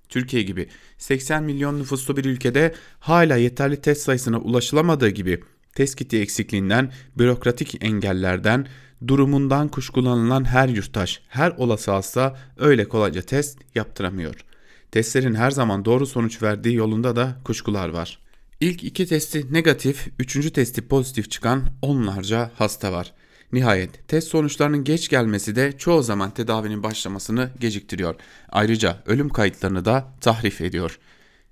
Türkiye 0.09 0.43
gibi 0.43 0.69
80 0.99 1.43
milyon 1.43 1.79
nüfuslu 1.79 2.17
bir 2.17 2.25
ülkede 2.25 2.75
hala 3.01 3.37
yeterli 3.37 3.81
test 3.81 4.03
sayısına 4.03 4.39
ulaşılamadığı 4.39 5.09
gibi 5.09 5.41
test 5.75 5.97
kiti 5.97 6.21
eksikliğinden, 6.21 6.93
bürokratik 7.19 7.85
engellerden, 7.85 8.67
durumundan 9.09 9.69
kuşkulanılan 9.69 10.45
her 10.45 10.69
yurttaş, 10.69 11.23
her 11.29 11.51
olası 11.51 11.91
hasta 11.91 12.37
öyle 12.59 12.89
kolayca 12.89 13.23
test 13.23 13.59
yaptıramıyor. 13.75 14.35
Testlerin 14.91 15.35
her 15.35 15.51
zaman 15.51 15.85
doğru 15.85 16.07
sonuç 16.07 16.43
verdiği 16.43 16.75
yolunda 16.75 17.17
da 17.17 17.37
kuşkular 17.45 17.89
var. 17.89 18.19
İlk 18.61 18.85
iki 18.85 19.07
testi 19.07 19.53
negatif, 19.53 20.09
üçüncü 20.19 20.53
testi 20.53 20.89
pozitif 20.89 21.31
çıkan 21.31 21.63
onlarca 21.83 22.51
hasta 22.55 22.93
var. 22.93 23.13
Nihayet 23.53 24.09
test 24.09 24.29
sonuçlarının 24.29 24.85
geç 24.85 25.09
gelmesi 25.09 25.57
de 25.57 25.79
çoğu 25.79 26.03
zaman 26.03 26.31
tedavinin 26.31 26.83
başlamasını 26.83 27.51
geciktiriyor. 27.61 28.15
Ayrıca 28.49 29.03
ölüm 29.07 29.29
kayıtlarını 29.29 29.85
da 29.85 30.09
tahrif 30.21 30.61
ediyor. 30.61 30.99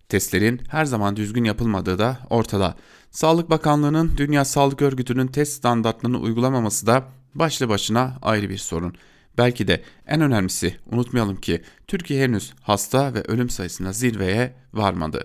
Testlerin 0.08 0.60
her 0.68 0.84
zaman 0.84 1.16
düzgün 1.16 1.44
yapılmadığı 1.44 1.98
da 1.98 2.18
ortada. 2.30 2.74
Sağlık 3.10 3.50
Bakanlığı'nın 3.50 4.12
Dünya 4.16 4.44
Sağlık 4.44 4.82
Örgütü'nün 4.82 5.26
test 5.26 5.52
standartlarını 5.52 6.18
uygulamaması 6.18 6.86
da 6.86 7.04
başlı 7.34 7.68
başına 7.68 8.18
ayrı 8.22 8.50
bir 8.50 8.58
sorun. 8.58 8.94
Belki 9.38 9.68
de 9.68 9.82
en 10.06 10.20
önemlisi 10.20 10.76
unutmayalım 10.92 11.36
ki 11.36 11.62
Türkiye 11.86 12.24
henüz 12.24 12.52
hasta 12.62 13.14
ve 13.14 13.22
ölüm 13.22 13.50
sayısında 13.50 13.92
zirveye 13.92 14.54
varmadı. 14.74 15.24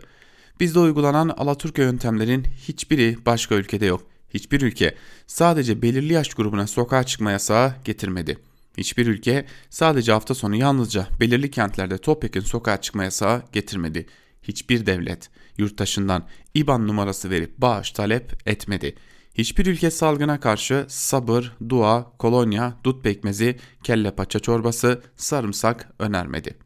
Bizde 0.59 0.79
uygulanan 0.79 1.29
Alaturka 1.29 1.81
yöntemlerin 1.81 2.43
hiçbiri 2.43 3.17
başka 3.25 3.55
ülkede 3.55 3.85
yok. 3.85 4.14
Hiçbir 4.35 4.61
ülke 4.61 4.95
sadece 5.27 5.81
belirli 5.81 6.13
yaş 6.13 6.33
grubuna 6.33 6.67
sokağa 6.67 7.03
çıkma 7.03 7.31
yasağı 7.31 7.73
getirmedi. 7.85 8.37
Hiçbir 8.77 9.07
ülke 9.07 9.45
sadece 9.69 10.11
hafta 10.11 10.35
sonu 10.35 10.55
yalnızca 10.55 11.07
belirli 11.19 11.51
kentlerde 11.51 11.97
topyekun 11.97 12.39
sokağa 12.39 12.81
çıkma 12.81 13.03
yasağı 13.03 13.43
getirmedi. 13.51 14.05
Hiçbir 14.43 14.85
devlet 14.85 15.29
yurttaşından 15.57 16.27
IBAN 16.53 16.87
numarası 16.87 17.29
verip 17.29 17.57
bağış 17.57 17.91
talep 17.91 18.47
etmedi. 18.47 18.95
Hiçbir 19.33 19.65
ülke 19.65 19.91
salgına 19.91 20.39
karşı 20.39 20.85
sabır, 20.89 21.55
dua, 21.69 22.11
kolonya, 22.17 22.77
dut 22.83 23.03
pekmezi, 23.03 23.59
kelle 23.83 24.11
paça 24.11 24.39
çorbası, 24.39 25.01
sarımsak 25.15 25.93
önermedi. 25.99 26.57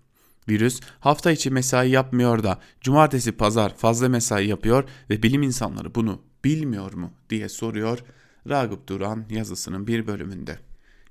Virüs 0.50 0.80
hafta 1.00 1.32
içi 1.32 1.50
mesai 1.50 1.90
yapmıyor 1.90 2.44
da 2.44 2.60
cumartesi 2.82 3.32
pazar 3.32 3.76
fazla 3.78 4.10
mesai 4.10 4.48
yapıyor 4.48 4.84
ve 5.10 5.24
bilim 5.24 5.44
insanları 5.44 5.96
bunu 5.96 6.29
bilmiyor 6.44 6.94
mu 6.94 7.12
diye 7.30 7.50
soruyor 7.50 8.00
Ragıp 8.50 8.88
Duran 8.88 9.26
yazısının 9.30 9.88
bir 9.88 10.08
bölümünde. 10.08 10.60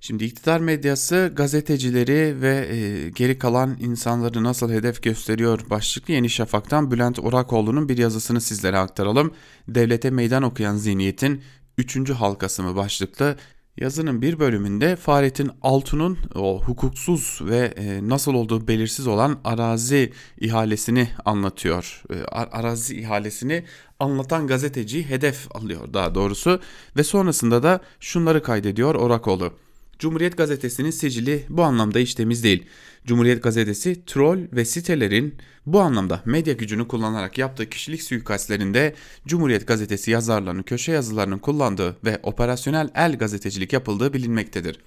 Şimdi 0.01 0.24
iktidar 0.24 0.61
medyası 0.61 1.33
gazetecileri 1.37 2.41
ve 2.41 2.68
e, 2.70 3.09
geri 3.11 3.39
kalan 3.39 3.76
insanları 3.81 4.45
nasıl 4.45 4.70
hedef 4.70 5.03
gösteriyor 5.03 5.61
başlıklı 5.70 6.14
Yeni 6.14 6.31
Şafak'tan 6.31 6.91
Bülent 6.91 7.18
Orakoğlu'nun 7.18 7.89
bir 7.89 7.99
yazısını 7.99 8.41
sizlere 8.41 8.79
aktaralım. 8.79 9.33
Devlete 9.68 10.11
meydan 10.11 10.43
okuyan 10.43 10.76
zihniyetin 10.76 11.43
3. 11.79 12.11
halkası 12.11 12.62
mı 12.62 12.76
başlıklı 12.76 13.37
Yazının 13.81 14.22
bir 14.22 14.39
bölümünde 14.39 14.97
Fahrettin 14.97 15.51
Altun'un 15.62 16.18
o 16.35 16.62
hukuksuz 16.62 17.41
ve 17.43 17.59
e, 17.76 18.09
nasıl 18.09 18.35
olduğu 18.35 18.68
belirsiz 18.68 19.07
olan 19.07 19.41
arazi 19.45 20.12
ihalesini 20.41 21.09
anlatıyor. 21.24 22.03
E, 22.11 22.24
arazi 22.31 23.01
ihalesini 23.01 23.64
anlatan 24.01 24.47
gazeteci 24.47 25.09
hedef 25.09 25.57
alıyor 25.57 25.93
daha 25.95 26.15
doğrusu 26.15 26.61
ve 26.97 27.05
sonrasında 27.05 27.63
da 27.63 27.81
şunları 28.01 28.43
kaydediyor 28.43 28.95
Orakoğlu. 28.95 29.53
Cumhuriyet 29.99 30.37
Gazetesi'nin 30.37 30.91
sicili 30.91 31.45
bu 31.49 31.63
anlamda 31.63 31.99
hiç 31.99 32.15
temiz 32.15 32.45
değil. 32.45 32.67
Cumhuriyet 33.07 33.43
Gazetesi 33.43 34.05
troll 34.07 34.39
ve 34.53 34.65
sitelerin 34.65 35.35
bu 35.67 35.81
anlamda 35.81 36.23
medya 36.25 36.55
gücünü 36.55 36.89
kullanarak 36.89 37.39
yaptığı 37.39 37.69
kişilik 37.69 38.03
suikastlerinde 38.03 38.95
Cumhuriyet 39.27 39.67
Gazetesi 39.67 40.11
yazarlarının 40.11 40.63
köşe 40.63 40.93
yazılarının 40.93 41.39
kullandığı 41.39 41.97
ve 42.05 42.21
operasyonel 42.23 42.91
el 42.95 43.19
gazetecilik 43.19 43.73
yapıldığı 43.73 44.13
bilinmektedir. 44.13 44.79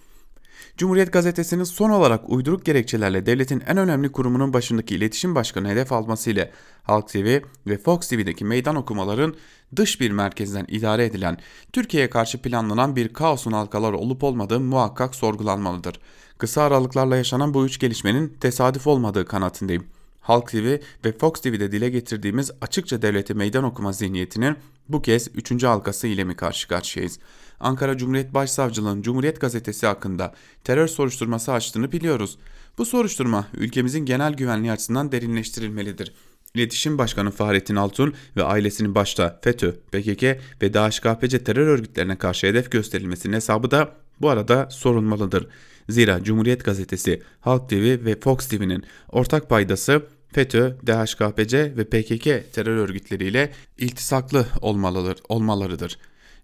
Cumhuriyet 0.78 1.14
Gazetesi'nin 1.14 1.64
son 1.64 1.90
olarak 1.90 2.30
uyduruk 2.30 2.66
gerekçelerle 2.66 3.26
devletin 3.26 3.64
en 3.68 3.78
önemli 3.78 4.12
kurumunun 4.12 4.54
başındaki 4.54 4.96
iletişim 4.96 5.36
başkanı 5.36 5.70
hedef 5.70 5.92
alması 5.92 6.30
ile 6.30 6.52
Halk 6.84 7.08
TV 7.08 7.42
ve 7.68 7.78
Fox 7.78 8.08
TV'deki 8.08 8.46
meydan 8.46 8.76
okumaların 8.76 9.36
dış 9.76 10.02
bir 10.02 10.12
merkezden 10.12 10.66
idare 10.68 11.06
edilen 11.06 11.38
Türkiye'ye 11.74 12.10
karşı 12.10 12.42
planlanan 12.42 12.96
bir 12.96 13.14
kaosun 13.14 13.52
halkaları 13.52 13.98
olup 13.98 14.24
olmadığı 14.24 14.60
muhakkak 14.60 15.16
sorgulanmalıdır. 15.16 16.00
Kısa 16.38 16.62
aralıklarla 16.64 17.18
yaşanan 17.18 17.54
bu 17.54 17.66
üç 17.66 17.80
gelişmenin 17.80 18.38
tesadüf 18.40 18.88
olmadığı 18.88 19.26
kanaatindeyim. 19.26 19.88
Halk 20.22 20.48
TV 20.48 20.78
ve 21.06 21.18
Fox 21.18 21.34
TV'de 21.42 21.72
dile 21.72 21.90
getirdiğimiz 21.90 22.52
açıkça 22.62 23.02
devlete 23.02 23.34
meydan 23.34 23.64
okuma 23.64 23.94
zihniyetinin 23.94 24.56
bu 24.90 25.02
kez 25.02 25.28
üçüncü 25.36 25.68
halkası 25.68 26.08
ile 26.08 26.24
mi 26.24 26.36
karşı 26.36 26.68
karşıyayız? 26.68 27.20
Ankara 27.62 27.98
Cumhuriyet 27.98 28.34
Başsavcılığı'nın 28.34 29.02
Cumhuriyet 29.02 29.42
Gazetesi 29.42 29.88
hakkında 29.88 30.34
terör 30.64 30.88
soruşturması 30.88 31.54
açtığını 31.54 31.92
biliyoruz. 31.92 32.38
Bu 32.78 32.86
soruşturma 32.86 33.48
ülkemizin 33.54 34.06
genel 34.06 34.34
güvenliği 34.34 34.72
açısından 34.72 35.12
derinleştirilmelidir. 35.12 36.14
İletişim 36.56 36.98
Başkanı 36.98 37.32
Fahrettin 37.32 37.76
Altun 37.76 38.14
ve 38.38 38.44
ailesinin 38.44 38.96
başta 38.96 39.40
FETÖ, 39.44 39.72
PKK 39.72 40.24
ve 40.62 40.74
DHKPC 40.74 41.44
terör 41.44 41.68
örgütlerine 41.68 42.18
karşı 42.18 42.48
hedef 42.48 42.72
gösterilmesinin 42.72 43.34
hesabı 43.34 43.72
da 43.72 43.96
bu 44.22 44.30
arada 44.30 44.70
sorulmalıdır. 44.70 45.48
Zira 45.90 46.24
Cumhuriyet 46.24 46.66
Gazetesi, 46.66 47.22
Halk 47.42 47.70
TV 47.70 48.06
ve 48.06 48.20
Fox 48.20 48.48
TV'nin 48.48 48.84
ortak 49.10 49.50
paydası 49.50 50.04
FETÖ, 50.34 50.78
DHKPC 50.88 51.78
ve 51.78 51.84
PKK 51.84 52.54
terör 52.54 52.78
örgütleriyle 52.78 53.52
iltisaklı 53.78 54.46
olmalıdır, 54.62 55.18
olmalarıdır. 55.30 55.98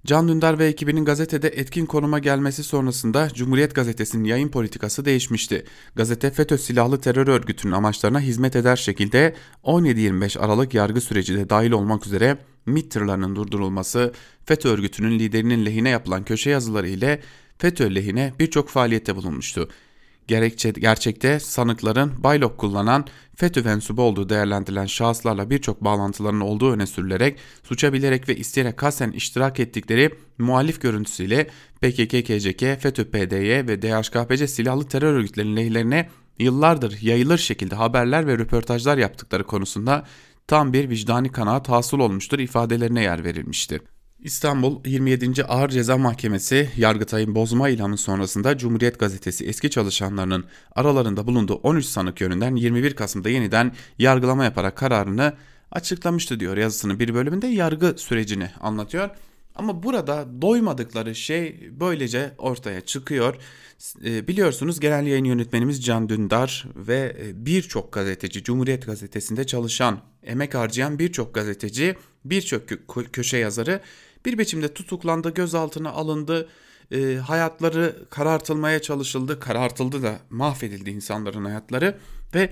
Can 0.07 0.27
Dündar 0.27 0.59
ve 0.59 0.65
ekibinin 0.65 1.05
gazetede 1.05 1.47
etkin 1.47 1.85
konuma 1.85 2.19
gelmesi 2.19 2.63
sonrasında 2.63 3.29
Cumhuriyet 3.33 3.75
Gazetesi'nin 3.75 4.23
yayın 4.23 4.49
politikası 4.49 5.05
değişmişti. 5.05 5.65
Gazete 5.95 6.31
FETÖ 6.31 6.57
silahlı 6.57 7.01
terör 7.01 7.27
örgütünün 7.27 7.73
amaçlarına 7.73 8.19
hizmet 8.19 8.55
eder 8.55 8.75
şekilde 8.75 9.35
17-25 9.63 10.39
Aralık 10.39 10.73
yargı 10.73 11.01
süreci 11.01 11.37
de 11.37 11.49
dahil 11.49 11.71
olmak 11.71 12.07
üzere 12.07 12.37
MİT 12.65 12.91
tırlarının 12.91 13.35
durdurulması, 13.35 14.13
FETÖ 14.45 14.69
örgütünün 14.69 15.19
liderinin 15.19 15.65
lehine 15.65 15.89
yapılan 15.89 16.23
köşe 16.23 16.49
yazıları 16.49 16.87
ile 16.89 17.21
FETÖ 17.57 17.95
lehine 17.95 18.33
birçok 18.39 18.69
faaliyette 18.69 19.15
bulunmuştu. 19.15 19.69
Gerekçe, 20.27 20.71
gerçekte 20.71 21.39
sanıkların 21.39 22.23
baylok 22.23 22.57
kullanan 22.57 23.05
FETÖ 23.35 23.63
mensubu 23.63 24.01
olduğu 24.01 24.29
değerlendirilen 24.29 24.85
şahıslarla 24.85 25.49
birçok 25.49 25.83
bağlantılarının 25.83 26.39
olduğu 26.39 26.71
öne 26.71 26.87
sürülerek 26.87 27.39
suça 27.63 27.93
bilerek 27.93 28.29
ve 28.29 28.35
isteyerek 28.35 28.77
kasten 28.77 29.11
iştirak 29.11 29.59
ettikleri 29.59 30.09
muhalif 30.37 30.81
görüntüsüyle 30.81 31.47
PKK, 31.81 32.25
KCK, 32.25 32.81
FETÖ, 32.81 33.11
PDY 33.11 33.51
ve 33.51 33.81
DHKPC 33.81 34.47
silahlı 34.47 34.87
terör 34.87 35.13
örgütlerinin 35.13 35.55
lehlerine 35.55 36.09
yıllardır 36.39 37.01
yayılır 37.01 37.37
şekilde 37.37 37.75
haberler 37.75 38.27
ve 38.27 38.37
röportajlar 38.37 38.97
yaptıkları 38.97 39.43
konusunda 39.43 40.05
tam 40.47 40.73
bir 40.73 40.89
vicdani 40.89 41.31
kanaat 41.31 41.69
hasıl 41.69 41.99
olmuştur 41.99 42.39
ifadelerine 42.39 43.01
yer 43.01 43.23
verilmiştir. 43.23 43.81
İstanbul 44.23 44.85
27. 44.85 45.43
Ağır 45.43 45.69
Ceza 45.69 45.97
Mahkemesi 45.97 46.69
Yargıtay'ın 46.77 47.35
bozma 47.35 47.69
ilanı 47.69 47.97
sonrasında 47.97 48.57
Cumhuriyet 48.57 48.99
Gazetesi 48.99 49.45
eski 49.45 49.69
çalışanlarının 49.69 50.45
aralarında 50.75 51.27
bulunduğu 51.27 51.53
13 51.55 51.85
sanık 51.85 52.21
yönünden 52.21 52.55
21 52.55 52.95
Kasım'da 52.95 53.29
yeniden 53.29 53.71
yargılama 53.99 54.43
yaparak 54.43 54.75
kararını 54.75 55.33
açıklamıştı 55.71 56.39
diyor 56.39 56.57
yazısının 56.57 56.99
bir 56.99 57.13
bölümünde 57.13 57.47
yargı 57.47 57.93
sürecini 57.97 58.49
anlatıyor. 58.59 59.09
Ama 59.55 59.83
burada 59.83 60.41
doymadıkları 60.41 61.15
şey 61.15 61.69
böylece 61.71 62.31
ortaya 62.37 62.81
çıkıyor. 62.81 63.35
E, 64.05 64.27
biliyorsunuz 64.27 64.79
genel 64.79 65.07
yayın 65.07 65.25
yönetmenimiz 65.25 65.85
Can 65.85 66.09
Dündar 66.09 66.65
ve 66.75 67.15
e, 67.19 67.45
birçok 67.45 67.93
gazeteci 67.93 68.43
Cumhuriyet 68.43 68.85
Gazetesi'nde 68.85 69.47
çalışan, 69.47 69.99
emek 70.23 70.55
harcayan 70.55 70.99
birçok 70.99 71.33
gazeteci, 71.35 71.95
birçok 72.25 72.63
köşe 73.13 73.37
yazarı 73.37 73.81
bir 74.27 74.37
biçimde 74.37 74.73
tutuklandı, 74.73 75.33
gözaltına 75.33 75.89
alındı, 75.89 76.49
e, 76.91 77.15
hayatları 77.15 77.95
karartılmaya 78.09 78.81
çalışıldı, 78.81 79.39
karartıldı 79.39 80.03
da 80.03 80.19
mahvedildi 80.29 80.89
insanların 80.89 81.45
hayatları 81.45 81.97
ve 82.35 82.49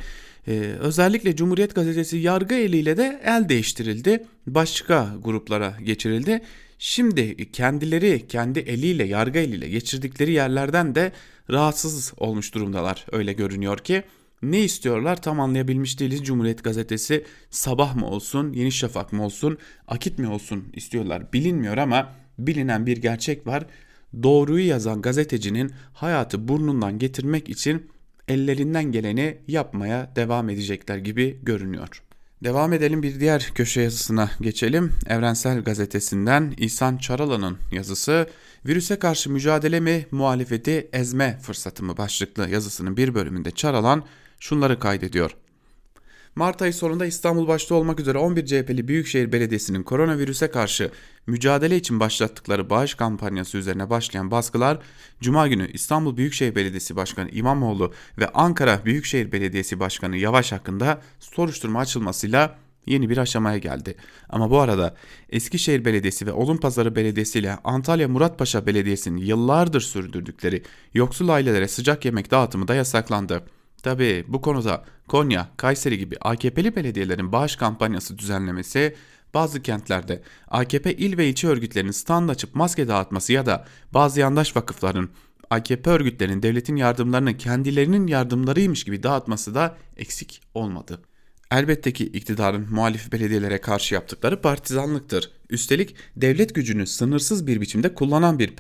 e, 0.48 0.52
özellikle 0.80 1.36
Cumhuriyet 1.36 1.76
Gazetesi 1.76 2.18
yargı 2.18 2.56
eliyle 2.56 2.98
de 2.98 3.22
el 3.26 3.50
değiştirildi, 3.50 4.26
başka 4.48 5.16
gruplara 5.24 5.78
geçirildi. 5.84 6.42
Şimdi 6.80 7.52
kendileri 7.52 8.28
kendi 8.28 8.60
eliyle 8.60 9.04
yargı 9.04 9.40
eliyle 9.40 9.70
geçirdikleri 9.70 10.32
yerlerden 10.32 10.96
de 10.96 11.12
rahatsız 11.52 12.14
olmuş 12.18 12.54
durumdalar 12.54 13.06
öyle 13.12 13.34
görünüyor 13.34 13.78
ki. 13.78 14.04
Ne 14.52 14.60
istiyorlar 14.60 15.22
tam 15.22 15.40
anlayabilmiş 15.40 16.00
değiliz. 16.00 16.24
Cumhuriyet 16.24 16.64
Gazetesi 16.64 17.24
sabah 17.50 17.96
mı 17.96 18.08
olsun, 18.08 18.54
Yeni 18.54 18.72
Şafak 18.72 19.14
mı 19.14 19.26
olsun, 19.26 19.58
Akit 19.88 20.20
mi 20.20 20.28
olsun 20.28 20.64
istiyorlar. 20.74 21.34
Bilinmiyor 21.34 21.78
ama 21.78 22.14
bilinen 22.40 22.86
bir 22.86 22.98
gerçek 22.98 23.48
var. 23.48 23.66
Doğruyu 24.24 24.68
yazan 24.68 25.02
gazetecinin 25.02 25.72
hayatı 25.94 26.48
burnundan 26.48 27.00
getirmek 27.00 27.50
için 27.50 27.90
ellerinden 28.28 28.92
geleni 28.92 29.38
yapmaya 29.48 30.12
devam 30.16 30.50
edecekler 30.50 30.98
gibi 30.98 31.40
görünüyor. 31.44 32.02
Devam 32.44 32.74
edelim 32.74 33.04
bir 33.04 33.20
diğer 33.20 33.52
köşe 33.56 33.82
yazısına 33.82 34.32
geçelim. 34.42 34.92
Evrensel 35.08 35.62
Gazetesi'nden 35.62 36.54
İhsan 36.58 36.98
Çaralan'ın 36.98 37.58
yazısı 37.72 38.28
Virüse 38.66 39.00
karşı 39.00 39.32
mücadele 39.32 39.80
mi 39.80 40.06
muhalefeti 40.12 40.90
ezme 40.94 41.40
fırsatı 41.42 41.84
mı 41.84 41.98
başlıklı 41.98 42.50
yazısının 42.50 42.98
bir 42.98 43.16
bölümünde 43.16 43.52
Çaralan 43.52 44.04
şunları 44.40 44.80
kaydediyor. 44.80 45.36
Mart 46.36 46.62
ayı 46.62 46.74
sonunda 46.74 47.06
İstanbul 47.06 47.48
başta 47.48 47.76
olmak 47.76 48.00
üzere 48.00 48.18
11 48.18 48.46
CHP'li 48.46 48.88
Büyükşehir 48.88 49.32
Belediyesi'nin 49.32 49.84
koronavirüse 49.84 50.52
karşı 50.52 50.92
mücadele 51.28 51.78
için 51.78 52.00
başlattıkları 52.00 52.70
bağış 52.70 52.94
kampanyası 52.94 53.58
üzerine 53.58 53.90
başlayan 53.90 54.32
baskılar 54.32 54.80
Cuma 55.22 55.48
günü 55.48 55.72
İstanbul 55.72 56.18
Büyükşehir 56.18 56.56
Belediyesi 56.56 56.96
Başkanı 56.96 57.30
İmamoğlu 57.30 57.94
ve 58.18 58.30
Ankara 58.30 58.86
Büyükşehir 58.86 59.32
Belediyesi 59.32 59.80
Başkanı 59.80 60.18
Yavaş 60.18 60.52
hakkında 60.52 61.02
soruşturma 61.20 61.80
açılmasıyla 61.80 62.58
yeni 62.86 63.10
bir 63.10 63.18
aşamaya 63.18 63.58
geldi. 63.58 63.96
Ama 64.30 64.52
bu 64.52 64.60
arada 64.60 64.96
Eskişehir 65.30 65.86
Belediyesi 65.86 66.26
ve 66.26 66.32
Odunpazarı 66.32 66.96
Belediyesi 66.96 67.40
ile 67.40 67.58
Antalya 67.64 68.08
Muratpaşa 68.08 68.66
Belediyesi'nin 68.66 69.18
yıllardır 69.18 69.82
sürdürdükleri 69.82 70.64
yoksul 70.94 71.30
ailelere 71.30 71.68
sıcak 71.68 72.06
yemek 72.06 72.32
dağıtımı 72.32 72.68
da 72.68 72.76
yasaklandı. 72.76 73.44
Tabi 73.86 74.26
bu 74.28 74.42
konuda 74.42 74.84
Konya, 75.08 75.50
Kayseri 75.58 75.98
gibi 75.98 76.16
AKP'li 76.22 76.76
belediyelerin 76.76 77.32
bağış 77.32 77.56
kampanyası 77.56 78.18
düzenlemesi 78.18 78.96
bazı 79.34 79.62
kentlerde 79.62 80.22
AKP 80.48 80.94
il 80.94 81.18
ve 81.18 81.28
ilçe 81.28 81.48
örgütlerinin 81.48 81.92
stand 81.92 82.30
açıp 82.30 82.56
maske 82.56 82.88
dağıtması 82.88 83.34
ya 83.34 83.46
da 83.46 83.66
bazı 83.94 84.20
yandaş 84.20 84.56
vakıfların 84.56 85.10
AKP 85.50 85.90
örgütlerinin 85.90 86.44
devletin 86.44 86.76
yardımlarını 86.76 87.38
kendilerinin 87.38 88.08
yardımlarıymış 88.08 88.84
gibi 88.84 89.04
dağıtması 89.04 89.56
da 89.56 89.78
eksik 89.98 90.42
olmadı. 90.54 91.02
Elbette 91.52 91.94
ki 91.94 92.06
iktidarın 92.06 92.68
muhalif 92.72 93.12
belediyelere 93.12 93.62
karşı 93.62 93.96
yaptıkları 93.96 94.42
partizanlıktır. 94.42 95.32
Üstelik 95.50 95.96
devlet 96.16 96.56
gücünü 96.56 96.88
sınırsız 96.88 97.48
bir 97.48 97.62
biçimde 97.62 97.94
kullanan 97.94 98.40
bir 98.40 98.56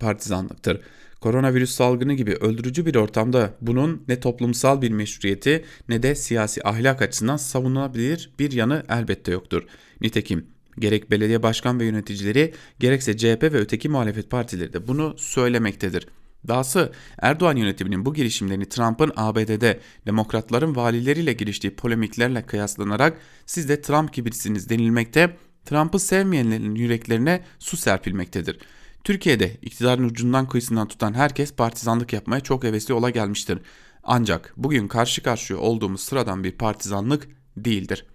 partizanlıktır. 0.00 0.80
Koronavirüs 1.20 1.70
salgını 1.70 2.14
gibi 2.14 2.34
öldürücü 2.34 2.86
bir 2.86 2.94
ortamda 2.94 3.54
bunun 3.60 4.04
ne 4.08 4.20
toplumsal 4.20 4.82
bir 4.82 4.90
meşruiyeti 4.90 5.64
ne 5.88 6.02
de 6.02 6.14
siyasi 6.14 6.68
ahlak 6.68 7.02
açısından 7.02 7.36
savunulabilir 7.36 8.30
bir 8.38 8.52
yanı 8.52 8.82
elbette 8.88 9.32
yoktur. 9.32 9.62
Nitekim 10.00 10.46
gerek 10.78 11.10
belediye 11.10 11.42
başkan 11.42 11.80
ve 11.80 11.84
yöneticileri 11.84 12.54
gerekse 12.78 13.16
CHP 13.16 13.42
ve 13.42 13.58
öteki 13.58 13.88
muhalefet 13.88 14.30
partileri 14.30 14.72
de 14.72 14.88
bunu 14.88 15.14
söylemektedir. 15.18 16.06
Dahası 16.48 16.92
Erdoğan 17.18 17.56
yönetiminin 17.56 18.04
bu 18.04 18.14
girişimlerini 18.14 18.68
Trump'ın 18.68 19.12
ABD'de 19.16 19.80
demokratların 20.06 20.76
valileriyle 20.76 21.32
giriştiği 21.32 21.76
polemiklerle 21.76 22.46
kıyaslanarak 22.46 23.18
siz 23.46 23.68
de 23.68 23.80
Trump 23.80 24.12
gibisiniz 24.12 24.68
denilmekte, 24.68 25.36
Trump'ı 25.64 25.98
sevmeyenlerin 25.98 26.74
yüreklerine 26.74 27.44
su 27.58 27.76
serpilmektedir. 27.76 28.58
Türkiye'de 29.04 29.56
iktidarın 29.62 30.04
ucundan 30.04 30.48
kıyısından 30.48 30.88
tutan 30.88 31.14
herkes 31.14 31.52
partizanlık 31.52 32.12
yapmaya 32.12 32.40
çok 32.40 32.64
hevesli 32.64 32.94
ola 32.94 33.10
gelmiştir. 33.10 33.58
Ancak 34.02 34.54
bugün 34.56 34.88
karşı 34.88 35.22
karşıya 35.22 35.58
olduğumuz 35.58 36.00
sıradan 36.00 36.44
bir 36.44 36.52
partizanlık 36.52 37.28
değildir. 37.56 38.06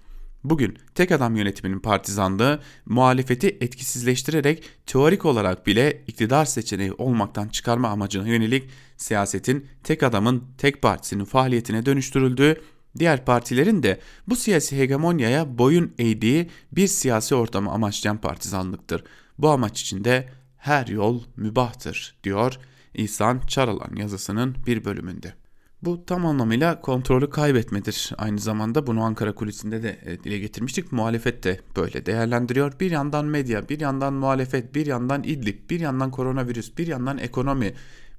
Bugün 0.43 0.77
tek 0.95 1.11
adam 1.11 1.35
yönetiminin 1.35 1.79
partizanlığı 1.79 2.59
muhalefeti 2.85 3.57
etkisizleştirerek 3.61 4.63
teorik 4.85 5.25
olarak 5.25 5.67
bile 5.67 6.03
iktidar 6.07 6.45
seçeneği 6.45 6.93
olmaktan 6.93 7.47
çıkarma 7.47 7.87
amacına 7.87 8.27
yönelik 8.27 8.69
siyasetin 8.97 9.67
tek 9.83 10.03
adamın 10.03 10.43
tek 10.57 10.81
partisinin 10.81 11.25
faaliyetine 11.25 11.85
dönüştürüldüğü, 11.85 12.61
diğer 12.99 13.25
partilerin 13.25 13.83
de 13.83 13.99
bu 14.27 14.35
siyasi 14.35 14.77
hegemonyaya 14.77 15.57
boyun 15.57 15.93
eğdiği 15.97 16.49
bir 16.71 16.87
siyasi 16.87 17.35
ortamı 17.35 17.71
amaçlayan 17.71 18.17
partizanlıktır. 18.17 19.03
Bu 19.37 19.49
amaç 19.49 19.81
için 19.81 20.03
de 20.03 20.29
her 20.63 20.87
yol 20.87 21.21
mübahtır 21.37 22.15
diyor 22.23 22.59
İhsan 22.93 23.39
Çaralan 23.47 23.95
yazısının 23.95 24.55
bir 24.65 24.85
bölümünde. 24.85 25.33
Bu 25.81 26.05
tam 26.05 26.25
anlamıyla 26.25 26.81
kontrolü 26.81 27.29
kaybetmedir. 27.29 28.11
Aynı 28.17 28.39
zamanda 28.39 28.87
bunu 28.87 29.03
Ankara 29.03 29.35
kulisinde 29.35 29.83
de 29.83 29.99
e, 30.05 30.23
dile 30.23 30.39
getirmiştik. 30.39 30.91
Muhalefet 30.91 31.43
de 31.43 31.59
böyle 31.75 32.05
değerlendiriyor. 32.05 32.79
Bir 32.79 32.91
yandan 32.91 33.25
medya, 33.25 33.69
bir 33.69 33.79
yandan 33.79 34.13
muhalefet, 34.13 34.75
bir 34.75 34.85
yandan 34.85 35.23
İdlib, 35.23 35.69
bir 35.69 35.79
yandan 35.79 36.11
koronavirüs, 36.11 36.77
bir 36.77 36.87
yandan 36.87 37.17
ekonomi, 37.17 37.73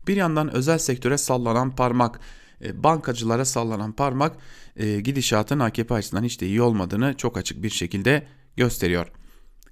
bir 0.09 0.17
yandan 0.17 0.55
özel 0.55 0.79
sektöre 0.79 1.19
sallanan 1.19 1.71
parmak, 1.77 2.21
e, 2.65 2.83
bankacılara 2.83 3.45
sallanan 3.45 3.93
parmak 3.93 4.37
e, 4.77 5.01
gidişatın 5.01 5.59
AKP 5.59 5.95
açısından 5.95 6.25
hiç 6.25 6.41
de 6.41 6.47
iyi 6.47 6.63
olmadığını 6.63 7.15
çok 7.17 7.37
açık 7.37 7.63
bir 7.63 7.71
şekilde 7.71 8.27
gösteriyor. 8.57 9.11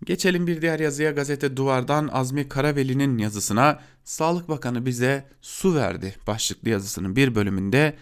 Geçelim 0.05 0.47
bir 0.47 0.63
diğer 0.63 0.81
yazıya 0.81 1.11
gazete 1.11 1.57
Duvar'dan 1.57 2.09
Azmi 2.09 2.49
Karaveli'nin 2.49 3.19
yazısına 3.19 3.81
Sağlık 4.05 4.49
Bakanı 4.49 4.87
bize 4.87 5.25
su 5.41 5.75
verdi 5.75 6.15
başlıklı 6.27 6.71
yazısının 6.71 7.17
bir 7.17 7.35
bölümünde 7.35 7.97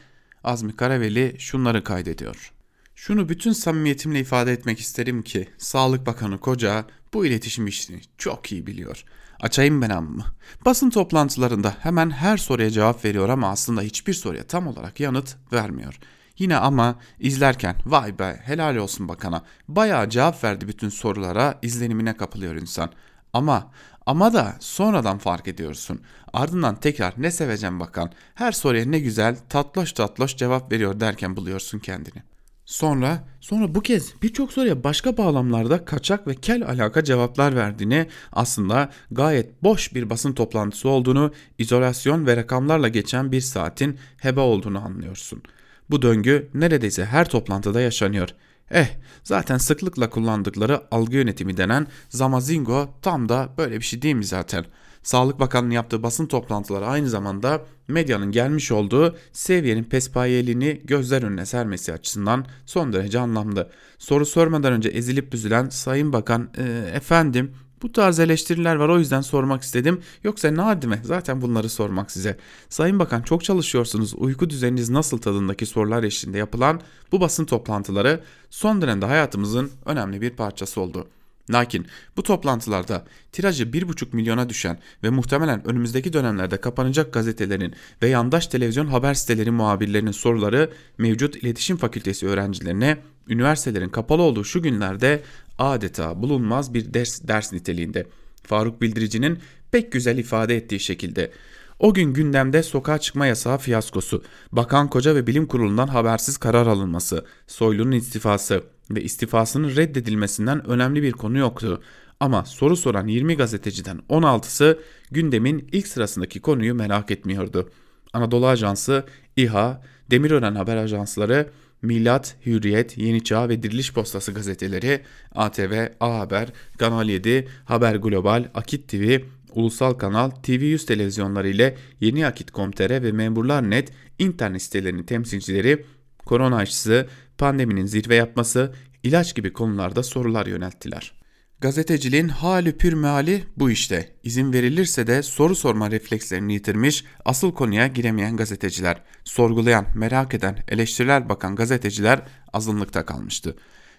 Azmi 0.44 0.76
Karaveli 0.76 1.36
şunları 1.38 1.84
kaydediyor. 1.84 2.52
Şunu 2.94 3.28
bütün 3.28 3.52
samimiyetimle 3.52 4.20
ifade 4.20 4.52
etmek 4.52 4.80
isterim 4.80 5.22
ki 5.22 5.48
Sağlık 5.58 6.06
Bakanı 6.06 6.38
Koca 6.38 6.84
bu 7.14 7.26
iletişim 7.26 7.66
işini 7.66 8.00
çok 8.18 8.52
iyi 8.52 8.66
biliyor. 8.66 9.04
Açayım 9.40 9.82
ben 9.82 9.90
amma. 9.90 10.24
Basın 10.64 10.90
toplantılarında 10.90 11.76
hemen 11.80 12.10
her 12.10 12.36
soruya 12.36 12.70
cevap 12.70 13.04
veriyor 13.04 13.28
ama 13.28 13.50
aslında 13.50 13.82
hiçbir 13.82 14.14
soruya 14.14 14.42
tam 14.42 14.66
olarak 14.66 15.00
yanıt 15.00 15.36
vermiyor. 15.52 15.98
Yine 16.38 16.56
ama 16.56 16.98
izlerken 17.18 17.76
vay 17.86 18.18
be 18.18 18.40
helal 18.44 18.76
olsun 18.76 19.08
bakana 19.08 19.42
bayağı 19.68 20.10
cevap 20.10 20.44
verdi 20.44 20.68
bütün 20.68 20.88
sorulara 20.88 21.58
izlenimine 21.62 22.16
kapılıyor 22.16 22.54
insan. 22.54 22.90
Ama 23.32 23.70
ama 24.06 24.32
da 24.32 24.56
sonradan 24.60 25.18
fark 25.18 25.48
ediyorsun. 25.48 26.00
Ardından 26.32 26.80
tekrar 26.80 27.14
ne 27.16 27.30
seveceğim 27.30 27.80
bakan 27.80 28.12
her 28.34 28.52
soruya 28.52 28.84
ne 28.84 28.98
güzel 28.98 29.36
tatloş 29.48 29.92
tatloş 29.92 30.36
cevap 30.36 30.72
veriyor 30.72 31.00
derken 31.00 31.36
buluyorsun 31.36 31.78
kendini. 31.78 32.22
Sonra, 32.64 33.24
sonra 33.40 33.74
bu 33.74 33.80
kez 33.80 34.14
birçok 34.22 34.52
soruya 34.52 34.84
başka 34.84 35.16
bağlamlarda 35.16 35.84
kaçak 35.84 36.26
ve 36.26 36.34
kel 36.34 36.66
alaka 36.66 37.04
cevaplar 37.04 37.56
verdiğini, 37.56 38.06
aslında 38.32 38.90
gayet 39.10 39.62
boş 39.62 39.94
bir 39.94 40.10
basın 40.10 40.32
toplantısı 40.32 40.88
olduğunu, 40.88 41.32
izolasyon 41.58 42.26
ve 42.26 42.36
rakamlarla 42.36 42.88
geçen 42.88 43.32
bir 43.32 43.40
saatin 43.40 43.98
heba 44.16 44.40
olduğunu 44.40 44.84
anlıyorsun. 44.84 45.42
Bu 45.90 46.02
döngü 46.02 46.48
neredeyse 46.54 47.04
her 47.04 47.28
toplantıda 47.28 47.80
yaşanıyor. 47.80 48.28
Eh, 48.70 48.86
zaten 49.24 49.58
sıklıkla 49.58 50.10
kullandıkları 50.10 50.82
algı 50.90 51.16
yönetimi 51.16 51.56
denen 51.56 51.86
Zamazingo 52.08 52.94
tam 53.02 53.28
da 53.28 53.48
böyle 53.58 53.76
bir 53.76 53.84
şey 53.84 54.02
değil 54.02 54.14
mi 54.14 54.24
zaten?'' 54.24 54.66
Sağlık 55.02 55.40
Bakanlığı'nın 55.40 55.74
yaptığı 55.74 56.02
basın 56.02 56.26
toplantıları 56.26 56.86
aynı 56.86 57.08
zamanda 57.08 57.62
medyanın 57.88 58.32
gelmiş 58.32 58.72
olduğu 58.72 59.16
seviyenin 59.32 59.84
pespayeliğini 59.84 60.80
gözler 60.84 61.22
önüne 61.22 61.46
sermesi 61.46 61.92
açısından 61.92 62.46
son 62.66 62.92
derece 62.92 63.18
anlamlı. 63.18 63.70
Soru 63.98 64.26
sormadan 64.26 64.72
önce 64.72 64.88
ezilip 64.88 65.32
büzülen 65.32 65.68
Sayın 65.68 66.12
Bakan 66.12 66.50
e, 66.58 66.62
efendim 66.94 67.54
bu 67.82 67.92
tarz 67.92 68.20
eleştiriler 68.20 68.76
var 68.76 68.88
o 68.88 68.98
yüzden 68.98 69.20
sormak 69.20 69.62
istedim. 69.62 70.00
Yoksa 70.24 70.50
ne 70.50 70.60
hadime 70.60 71.00
zaten 71.04 71.40
bunları 71.40 71.68
sormak 71.68 72.10
size. 72.10 72.36
Sayın 72.68 72.98
Bakan 72.98 73.22
çok 73.22 73.44
çalışıyorsunuz 73.44 74.14
uyku 74.16 74.50
düzeniniz 74.50 74.90
nasıl 74.90 75.18
tadındaki 75.18 75.66
sorular 75.66 76.02
eşliğinde 76.02 76.38
yapılan 76.38 76.80
bu 77.12 77.20
basın 77.20 77.44
toplantıları 77.44 78.20
son 78.50 78.82
dönemde 78.82 79.06
hayatımızın 79.06 79.70
önemli 79.84 80.20
bir 80.20 80.30
parçası 80.30 80.80
oldu. 80.80 81.06
Lakin 81.50 81.86
bu 82.16 82.22
toplantılarda 82.22 83.04
tirajı 83.32 83.64
1,5 83.64 84.16
milyona 84.16 84.48
düşen 84.48 84.78
ve 85.02 85.10
muhtemelen 85.10 85.68
önümüzdeki 85.68 86.12
dönemlerde 86.12 86.56
kapanacak 86.56 87.12
gazetelerin 87.12 87.74
ve 88.02 88.08
yandaş 88.08 88.46
televizyon 88.46 88.86
haber 88.86 89.14
siteleri 89.14 89.50
muhabirlerinin 89.50 90.10
soruları 90.10 90.70
mevcut 90.98 91.36
iletişim 91.36 91.76
fakültesi 91.76 92.26
öğrencilerine 92.26 92.98
üniversitelerin 93.28 93.88
kapalı 93.88 94.22
olduğu 94.22 94.44
şu 94.44 94.62
günlerde 94.62 95.22
adeta 95.58 96.22
bulunmaz 96.22 96.74
bir 96.74 96.94
ders, 96.94 97.28
ders 97.28 97.52
niteliğinde. 97.52 98.06
Faruk 98.42 98.82
Bildirici'nin 98.82 99.38
pek 99.70 99.92
güzel 99.92 100.18
ifade 100.18 100.56
ettiği 100.56 100.80
şekilde 100.80 101.30
o 101.78 101.94
gün 101.94 102.14
gündemde 102.14 102.62
sokağa 102.62 102.98
çıkma 102.98 103.26
yasağı 103.26 103.58
fiyaskosu, 103.58 104.22
Bakan 104.52 104.90
Koca 104.90 105.14
ve 105.14 105.26
Bilim 105.26 105.46
Kurulu'ndan 105.46 105.86
habersiz 105.86 106.36
karar 106.36 106.66
alınması, 106.66 107.24
Soylu'nun 107.46 107.92
istifası, 107.92 108.62
ve 108.90 109.02
istifasının 109.02 109.76
reddedilmesinden 109.76 110.66
önemli 110.66 111.02
bir 111.02 111.12
konu 111.12 111.38
yoktu. 111.38 111.82
Ama 112.20 112.44
soru 112.44 112.76
soran 112.76 113.06
20 113.06 113.36
gazeteciden 113.36 114.00
16'sı 114.08 114.78
gündemin 115.10 115.68
ilk 115.72 115.86
sırasındaki 115.86 116.40
konuyu 116.40 116.74
merak 116.74 117.10
etmiyordu. 117.10 117.70
Anadolu 118.12 118.46
Ajansı, 118.46 119.04
İHA, 119.36 119.82
Demirören 120.10 120.54
Haber 120.54 120.76
Ajansları, 120.76 121.50
Milat, 121.82 122.36
Hürriyet, 122.46 122.98
Yeni 122.98 123.24
Çağ 123.24 123.48
ve 123.48 123.62
Diriliş 123.62 123.92
Postası 123.92 124.32
gazeteleri, 124.32 125.00
ATV, 125.34 125.86
A 126.00 126.18
Haber, 126.18 126.48
Kanal 126.78 127.08
7, 127.08 127.48
Haber 127.64 127.94
Global, 127.94 128.44
Akit 128.54 128.88
TV, 128.88 129.18
Ulusal 129.54 129.92
Kanal, 129.92 130.30
TV100 130.30 130.86
televizyonları 130.86 131.48
ile 131.48 131.76
Yeni 132.00 132.26
Akit.com.tr 132.26 133.02
ve 133.02 133.12
Memurlar.net 133.12 133.92
internet 134.18 134.62
sitelerinin 134.62 135.02
temsilcileri 135.02 135.84
korona 136.26 136.56
aşısı, 136.56 137.06
pandeminin 137.40 137.86
zirve 137.86 138.14
yapması, 138.14 138.74
ilaç 139.02 139.34
gibi 139.34 139.52
konularda 139.52 140.02
sorular 140.02 140.46
yönelttiler. 140.46 141.20
Gazeteciliğin 141.60 142.28
hali 142.28 142.76
pür 142.76 142.92
meali 142.92 143.44
bu 143.56 143.70
işte. 143.70 144.16
İzin 144.22 144.52
verilirse 144.52 145.06
de 145.06 145.22
soru 145.22 145.54
sorma 145.54 145.90
reflekslerini 145.90 146.52
yitirmiş, 146.52 147.04
asıl 147.24 147.54
konuya 147.54 147.86
giremeyen 147.86 148.36
gazeteciler, 148.36 149.02
sorgulayan, 149.24 149.86
merak 149.94 150.34
eden, 150.34 150.58
eleştiriler 150.68 151.28
bakan 151.28 151.56
gazeteciler 151.56 152.22
azınlıkta 152.52 153.06
kalmıştı. 153.06 153.56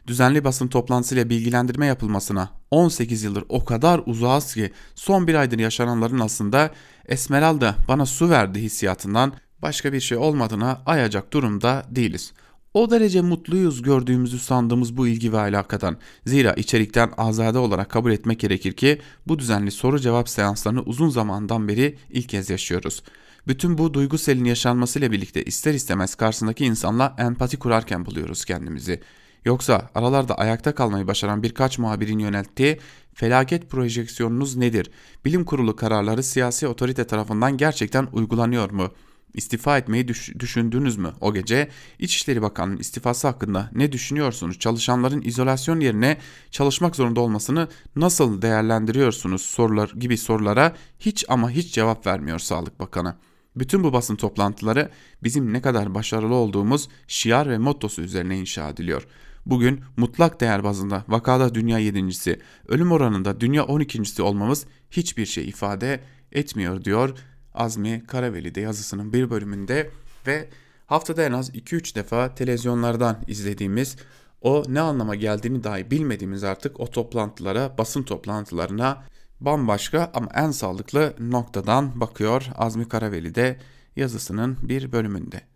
Düzenli 0.07 0.43
basın 0.43 0.67
toplantısıyla 0.67 1.29
bilgilendirme 1.29 1.85
yapılmasına 1.85 2.49
18 2.71 3.23
yıldır 3.23 3.43
o 3.49 3.65
kadar 3.65 4.01
uzağız 4.05 4.53
ki 4.53 4.71
son 4.95 5.27
bir 5.27 5.35
aydır 5.35 5.59
yaşananların 5.59 6.19
aslında 6.19 6.71
Esmeralda 7.05 7.75
bana 7.87 8.05
su 8.05 8.29
verdi 8.29 8.61
hissiyatından 8.61 9.33
başka 9.61 9.93
bir 9.93 9.99
şey 9.99 10.17
olmadığına 10.17 10.81
ayacak 10.85 11.33
durumda 11.33 11.85
değiliz. 11.89 12.33
O 12.73 12.91
derece 12.91 13.21
mutluyuz 13.21 13.81
gördüğümüzü 13.81 14.39
sandığımız 14.39 14.97
bu 14.97 15.07
ilgi 15.07 15.33
ve 15.33 15.39
alakadan. 15.39 15.97
Zira 16.25 16.53
içerikten 16.53 17.11
azade 17.17 17.57
olarak 17.57 17.89
kabul 17.89 18.11
etmek 18.11 18.39
gerekir 18.39 18.73
ki 18.73 19.01
bu 19.27 19.39
düzenli 19.39 19.71
soru 19.71 19.99
cevap 19.99 20.29
seanslarını 20.29 20.81
uzun 20.81 21.09
zamandan 21.09 21.67
beri 21.67 21.97
ilk 22.09 22.29
kez 22.29 22.49
yaşıyoruz. 22.49 23.03
Bütün 23.47 23.77
bu 23.77 23.93
duygu 23.93 24.17
selin 24.17 24.45
yaşanmasıyla 24.45 25.11
birlikte 25.11 25.43
ister 25.43 25.73
istemez 25.73 26.15
karşısındaki 26.15 26.65
insanla 26.65 27.15
empati 27.17 27.59
kurarken 27.59 28.05
buluyoruz 28.05 28.45
kendimizi. 28.45 29.01
Yoksa 29.45 29.89
aralarda 29.95 30.35
ayakta 30.35 30.75
kalmayı 30.75 31.07
başaran 31.07 31.43
birkaç 31.43 31.79
muhabirin 31.79 32.19
yönelttiği 32.19 32.79
felaket 33.13 33.69
projeksiyonunuz 33.69 34.55
nedir? 34.55 34.91
Bilim 35.25 35.45
kurulu 35.45 35.75
kararları 35.75 36.23
siyasi 36.23 36.67
otorite 36.67 37.07
tarafından 37.07 37.57
gerçekten 37.57 38.07
uygulanıyor 38.13 38.71
mu?'' 38.71 39.10
İstifa 39.33 39.77
etmeyi 39.77 40.07
düş 40.07 40.31
düşündünüz 40.39 40.97
mü 40.97 41.11
o 41.21 41.33
gece? 41.33 41.69
İçişleri 41.99 42.41
Bakanı'nın 42.41 42.77
istifası 42.77 43.27
hakkında 43.27 43.69
ne 43.73 43.91
düşünüyorsunuz? 43.91 44.59
Çalışanların 44.59 45.21
izolasyon 45.21 45.79
yerine 45.79 46.17
çalışmak 46.51 46.95
zorunda 46.95 47.21
olmasını 47.21 47.67
nasıl 47.95 48.41
değerlendiriyorsunuz? 48.41 49.41
Sorular 49.41 49.89
gibi 49.89 50.17
sorulara 50.17 50.75
hiç 50.99 51.25
ama 51.29 51.51
hiç 51.51 51.73
cevap 51.73 52.07
vermiyor 52.07 52.39
Sağlık 52.39 52.79
Bakanı. 52.79 53.15
Bütün 53.55 53.83
bu 53.83 53.93
basın 53.93 54.15
toplantıları 54.15 54.89
bizim 55.23 55.53
ne 55.53 55.61
kadar 55.61 55.95
başarılı 55.95 56.35
olduğumuz 56.35 56.89
şiar 57.07 57.49
ve 57.49 57.57
mottosu 57.57 58.01
üzerine 58.01 58.39
inşa 58.39 58.69
ediliyor. 58.69 59.07
Bugün 59.45 59.81
mutlak 59.97 60.41
değer 60.41 60.63
bazında 60.63 61.03
vakada 61.07 61.55
dünya 61.55 61.79
yedincisi, 61.79 62.39
ölüm 62.67 62.91
oranında 62.91 63.41
dünya 63.41 63.63
12.si 63.63 64.21
olmamız 64.21 64.65
hiçbir 64.91 65.25
şey 65.25 65.49
ifade 65.49 65.99
etmiyor 66.31 66.83
diyor 66.83 67.17
Azmi 67.53 68.03
Karaveli'de 68.07 68.61
yazısının 68.61 69.13
bir 69.13 69.29
bölümünde 69.29 69.89
ve 70.27 70.49
haftada 70.85 71.23
en 71.23 71.31
az 71.31 71.49
2-3 71.49 71.95
defa 71.95 72.35
televizyonlardan 72.35 73.17
izlediğimiz 73.27 73.95
o 74.41 74.63
ne 74.67 74.81
anlama 74.81 75.15
geldiğini 75.15 75.63
dahi 75.63 75.91
bilmediğimiz 75.91 76.43
artık 76.43 76.79
o 76.79 76.87
toplantılara, 76.87 77.77
basın 77.77 78.03
toplantılarına 78.03 79.03
bambaşka 79.39 80.11
ama 80.13 80.27
en 80.35 80.51
sağlıklı 80.51 81.13
noktadan 81.19 81.99
bakıyor 81.99 82.49
Azmi 82.55 82.89
Karaveli'de 82.89 83.59
yazısının 83.95 84.57
bir 84.61 84.91
bölümünde. 84.91 85.50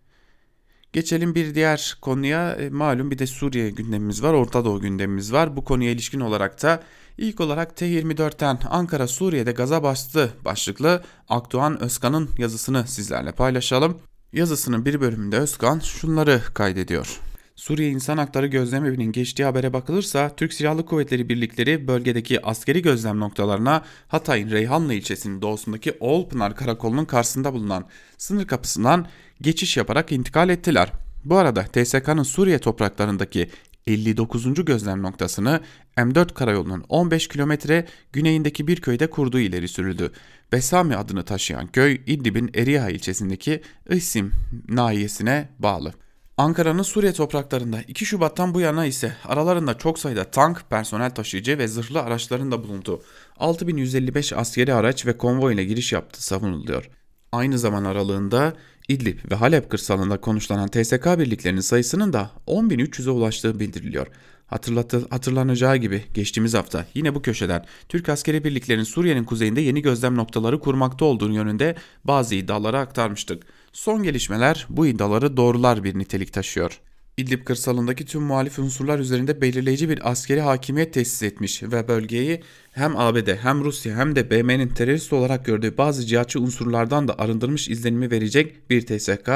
Geçelim 0.96 1.36
bir 1.36 1.56
diğer 1.56 1.98
konuya. 2.02 2.52
E, 2.52 2.70
malum 2.70 3.12
bir 3.12 3.18
de 3.18 3.28
Suriye 3.28 3.70
gündemimiz 3.70 4.24
var, 4.24 4.34
Orta 4.34 4.66
Doğu 4.66 4.82
gündemimiz 4.82 5.34
var. 5.34 5.56
Bu 5.56 5.64
konuya 5.64 5.92
ilişkin 5.92 6.20
olarak 6.20 6.64
da 6.64 6.84
ilk 7.18 7.42
olarak 7.42 7.72
T24'ten 7.82 8.60
Ankara 8.70 9.08
Suriye'de 9.08 9.52
gaza 9.52 9.84
bastı 9.84 10.34
başlıklı 10.46 11.04
Akdoğan 11.30 11.82
Özkan'ın 11.82 12.30
yazısını 12.38 12.88
sizlerle 12.88 13.32
paylaşalım. 13.32 13.98
Yazısının 14.34 14.86
bir 14.86 15.02
bölümünde 15.02 15.38
Özkan 15.38 15.80
şunları 15.80 16.42
kaydediyor. 16.54 17.20
Suriye 17.56 17.90
İnsan 17.90 18.18
Hakları 18.18 18.48
Gözlem 18.48 19.12
geçtiği 19.12 19.46
habere 19.46 19.74
bakılırsa 19.74 20.36
Türk 20.36 20.54
Silahlı 20.54 20.86
Kuvvetleri 20.86 21.30
birlikleri 21.30 21.88
bölgedeki 21.88 22.46
askeri 22.46 22.82
gözlem 22.82 23.20
noktalarına 23.20 23.84
Hatay'ın 24.08 24.52
Reyhanlı 24.52 24.94
ilçesinin 24.94 25.42
doğusundaki 25.42 25.98
Oğulpınar 26.00 26.56
Karakolu'nun 26.56 27.06
karşısında 27.06 27.54
bulunan 27.54 27.86
sınır 28.18 28.48
kapısından 28.48 29.08
geçiş 29.42 29.78
yaparak 29.78 30.12
intikal 30.12 30.50
ettiler. 30.50 30.92
Bu 31.26 31.38
arada 31.38 31.64
TSK'nın 31.64 32.24
Suriye 32.24 32.60
topraklarındaki 32.60 33.50
59. 33.88 34.66
gözlem 34.66 35.04
noktasını 35.04 35.62
M4 35.98 36.34
karayolunun 36.34 36.86
15 36.90 37.28
kilometre 37.28 37.86
güneyindeki 38.14 38.68
bir 38.68 38.82
köyde 38.82 39.10
kurduğu 39.10 39.40
ileri 39.40 39.68
sürüldü. 39.68 40.12
Besami 40.52 40.96
adını 40.96 41.24
taşıyan 41.24 41.68
köy 41.68 42.02
İdlib'in 42.06 42.52
Eriha 42.56 42.90
ilçesindeki 42.90 43.62
İsim 43.90 44.32
nahiyesine 44.68 45.50
bağlı. 45.60 45.94
Ankara'nın 46.38 46.84
Suriye 46.84 47.14
topraklarında 47.14 47.82
2 47.82 48.06
Şubat'tan 48.06 48.54
bu 48.54 48.62
yana 48.62 48.86
ise 48.86 49.16
aralarında 49.26 49.78
çok 49.78 50.00
sayıda 50.00 50.24
tank, 50.24 50.70
personel 50.70 51.10
taşıyıcı 51.10 51.58
ve 51.58 51.68
zırhlı 51.68 52.02
araçların 52.02 52.52
da 52.52 52.64
bulunduğu 52.64 53.02
6155 53.38 54.34
askeri 54.34 54.74
araç 54.74 55.06
ve 55.06 55.18
konvoy 55.18 55.54
ile 55.54 55.66
giriş 55.66 55.94
yaptığı 55.94 56.24
savunuluyor. 56.24 56.90
Aynı 57.32 57.60
zaman 57.60 57.84
aralığında 57.84 58.54
İdlib 58.88 59.32
ve 59.32 59.36
Halep 59.36 59.70
kırsalında 59.70 60.22
konuşlanan 60.22 60.68
TSK 60.68 61.06
birliklerinin 61.06 61.62
sayısının 61.62 62.14
da 62.14 62.32
10.300'e 62.48 63.10
ulaştığı 63.10 63.60
bildiriliyor. 63.60 64.08
Hatırlatı, 64.48 65.08
hatırlanacağı 65.10 65.78
gibi 65.78 66.04
geçtiğimiz 66.14 66.54
hafta 66.54 66.86
yine 66.94 67.16
bu 67.16 67.22
köşeden 67.22 67.66
Türk 67.90 68.10
askeri 68.10 68.44
birliklerinin 68.44 68.84
Suriye'nin 68.84 69.24
kuzeyinde 69.24 69.62
yeni 69.62 69.82
gözlem 69.82 70.16
noktaları 70.16 70.60
kurmakta 70.60 71.06
olduğu 71.06 71.32
yönünde 71.32 71.76
bazı 72.04 72.36
iddiaları 72.36 72.80
aktarmıştık. 72.80 73.44
Son 73.74 74.04
gelişmeler 74.04 74.66
bu 74.70 74.88
iddiaları 74.88 75.38
doğrular 75.38 75.84
bir 75.84 76.00
nitelik 76.00 76.34
taşıyor. 76.34 76.80
İdlib 77.18 77.46
kırsalındaki 77.46 78.06
tüm 78.06 78.22
muhalif 78.22 78.60
unsurlar 78.60 79.00
üzerinde 79.00 79.42
belirleyici 79.42 79.90
bir 79.90 80.12
askeri 80.12 80.42
hakimiyet 80.42 80.94
tesis 80.94 81.24
etmiş 81.24 81.64
ve 81.64 81.88
bölgeyi 81.88 82.42
hem 82.72 82.98
ABD 82.98 83.28
hem 83.36 83.64
Rusya 83.64 83.98
hem 83.98 84.16
de 84.16 84.32
BM'nin 84.32 84.68
terörist 84.68 85.14
olarak 85.14 85.46
gördüğü 85.46 85.78
bazı 85.78 86.06
cihatçı 86.06 86.40
unsurlardan 86.40 87.08
da 87.08 87.20
arındırmış 87.20 87.70
izlenimi 87.70 88.12
verecek 88.12 88.70
bir 88.70 88.86
TSK, 88.86 89.30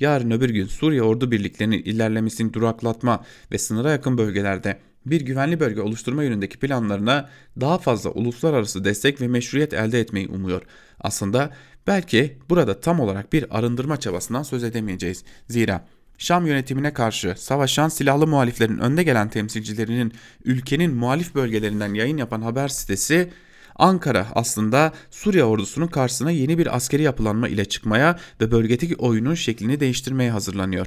yarın 0.00 0.30
öbür 0.30 0.50
gün 0.50 0.66
Suriye 0.66 1.02
ordu 1.02 1.30
birliklerinin 1.30 1.82
ilerlemesini 1.82 2.52
duraklatma 2.52 3.24
ve 3.52 3.58
sınıra 3.58 3.90
yakın 3.90 4.18
bölgelerde 4.18 4.78
bir 5.06 5.20
güvenli 5.20 5.60
bölge 5.60 5.80
oluşturma 5.80 6.22
yönündeki 6.22 6.58
planlarına 6.58 7.30
daha 7.60 7.78
fazla 7.78 8.10
uluslararası 8.10 8.84
destek 8.84 9.20
ve 9.20 9.28
meşruiyet 9.28 9.74
elde 9.74 10.00
etmeyi 10.00 10.28
umuyor. 10.28 10.62
Aslında 11.00 11.50
belki 11.86 12.38
burada 12.50 12.80
tam 12.80 13.00
olarak 13.00 13.32
bir 13.32 13.58
arındırma 13.58 13.96
çabasından 13.96 14.42
söz 14.42 14.64
edemeyeceğiz. 14.64 15.24
Zira 15.48 15.86
Şam 16.22 16.46
yönetimine 16.46 16.92
karşı 16.92 17.34
savaşan 17.38 17.88
silahlı 17.88 18.26
muhaliflerin 18.26 18.78
önde 18.78 19.02
gelen 19.02 19.28
temsilcilerinin 19.28 20.12
ülkenin 20.44 20.94
muhalif 20.94 21.34
bölgelerinden 21.34 21.94
yayın 21.94 22.16
yapan 22.16 22.42
haber 22.42 22.68
sitesi 22.68 23.30
Ankara 23.76 24.26
aslında 24.34 24.92
Suriye 25.10 25.44
ordusunun 25.44 25.86
karşısına 25.86 26.30
yeni 26.30 26.58
bir 26.58 26.76
askeri 26.76 27.02
yapılanma 27.02 27.48
ile 27.48 27.64
çıkmaya 27.64 28.18
ve 28.40 28.50
bölgedeki 28.50 28.96
oyunun 28.96 29.34
şeklini 29.34 29.80
değiştirmeye 29.80 30.30
hazırlanıyor. 30.30 30.86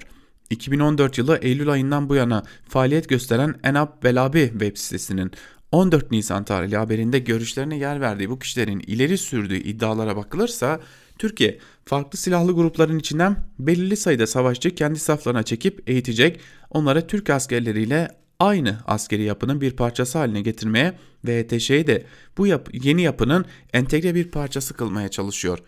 2014 0.50 1.18
yılı 1.18 1.38
Eylül 1.42 1.70
ayından 1.70 2.10
bu 2.10 2.16
yana 2.16 2.44
faaliyet 2.70 3.10
gösteren 3.10 3.56
Enab 3.64 4.04
Belabi 4.04 4.50
web 4.52 4.78
sitesinin 4.78 5.32
14 5.72 6.12
Nisan 6.12 6.44
tarihli 6.44 6.78
haberinde 6.78 7.20
görüşlerine 7.20 7.78
yer 7.78 8.02
verdiği 8.02 8.30
bu 8.30 8.40
kişilerin 8.40 8.80
ileri 8.80 9.18
sürdüğü 9.18 9.58
iddialara 9.58 10.16
bakılırsa 10.16 10.80
Türkiye 11.20 11.60
farklı 11.86 12.18
silahlı 12.18 12.52
grupların 12.52 13.00
içinden 13.00 13.38
belirli 13.60 13.98
sayıda 13.98 14.28
savaşçı 14.28 14.76
kendi 14.76 15.00
saflarına 15.00 15.44
çekip 15.44 15.90
eğitecek, 15.90 16.40
onları 16.70 17.08
Türk 17.08 17.30
askerleriyle 17.30 18.08
aynı 18.40 18.78
askeri 18.88 19.24
yapının 19.24 19.62
bir 19.62 19.72
parçası 19.72 20.18
haline 20.18 20.42
getirmeye 20.42 20.98
ve 21.26 21.40
ETŞ'yi 21.40 21.88
de 21.88 22.06
bu 22.38 22.48
yap 22.48 22.70
yeni 22.74 23.02
yapının 23.02 23.46
entegre 23.74 24.16
bir 24.16 24.32
parçası 24.32 24.74
kılmaya 24.74 25.10
çalışıyor. 25.10 25.60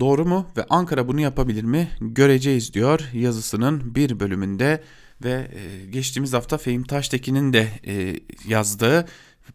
Doğru 0.00 0.24
mu 0.24 0.46
ve 0.56 0.64
Ankara 0.70 1.08
bunu 1.08 1.20
yapabilir 1.20 1.62
mi 1.62 1.88
göreceğiz 2.00 2.74
diyor 2.74 3.00
yazısının 3.12 3.94
bir 3.94 4.20
bölümünde 4.20 4.82
ve 5.24 5.50
e, 5.54 5.86
geçtiğimiz 5.86 6.32
hafta 6.32 6.58
Fehim 6.58 6.84
Taştekin'in 6.84 7.52
de 7.52 7.68
e, 7.86 8.16
yazdığı 8.48 9.06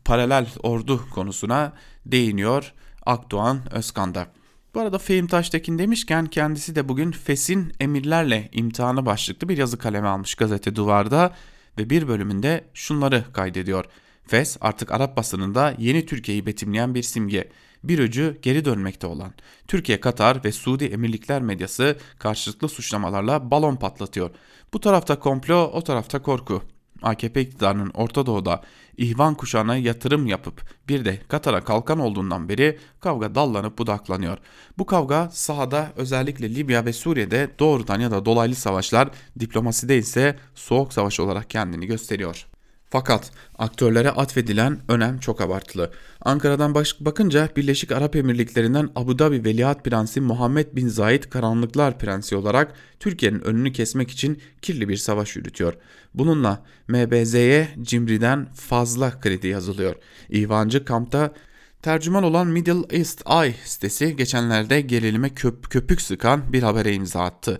paralel 0.05 0.47
ordu 0.63 1.01
konusuna 1.13 1.73
değiniyor 2.05 2.73
Akdoğan 3.05 3.59
Özkan'da. 3.71 4.38
Bu 4.73 4.79
arada 4.79 4.97
Fehim 4.97 5.27
Taştekin 5.27 5.79
demişken 5.79 6.25
kendisi 6.25 6.75
de 6.75 6.89
bugün 6.89 7.11
FES'in 7.11 7.73
emirlerle 7.79 8.49
imtihanı 8.51 9.05
başlıklı 9.05 9.49
bir 9.49 9.57
yazı 9.57 9.77
kaleme 9.77 10.07
almış 10.07 10.35
gazete 10.35 10.75
duvarda 10.75 11.35
ve 11.77 11.89
bir 11.89 12.07
bölümünde 12.07 12.65
şunları 12.73 13.23
kaydediyor. 13.33 13.85
FES 14.27 14.57
artık 14.61 14.91
Arap 14.91 15.17
basınında 15.17 15.75
yeni 15.77 16.05
Türkiye'yi 16.05 16.45
betimleyen 16.45 16.95
bir 16.95 17.03
simge. 17.03 17.49
Bir 17.83 17.99
ucu 17.99 18.35
geri 18.41 18.65
dönmekte 18.65 19.07
olan. 19.07 19.33
Türkiye, 19.67 19.99
Katar 19.99 20.43
ve 20.43 20.51
Suudi 20.51 20.85
Emirlikler 20.85 21.41
medyası 21.41 21.97
karşılıklı 22.19 22.69
suçlamalarla 22.69 23.51
balon 23.51 23.75
patlatıyor. 23.75 24.29
Bu 24.73 24.79
tarafta 24.79 25.19
komplo, 25.19 25.63
o 25.73 25.83
tarafta 25.83 26.21
korku. 26.21 26.61
AKP 27.01 27.41
iktidarının 27.41 27.91
Orta 27.93 28.25
Doğu'da 28.25 28.61
ihvan 28.97 29.35
kuşağına 29.35 29.77
yatırım 29.77 30.27
yapıp 30.27 30.61
bir 30.87 31.05
de 31.05 31.19
Katar'a 31.27 31.63
kalkan 31.63 31.99
olduğundan 31.99 32.49
beri 32.49 32.77
kavga 32.99 33.35
dallanıp 33.35 33.77
budaklanıyor. 33.77 34.37
Bu 34.77 34.85
kavga 34.85 35.29
sahada 35.33 35.91
özellikle 35.95 36.55
Libya 36.55 36.85
ve 36.85 36.93
Suriye'de 36.93 37.49
doğrudan 37.59 37.99
ya 37.99 38.11
da 38.11 38.25
dolaylı 38.25 38.55
savaşlar 38.55 39.09
diplomaside 39.39 39.97
ise 39.97 40.39
soğuk 40.55 40.93
savaş 40.93 41.19
olarak 41.19 41.49
kendini 41.49 41.85
gösteriyor. 41.85 42.47
Fakat 42.89 43.31
aktörlere 43.57 44.09
atfedilen 44.09 44.79
önem 44.87 45.19
çok 45.19 45.41
abartılı. 45.41 45.91
Ankara'dan 46.21 46.75
bakınca 46.99 47.49
Birleşik 47.55 47.91
Arap 47.91 48.15
Emirlikleri'nden 48.15 48.89
Abu 48.95 49.19
Dhabi 49.19 49.45
Veliaht 49.45 49.85
Prensi 49.85 50.21
Muhammed 50.21 50.75
Bin 50.75 50.87
Zayed 50.87 51.23
Karanlıklar 51.23 51.99
Prensi 51.99 52.35
olarak 52.35 52.73
Türkiye'nin 52.99 53.41
önünü 53.41 53.71
kesmek 53.73 54.11
için 54.11 54.41
kirli 54.61 54.89
bir 54.89 54.97
savaş 54.97 55.35
yürütüyor. 55.35 55.73
Bununla 56.13 56.65
MBZ'ye 56.87 57.67
Cimri'den 57.81 58.47
fazla 58.53 59.19
kredi 59.19 59.47
yazılıyor. 59.47 59.95
İhvancı 60.29 60.85
kampta 60.85 61.33
Tercüman 61.81 62.23
olan 62.23 62.47
Middle 62.47 62.97
East 62.97 63.21
Eye 63.29 63.55
sitesi 63.65 64.15
geçenlerde 64.15 64.81
gerilime 64.81 65.29
köp 65.29 65.69
köpük 65.69 66.01
sıkan 66.01 66.53
bir 66.53 66.63
habere 66.63 66.93
imza 66.93 67.23
attı 67.23 67.59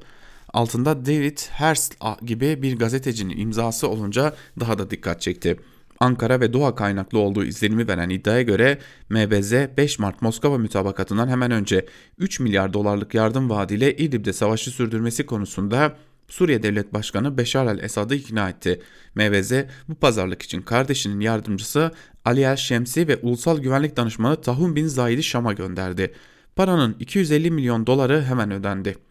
altında 0.54 1.06
David 1.06 1.38
Hearst 1.38 1.96
gibi 2.26 2.62
bir 2.62 2.80
gazetecinin 2.80 3.38
imzası 3.38 3.90
olunca 3.90 4.34
daha 4.60 4.78
da 4.78 4.90
dikkat 4.90 5.22
çekti. 5.22 5.58
Ankara 6.00 6.40
ve 6.40 6.54
Doğa 6.54 6.76
kaynaklı 6.76 7.20
olduğu 7.20 7.46
izlenimi 7.46 7.88
veren 7.88 8.10
iddiaya 8.10 8.42
göre 8.42 8.78
MBZ 9.10 9.54
5 9.78 10.00
Mart 10.00 10.22
Moskova 10.22 10.58
mütabakatından 10.58 11.28
hemen 11.28 11.52
önce 11.52 11.86
3 12.18 12.40
milyar 12.40 12.74
dolarlık 12.74 13.14
yardım 13.14 13.50
vaadiyle 13.50 13.98
İdlib'de 13.98 14.34
savaşı 14.34 14.72
sürdürmesi 14.72 15.26
konusunda 15.26 15.96
Suriye 16.28 16.64
Devlet 16.64 16.94
Başkanı 16.94 17.38
Beşar 17.38 17.66
el-Esad'ı 17.66 18.16
ikna 18.16 18.50
etti. 18.50 18.82
MBZ 19.16 19.54
bu 19.88 19.96
pazarlık 19.96 20.42
için 20.42 20.62
kardeşinin 20.62 21.20
yardımcısı 21.20 21.92
Ali 22.26 22.42
el-Şemsi 22.42 23.08
ve 23.08 23.18
Ulusal 23.18 23.60
Güvenlik 23.60 23.98
Danışmanı 23.98 24.42
Tahun 24.42 24.76
bin 24.76 24.88
Zayid'i 24.88 25.24
Şam'a 25.24 25.54
gönderdi. 25.54 26.14
Paranın 26.56 26.96
250 27.00 27.52
milyon 27.52 27.88
doları 27.88 28.24
hemen 28.24 28.52
ödendi. 28.52 29.09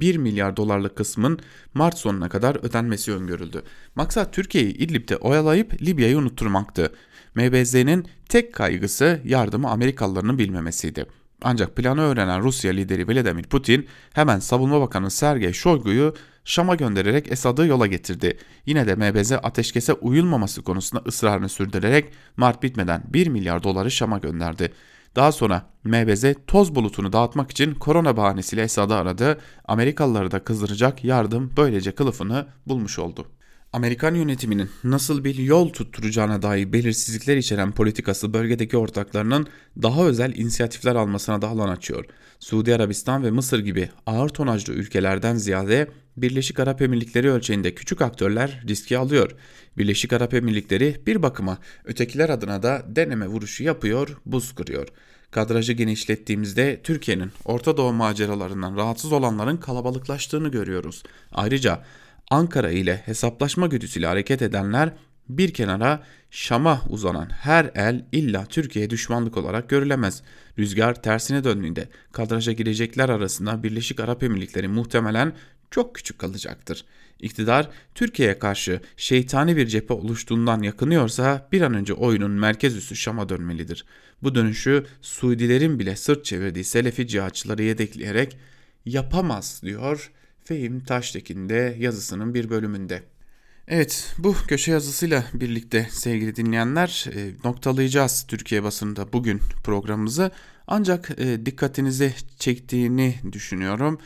1 0.00 0.16
milyar 0.16 0.56
dolarlık 0.56 0.96
kısmın 0.96 1.38
Mart 1.74 1.98
sonuna 1.98 2.28
kadar 2.28 2.64
ödenmesi 2.64 3.12
öngörüldü. 3.12 3.62
Maksat 3.94 4.32
Türkiye'yi 4.32 4.74
İdlib'de 4.74 5.16
oyalayıp 5.16 5.82
Libya'yı 5.82 6.18
unutturmaktı. 6.18 6.92
MBZ'nin 7.34 8.06
tek 8.28 8.54
kaygısı 8.54 9.20
yardımı 9.24 9.70
Amerikalıların 9.70 10.38
bilmemesiydi. 10.38 11.06
Ancak 11.42 11.76
planı 11.76 12.00
öğrenen 12.00 12.42
Rusya 12.42 12.72
lideri 12.72 13.08
Vladimir 13.08 13.42
Putin 13.42 13.86
hemen 14.12 14.38
Savunma 14.38 14.80
Bakanı 14.80 15.10
Sergey 15.10 15.52
Shoigu'yu 15.52 16.14
Şam'a 16.44 16.74
göndererek 16.74 17.32
Esad'ı 17.32 17.66
yola 17.66 17.86
getirdi. 17.86 18.38
Yine 18.66 18.86
de 18.86 18.94
MBZ 18.94 19.32
ateşkese 19.32 19.92
uyulmaması 19.92 20.62
konusunda 20.62 21.02
ısrarını 21.06 21.48
sürdürerek 21.48 22.12
Mart 22.36 22.62
bitmeden 22.62 23.02
1 23.08 23.26
milyar 23.26 23.62
doları 23.62 23.90
Şam'a 23.90 24.18
gönderdi. 24.18 24.72
Daha 25.16 25.32
sonra 25.32 25.62
MBZ 25.84 26.24
toz 26.46 26.74
bulutunu 26.74 27.12
dağıtmak 27.12 27.50
için 27.50 27.74
korona 27.74 28.16
bahanesiyle 28.16 28.62
Esad'ı 28.62 28.94
aradı. 28.94 29.40
Amerikalıları 29.64 30.30
da 30.30 30.44
kızdıracak 30.44 31.04
yardım 31.04 31.52
böylece 31.56 31.92
kılıfını 31.92 32.46
bulmuş 32.66 32.98
oldu. 32.98 33.26
Amerikan 33.72 34.14
yönetiminin 34.14 34.70
nasıl 34.84 35.24
bir 35.24 35.34
yol 35.34 35.68
tutturacağına 35.68 36.42
dair 36.42 36.72
belirsizlikler 36.72 37.36
içeren 37.36 37.72
politikası 37.72 38.34
bölgedeki 38.34 38.76
ortaklarının 38.76 39.46
daha 39.82 40.06
özel 40.06 40.34
inisiyatifler 40.36 40.94
almasına 40.94 41.42
da 41.42 41.48
alan 41.48 41.68
açıyor. 41.68 42.04
Suudi 42.38 42.74
Arabistan 42.74 43.24
ve 43.24 43.30
Mısır 43.30 43.58
gibi 43.58 43.88
ağır 44.06 44.28
tonajlı 44.28 44.72
ülkelerden 44.72 45.36
ziyade 45.36 45.90
Birleşik 46.16 46.60
Arap 46.60 46.82
Emirlikleri 46.82 47.30
ölçeğinde 47.30 47.74
küçük 47.74 48.02
aktörler 48.02 48.62
riski 48.68 48.98
alıyor. 48.98 49.30
Birleşik 49.78 50.12
Arap 50.12 50.34
Emirlikleri 50.34 50.96
bir 51.06 51.22
bakıma 51.22 51.58
ötekiler 51.84 52.28
adına 52.28 52.62
da 52.62 52.82
deneme 52.88 53.26
vuruşu 53.26 53.64
yapıyor, 53.64 54.16
buz 54.26 54.54
kırıyor. 54.54 54.88
Kadrajı 55.30 55.72
genişlettiğimizde 55.72 56.80
Türkiye'nin 56.82 57.32
Orta 57.44 57.76
Doğu 57.76 57.92
maceralarından 57.92 58.76
rahatsız 58.76 59.12
olanların 59.12 59.56
kalabalıklaştığını 59.56 60.48
görüyoruz. 60.48 61.02
Ayrıca 61.32 61.84
Ankara 62.30 62.70
ile 62.70 62.96
hesaplaşma 62.96 63.66
güdüsüyle 63.66 64.06
hareket 64.06 64.42
edenler 64.42 64.92
bir 65.28 65.54
kenara 65.54 66.02
Şam'a 66.30 66.82
uzanan 66.88 67.30
her 67.30 67.70
el 67.74 68.04
illa 68.12 68.46
Türkiye'ye 68.46 68.90
düşmanlık 68.90 69.36
olarak 69.36 69.68
görülemez. 69.68 70.22
Rüzgar 70.58 71.02
tersine 71.02 71.44
döndüğünde 71.44 71.88
kadraja 72.12 72.52
girecekler 72.52 73.08
arasında 73.08 73.62
Birleşik 73.62 74.00
Arap 74.00 74.22
Emirlikleri 74.22 74.68
muhtemelen 74.68 75.32
çok 75.70 75.94
küçük 75.94 76.18
kalacaktır. 76.18 76.84
İktidar 77.20 77.68
Türkiye'ye 77.94 78.38
karşı 78.38 78.80
şeytani 78.96 79.56
bir 79.56 79.66
cephe 79.66 79.94
oluştuğundan 79.94 80.62
yakınıyorsa 80.62 81.48
bir 81.52 81.60
an 81.60 81.74
önce 81.74 81.94
oyunun 81.94 82.30
merkez 82.30 82.76
üssü 82.76 82.96
Şam'a 82.96 83.28
dönmelidir. 83.28 83.84
Bu 84.22 84.34
dönüşü 84.34 84.86
Suudilerin 85.02 85.78
bile 85.78 85.96
sırt 85.96 86.24
çevirdiği 86.24 86.64
Selefi 86.64 87.08
cihatçıları 87.08 87.62
yedekleyerek 87.62 88.38
yapamaz 88.84 89.60
diyor 89.64 90.10
Fehim 90.44 90.80
Taştekin 90.80 91.48
de 91.48 91.76
yazısının 91.78 92.34
bir 92.34 92.50
bölümünde. 92.50 93.02
Evet 93.68 94.14
bu 94.18 94.34
köşe 94.48 94.72
yazısıyla 94.72 95.24
birlikte 95.34 95.88
sevgili 95.90 96.36
dinleyenler 96.36 97.06
e, 97.14 97.30
noktalayacağız 97.44 98.24
Türkiye 98.28 98.62
basında 98.62 99.12
bugün 99.12 99.40
programımızı. 99.64 100.30
Ancak 100.66 101.10
e, 101.18 101.46
dikkatinizi 101.46 102.14
çektiğini 102.38 103.14
düşünüyorum. 103.32 103.98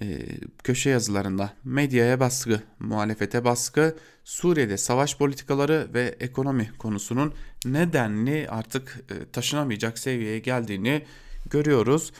E, 0.00 0.18
köşe 0.64 0.90
yazılarında 0.90 1.52
medyaya 1.64 2.20
baskı, 2.20 2.62
muhalefete 2.78 3.44
baskı, 3.44 3.96
Suriye'de 4.24 4.76
savaş 4.76 5.18
politikaları 5.18 5.88
ve 5.94 6.16
ekonomi 6.20 6.70
konusunun 6.78 7.34
nedenli 7.64 8.48
artık 8.48 9.00
taşınamayacak 9.32 9.98
seviyeye 9.98 10.38
geldiğini 10.38 11.04
görüyoruz. 11.50 12.12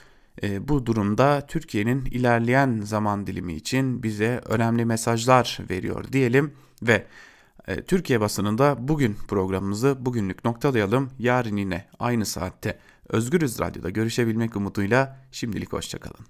E, 0.42 0.68
bu 0.68 0.86
durumda 0.86 1.46
Türkiye'nin 1.46 2.04
ilerleyen 2.04 2.80
zaman 2.80 3.26
dilimi 3.26 3.54
için 3.54 4.02
bize 4.02 4.40
önemli 4.44 4.84
mesajlar 4.84 5.58
veriyor 5.70 6.12
diyelim 6.12 6.52
ve 6.82 7.06
e, 7.66 7.82
Türkiye 7.82 8.20
basınında 8.20 8.76
bugün 8.88 9.14
programımızı 9.28 9.96
bugünlük 10.00 10.44
noktalayalım. 10.44 11.10
Yarın 11.18 11.56
yine 11.56 11.88
aynı 11.98 12.26
saatte 12.26 12.78
Özgürüz 13.08 13.58
Radyo'da 13.60 13.90
görüşebilmek 13.90 14.56
umuduyla 14.56 15.20
şimdilik 15.32 15.72
hoşçakalın. 15.72 16.26